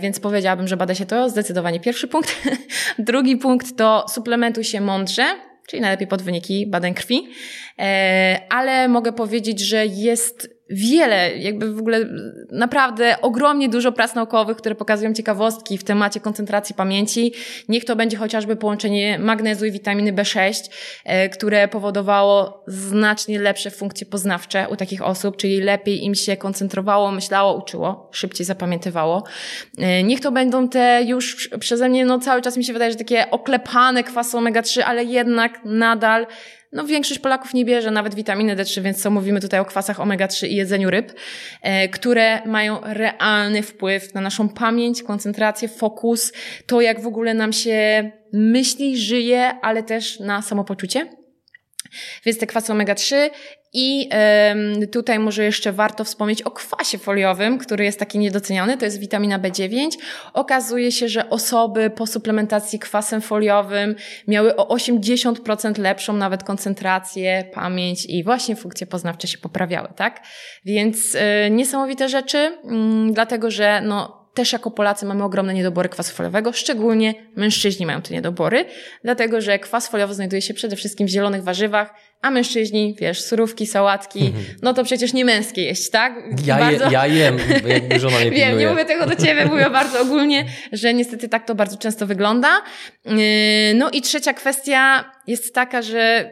Więc 0.00 0.20
powiedziałabym, 0.20 0.68
że 0.68 0.76
bada 0.76 0.94
się 0.94 1.06
to 1.06 1.30
zdecydowanie 1.30 1.80
pierwszy 1.80 2.08
punkt. 2.08 2.42
Drugi 2.98 3.36
punkt 3.36 3.76
to 3.76 4.06
suplementuj 4.08 4.64
się 4.64 4.80
mądrze, 4.80 5.24
czyli 5.68 5.82
najlepiej 5.82 6.06
pod 6.06 6.22
wyniki 6.22 6.66
badań 6.66 6.94
krwi, 6.94 7.28
e, 7.78 8.40
ale 8.48 8.88
mogę 8.88 9.12
powiedzieć, 9.12 9.60
że 9.60 9.86
jest 9.86 10.55
wiele, 10.70 11.36
jakby 11.36 11.72
w 11.72 11.78
ogóle 11.78 12.06
naprawdę 12.50 13.16
ogromnie 13.22 13.68
dużo 13.68 13.92
prac 13.92 14.14
naukowych, 14.14 14.56
które 14.56 14.74
pokazują 14.74 15.12
ciekawostki 15.12 15.78
w 15.78 15.84
temacie 15.84 16.20
koncentracji 16.20 16.74
pamięci. 16.74 17.32
Niech 17.68 17.84
to 17.84 17.96
będzie 17.96 18.16
chociażby 18.16 18.56
połączenie 18.56 19.18
magnezu 19.18 19.66
i 19.66 19.72
witaminy 19.72 20.12
B6, 20.12 20.70
e, 21.04 21.28
które 21.28 21.68
powodowało 21.68 22.64
znacznie 22.66 23.38
lepsze 23.38 23.70
funkcje 23.70 24.06
poznawcze 24.06 24.66
u 24.70 24.76
takich 24.76 25.02
osób, 25.02 25.36
czyli 25.36 25.60
lepiej 25.60 26.04
im 26.04 26.14
się 26.14 26.36
koncentrowało, 26.36 27.12
myślało, 27.12 27.56
uczyło, 27.56 28.10
szybciej 28.12 28.46
zapamiętywało. 28.46 29.24
E, 29.78 30.02
niech 30.02 30.20
to 30.20 30.32
będą 30.32 30.68
te 30.68 31.02
już 31.06 31.48
przeze 31.60 31.88
mnie, 31.88 32.04
no 32.04 32.18
cały 32.18 32.42
czas 32.42 32.56
mi 32.56 32.64
się 32.64 32.72
wydaje, 32.72 32.90
że 32.90 32.98
takie 32.98 33.30
oklepane 33.30 34.04
kwasy 34.04 34.36
omega-3, 34.36 34.80
ale 34.80 35.04
jednak 35.04 35.60
nadal 35.64 36.26
no 36.72 36.84
większość 36.84 37.20
Polaków 37.20 37.54
nie 37.54 37.64
bierze 37.64 37.90
nawet 37.90 38.14
witaminy 38.14 38.56
D3, 38.56 38.82
więc 38.82 39.02
co 39.02 39.10
mówimy 39.10 39.40
tutaj 39.40 39.60
o 39.60 39.64
kwasach 39.64 39.98
omega-3 39.98 40.46
i 40.46 40.54
jedzeniu 40.54 40.90
ryb, 40.90 41.12
e, 41.62 41.88
które 41.88 42.46
mają 42.46 42.80
realny 42.84 43.62
wpływ 43.62 44.14
na 44.14 44.20
naszą 44.20 44.48
pamięć, 44.48 45.02
koncentrację, 45.02 45.68
fokus, 45.68 46.32
to 46.66 46.80
jak 46.80 47.00
w 47.00 47.06
ogóle 47.06 47.34
nam 47.34 47.52
się 47.52 48.10
myśli, 48.32 48.98
żyje, 48.98 49.54
ale 49.62 49.82
też 49.82 50.20
na 50.20 50.42
samopoczucie. 50.42 51.06
Więc 52.24 52.38
te 52.38 52.46
kwasy 52.46 52.72
omega-3 52.72 53.30
i 53.78 54.08
um, 54.48 54.88
tutaj 54.88 55.18
może 55.18 55.44
jeszcze 55.44 55.72
warto 55.72 56.04
wspomnieć 56.04 56.42
o 56.42 56.50
kwasie 56.50 56.98
foliowym, 56.98 57.58
który 57.58 57.84
jest 57.84 57.98
taki 57.98 58.18
niedoceniany, 58.18 58.76
to 58.78 58.84
jest 58.84 58.98
witamina 58.98 59.38
B9. 59.38 59.88
Okazuje 60.34 60.92
się, 60.92 61.08
że 61.08 61.30
osoby 61.30 61.90
po 61.90 62.06
suplementacji 62.06 62.78
kwasem 62.78 63.20
foliowym 63.20 63.94
miały 64.28 64.56
o 64.56 64.76
80% 64.76 65.78
lepszą 65.78 66.12
nawet 66.12 66.44
koncentrację, 66.44 67.44
pamięć 67.54 68.06
i 68.06 68.24
właśnie 68.24 68.56
funkcje 68.56 68.86
poznawcze 68.86 69.28
się 69.28 69.38
poprawiały, 69.38 69.88
tak? 69.96 70.22
Więc 70.64 71.14
y, 71.14 71.20
niesamowite 71.50 72.08
rzeczy, 72.08 72.38
y, 72.38 73.12
dlatego 73.12 73.50
że 73.50 73.80
no 73.84 74.26
też 74.36 74.52
jako 74.52 74.70
Polacy 74.70 75.06
mamy 75.06 75.24
ogromne 75.24 75.54
niedobory 75.54 75.88
kwasu 75.88 76.14
foliowego, 76.14 76.52
szczególnie 76.52 77.14
mężczyźni 77.36 77.86
mają 77.86 78.02
te 78.02 78.14
niedobory, 78.14 78.64
dlatego 79.04 79.40
że 79.40 79.58
kwas 79.58 79.88
foliowy 79.88 80.14
znajduje 80.14 80.42
się 80.42 80.54
przede 80.54 80.76
wszystkim 80.76 81.06
w 81.06 81.10
zielonych 81.10 81.42
warzywach, 81.42 81.94
a 82.22 82.30
mężczyźni, 82.30 82.96
wiesz, 83.00 83.20
surówki, 83.20 83.66
sałatki, 83.66 84.26
mhm. 84.26 84.44
no 84.62 84.74
to 84.74 84.84
przecież 84.84 85.12
nie 85.12 85.24
męskie 85.24 85.62
jeść, 85.62 85.90
tak? 85.90 86.14
Ja, 86.46 86.58
bardzo... 86.58 86.84
je, 86.84 86.92
ja 86.92 87.06
jem, 87.06 87.38
jakby 87.66 88.00
żona 88.00 88.24
nie 88.24 88.30
Wiem, 88.36 88.58
nie 88.58 88.68
mówię 88.68 88.84
tego 88.84 89.06
do 89.06 89.16
ciebie, 89.16 89.46
mówię 89.46 89.70
bardzo 89.70 90.00
ogólnie, 90.00 90.44
że 90.72 90.94
niestety 90.94 91.28
tak 91.28 91.46
to 91.46 91.54
bardzo 91.54 91.76
często 91.76 92.06
wygląda. 92.06 92.62
Yy, 93.04 93.14
no 93.74 93.90
i 93.90 94.02
trzecia 94.02 94.34
kwestia 94.34 95.04
jest 95.26 95.54
taka, 95.54 95.82
że 95.82 96.30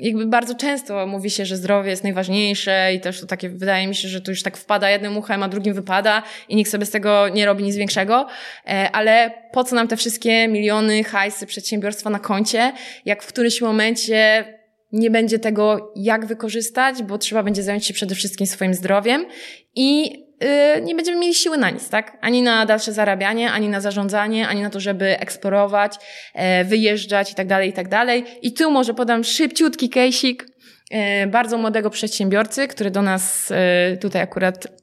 jakby 0.00 0.26
bardzo 0.26 0.54
często 0.54 1.06
mówi 1.06 1.30
się, 1.30 1.46
że 1.46 1.56
zdrowie 1.56 1.90
jest 1.90 2.04
najważniejsze 2.04 2.94
i 2.94 3.00
też 3.00 3.20
to 3.20 3.26
takie, 3.26 3.48
wydaje 3.48 3.86
mi 3.86 3.94
się, 3.94 4.08
że 4.08 4.20
to 4.20 4.30
już 4.30 4.42
tak 4.42 4.56
wpada 4.56 4.90
jednym 4.90 5.16
uchem, 5.16 5.42
a 5.42 5.48
drugim 5.48 5.74
wypada 5.74 6.22
i 6.48 6.56
nikt 6.56 6.70
sobie 6.70 6.86
z 6.86 6.90
tego 6.90 7.28
nie 7.28 7.46
robi 7.46 7.64
nic 7.64 7.76
większego, 7.76 8.26
e, 8.66 8.90
ale 8.92 9.30
po 9.52 9.64
co 9.64 9.74
nam 9.76 9.88
te 9.88 9.96
wszystkie 9.96 10.48
miliony, 10.48 11.04
hajsy, 11.04 11.46
przedsiębiorstwa 11.46 12.10
na 12.10 12.18
koncie, 12.18 12.72
jak 13.04 13.22
w 13.22 13.26
którymś 13.26 13.60
momencie 13.60 14.44
nie 14.92 15.10
będzie 15.10 15.38
tego, 15.38 15.92
jak 15.96 16.26
wykorzystać, 16.26 17.02
bo 17.02 17.18
trzeba 17.18 17.42
będzie 17.42 17.62
zająć 17.62 17.86
się 17.86 17.94
przede 17.94 18.14
wszystkim 18.14 18.46
swoim 18.46 18.74
zdrowiem 18.74 19.26
i 19.74 20.10
yy, 20.40 20.82
nie 20.82 20.94
będziemy 20.94 21.20
mieli 21.20 21.34
siły 21.34 21.58
na 21.58 21.70
nic, 21.70 21.88
tak? 21.88 22.18
Ani 22.20 22.42
na 22.42 22.66
dalsze 22.66 22.92
zarabianie, 22.92 23.52
ani 23.52 23.68
na 23.68 23.80
zarządzanie, 23.80 24.48
ani 24.48 24.62
na 24.62 24.70
to, 24.70 24.80
żeby 24.80 25.18
eksplorować, 25.18 25.96
yy, 26.34 26.64
wyjeżdżać 26.64 27.32
i 27.32 27.34
tak 27.34 27.46
dalej, 27.46 27.70
i 27.70 27.72
tak 27.72 27.88
dalej. 27.88 28.24
I 28.42 28.52
tu 28.52 28.70
może 28.70 28.94
podam 28.94 29.24
szybciutki 29.24 29.88
kejsik 29.88 30.46
yy, 30.90 30.98
bardzo 31.26 31.58
młodego 31.58 31.90
przedsiębiorcy, 31.90 32.68
który 32.68 32.90
do 32.90 33.02
nas 33.02 33.50
yy, 33.90 33.96
tutaj 33.96 34.22
akurat 34.22 34.66
E, 34.66 34.79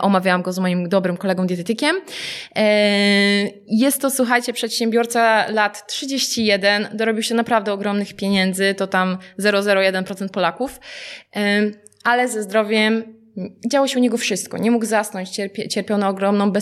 omawiałam 0.00 0.42
go 0.42 0.52
z 0.52 0.58
moim 0.58 0.88
dobrym 0.88 1.16
kolegą 1.16 1.46
dietetykiem. 1.46 1.96
E, 2.56 2.62
jest 3.66 4.00
to, 4.00 4.10
słuchajcie, 4.10 4.52
przedsiębiorca 4.52 5.50
lat 5.50 5.86
31, 5.86 6.88
dorobił 6.94 7.22
się 7.22 7.34
naprawdę 7.34 7.72
ogromnych 7.72 8.14
pieniędzy, 8.14 8.74
to 8.74 8.86
tam 8.86 9.18
0,01% 9.38 10.28
Polaków, 10.28 10.80
e, 11.36 11.70
ale 12.04 12.28
ze 12.28 12.42
zdrowiem 12.42 13.17
działo 13.70 13.88
się 13.88 13.98
u 13.98 14.02
niego 14.02 14.16
wszystko. 14.16 14.58
Nie 14.58 14.70
mógł 14.70 14.84
zasnąć, 14.84 15.30
cierpi, 15.30 15.68
cierpiał 15.68 15.98
na 15.98 16.08
ogromną 16.08 16.52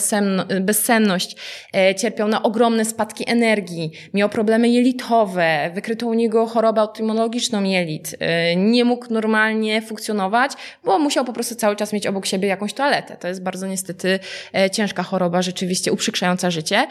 bezsenność, 0.60 1.36
e, 1.74 1.94
cierpiał 1.94 2.28
na 2.28 2.42
ogromne 2.42 2.84
spadki 2.84 3.30
energii, 3.30 3.90
miał 4.14 4.28
problemy 4.28 4.68
jelitowe, 4.68 5.70
wykryto 5.74 6.06
u 6.06 6.14
niego 6.14 6.46
chorobę 6.46 6.80
autoimmunologiczną 6.80 7.62
jelit, 7.62 8.16
e, 8.18 8.56
nie 8.56 8.84
mógł 8.84 9.06
normalnie 9.12 9.82
funkcjonować, 9.82 10.52
bo 10.84 10.98
musiał 10.98 11.24
po 11.24 11.32
prostu 11.32 11.54
cały 11.54 11.76
czas 11.76 11.92
mieć 11.92 12.06
obok 12.06 12.26
siebie 12.26 12.48
jakąś 12.48 12.72
toaletę. 12.72 13.16
To 13.16 13.28
jest 13.28 13.42
bardzo 13.42 13.66
niestety 13.66 14.18
e, 14.54 14.70
ciężka 14.70 15.02
choroba, 15.02 15.42
rzeczywiście 15.42 15.92
uprzykrzająca 15.92 16.50
życie. 16.50 16.86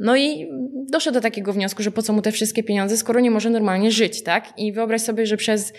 No 0.00 0.16
i 0.16 0.48
doszedł 0.90 1.14
do 1.14 1.20
takiego 1.20 1.52
wniosku, 1.52 1.82
że 1.82 1.90
po 1.90 2.02
co 2.02 2.12
mu 2.12 2.22
te 2.22 2.32
wszystkie 2.32 2.62
pieniądze, 2.62 2.96
skoro 2.96 3.20
nie 3.20 3.30
może 3.30 3.50
normalnie 3.50 3.90
żyć, 3.90 4.22
tak? 4.22 4.58
I 4.58 4.72
wyobraź 4.72 5.02
sobie, 5.02 5.26
że 5.26 5.36
przez, 5.36 5.72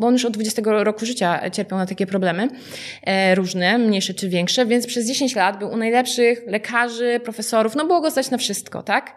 bo 0.00 0.06
on 0.06 0.12
już 0.12 0.24
od 0.24 0.32
20 0.32 0.62
roku 0.64 1.06
życia 1.06 1.50
cierpiał 1.50 1.78
na 1.78 1.86
takie 1.86 2.06
problemy, 2.06 2.48
e, 3.02 3.34
różne, 3.34 3.78
mniejsze 3.78 4.14
czy 4.14 4.28
większe, 4.28 4.66
więc 4.66 4.86
przez 4.86 5.06
10 5.06 5.36
lat 5.36 5.58
był 5.58 5.70
u 5.70 5.76
najlepszych 5.76 6.42
lekarzy, 6.46 7.20
profesorów, 7.24 7.76
no 7.76 7.86
było 7.86 8.00
go 8.00 8.10
stać 8.10 8.30
na 8.30 8.38
wszystko, 8.38 8.82
tak? 8.82 9.16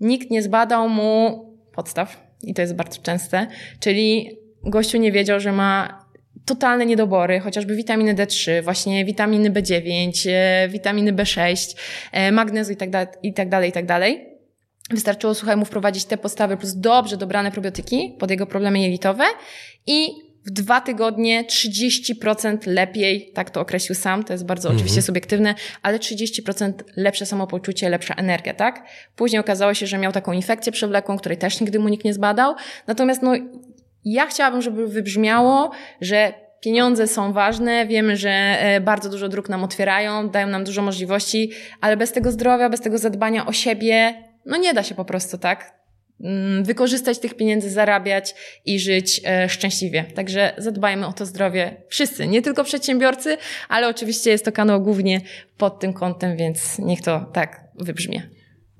Nikt 0.00 0.30
nie 0.30 0.42
zbadał 0.42 0.88
mu 0.88 1.44
podstaw, 1.74 2.26
i 2.42 2.54
to 2.54 2.62
jest 2.62 2.74
bardzo 2.74 3.02
częste, 3.02 3.46
czyli 3.80 4.38
gościu 4.62 4.98
nie 4.98 5.12
wiedział, 5.12 5.40
że 5.40 5.52
ma 5.52 6.04
totalne 6.46 6.86
niedobory, 6.86 7.40
chociażby 7.40 7.76
witaminy 7.76 8.14
D3, 8.14 8.62
właśnie 8.62 9.04
witaminy 9.04 9.50
B9, 9.50 10.28
e, 10.30 10.68
witaminy 10.68 11.12
B6, 11.12 11.76
e, 12.12 12.32
magnezu 12.32 12.72
i 12.72 12.76
tak, 12.76 12.90
dalej, 12.90 13.08
i 13.22 13.32
tak 13.32 13.48
dalej, 13.48 13.70
i 13.70 13.72
tak 13.72 13.86
dalej. 13.86 14.33
Wystarczyło, 14.90 15.34
słuchaj, 15.34 15.56
mu 15.56 15.64
wprowadzić 15.64 16.04
te 16.04 16.16
postawy 16.16 16.56
plus 16.56 16.74
dobrze 16.74 17.16
dobrane 17.16 17.50
probiotyki 17.50 18.16
pod 18.18 18.30
jego 18.30 18.46
problemy 18.46 18.80
jelitowe 18.80 19.24
i 19.86 20.08
w 20.46 20.50
dwa 20.50 20.80
tygodnie 20.80 21.44
30% 21.44 22.58
lepiej, 22.66 23.30
tak 23.34 23.50
to 23.50 23.60
określił 23.60 23.94
sam, 23.94 24.24
to 24.24 24.32
jest 24.32 24.46
bardzo 24.46 24.68
mhm. 24.68 24.76
oczywiście 24.76 25.02
subiektywne, 25.02 25.54
ale 25.82 25.98
30% 25.98 26.72
lepsze 26.96 27.26
samopoczucie, 27.26 27.88
lepsza 27.88 28.14
energia, 28.14 28.54
tak? 28.54 28.86
Później 29.16 29.40
okazało 29.40 29.74
się, 29.74 29.86
że 29.86 29.98
miał 29.98 30.12
taką 30.12 30.32
infekcję 30.32 30.72
przewlekłą, 30.72 31.18
której 31.18 31.38
też 31.38 31.60
nigdy 31.60 31.78
mu 31.78 31.88
nikt 31.88 32.04
nie 32.04 32.14
zbadał. 32.14 32.54
Natomiast 32.86 33.22
no, 33.22 33.32
ja 34.04 34.26
chciałabym, 34.26 34.62
żeby 34.62 34.88
wybrzmiało, 34.88 35.70
że 36.00 36.34
pieniądze 36.60 37.06
są 37.06 37.32
ważne, 37.32 37.86
wiemy, 37.86 38.16
że 38.16 38.30
e, 38.30 38.80
bardzo 38.80 39.08
dużo 39.10 39.28
dróg 39.28 39.48
nam 39.48 39.64
otwierają, 39.64 40.28
dają 40.28 40.46
nam 40.46 40.64
dużo 40.64 40.82
możliwości, 40.82 41.50
ale 41.80 41.96
bez 41.96 42.12
tego 42.12 42.30
zdrowia, 42.30 42.68
bez 42.68 42.80
tego 42.80 42.98
zadbania 42.98 43.46
o 43.46 43.52
siebie, 43.52 44.14
no 44.46 44.56
nie 44.56 44.74
da 44.74 44.82
się 44.82 44.94
po 44.94 45.04
prostu, 45.04 45.38
tak? 45.38 45.74
Mm, 46.20 46.64
wykorzystać 46.64 47.18
tych 47.18 47.34
pieniędzy, 47.34 47.70
zarabiać 47.70 48.34
i 48.64 48.80
żyć 48.80 49.20
e, 49.24 49.48
szczęśliwie. 49.48 50.04
Także 50.04 50.54
zadbajmy 50.58 51.06
o 51.06 51.12
to 51.12 51.26
zdrowie 51.26 51.76
wszyscy, 51.88 52.26
nie 52.26 52.42
tylko 52.42 52.64
przedsiębiorcy, 52.64 53.36
ale 53.68 53.88
oczywiście 53.88 54.30
jest 54.30 54.44
to 54.44 54.52
kanał 54.52 54.82
głównie 54.82 55.20
pod 55.58 55.80
tym 55.80 55.92
kątem, 55.92 56.36
więc 56.36 56.78
niech 56.78 57.00
to 57.00 57.30
tak 57.32 57.60
wybrzmie. 57.74 58.22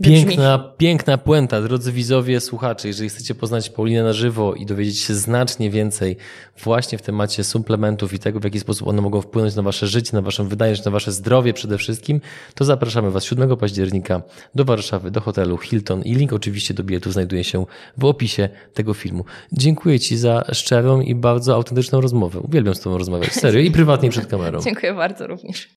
Piękna, 0.02 0.58
piękna 0.76 1.18
puenta, 1.18 1.62
drodzy 1.62 1.92
widzowie, 1.92 2.40
słuchacze. 2.40 2.88
Jeżeli 2.88 3.08
chcecie 3.08 3.34
poznać 3.34 3.70
Paulinę 3.70 4.02
na 4.02 4.12
żywo 4.12 4.54
i 4.54 4.66
dowiedzieć 4.66 4.98
się 4.98 5.14
znacznie 5.14 5.70
więcej 5.70 6.16
właśnie 6.64 6.98
w 6.98 7.02
temacie 7.02 7.44
suplementów 7.44 8.12
i 8.12 8.18
tego, 8.18 8.40
w 8.40 8.44
jaki 8.44 8.60
sposób 8.60 8.88
one 8.88 9.02
mogą 9.02 9.20
wpłynąć 9.20 9.54
na 9.56 9.62
wasze 9.62 9.86
życie, 9.86 10.10
na 10.12 10.22
waszą 10.22 10.48
wydajność, 10.48 10.84
na 10.84 10.90
wasze 10.90 11.12
zdrowie 11.12 11.52
przede 11.52 11.78
wszystkim, 11.78 12.20
to 12.54 12.64
zapraszamy 12.64 13.10
was 13.10 13.24
7 13.24 13.56
października 13.56 14.22
do 14.54 14.64
Warszawy, 14.64 15.10
do 15.10 15.20
hotelu 15.20 15.58
Hilton 15.58 16.02
i 16.02 16.14
link 16.14 16.32
oczywiście 16.32 16.74
do 16.74 16.84
biletu 16.84 17.12
znajduje 17.12 17.44
się 17.44 17.66
w 17.98 18.04
opisie 18.04 18.48
tego 18.74 18.94
filmu. 18.94 19.24
Dziękuję 19.52 20.00
ci 20.00 20.16
za 20.16 20.44
szczerą 20.52 21.00
i 21.00 21.14
bardzo 21.14 21.54
autentyczną 21.54 22.00
rozmowę. 22.00 22.40
Uwielbiam 22.40 22.74
z 22.74 22.80
tobą 22.80 22.98
rozmawiać, 22.98 23.32
serio, 23.32 23.60
i 23.60 23.70
prywatnie 23.70 24.10
przed 24.10 24.26
kamerą. 24.26 24.60
Dziękuję 24.64 24.94
bardzo 24.94 25.26
również. 25.26 25.68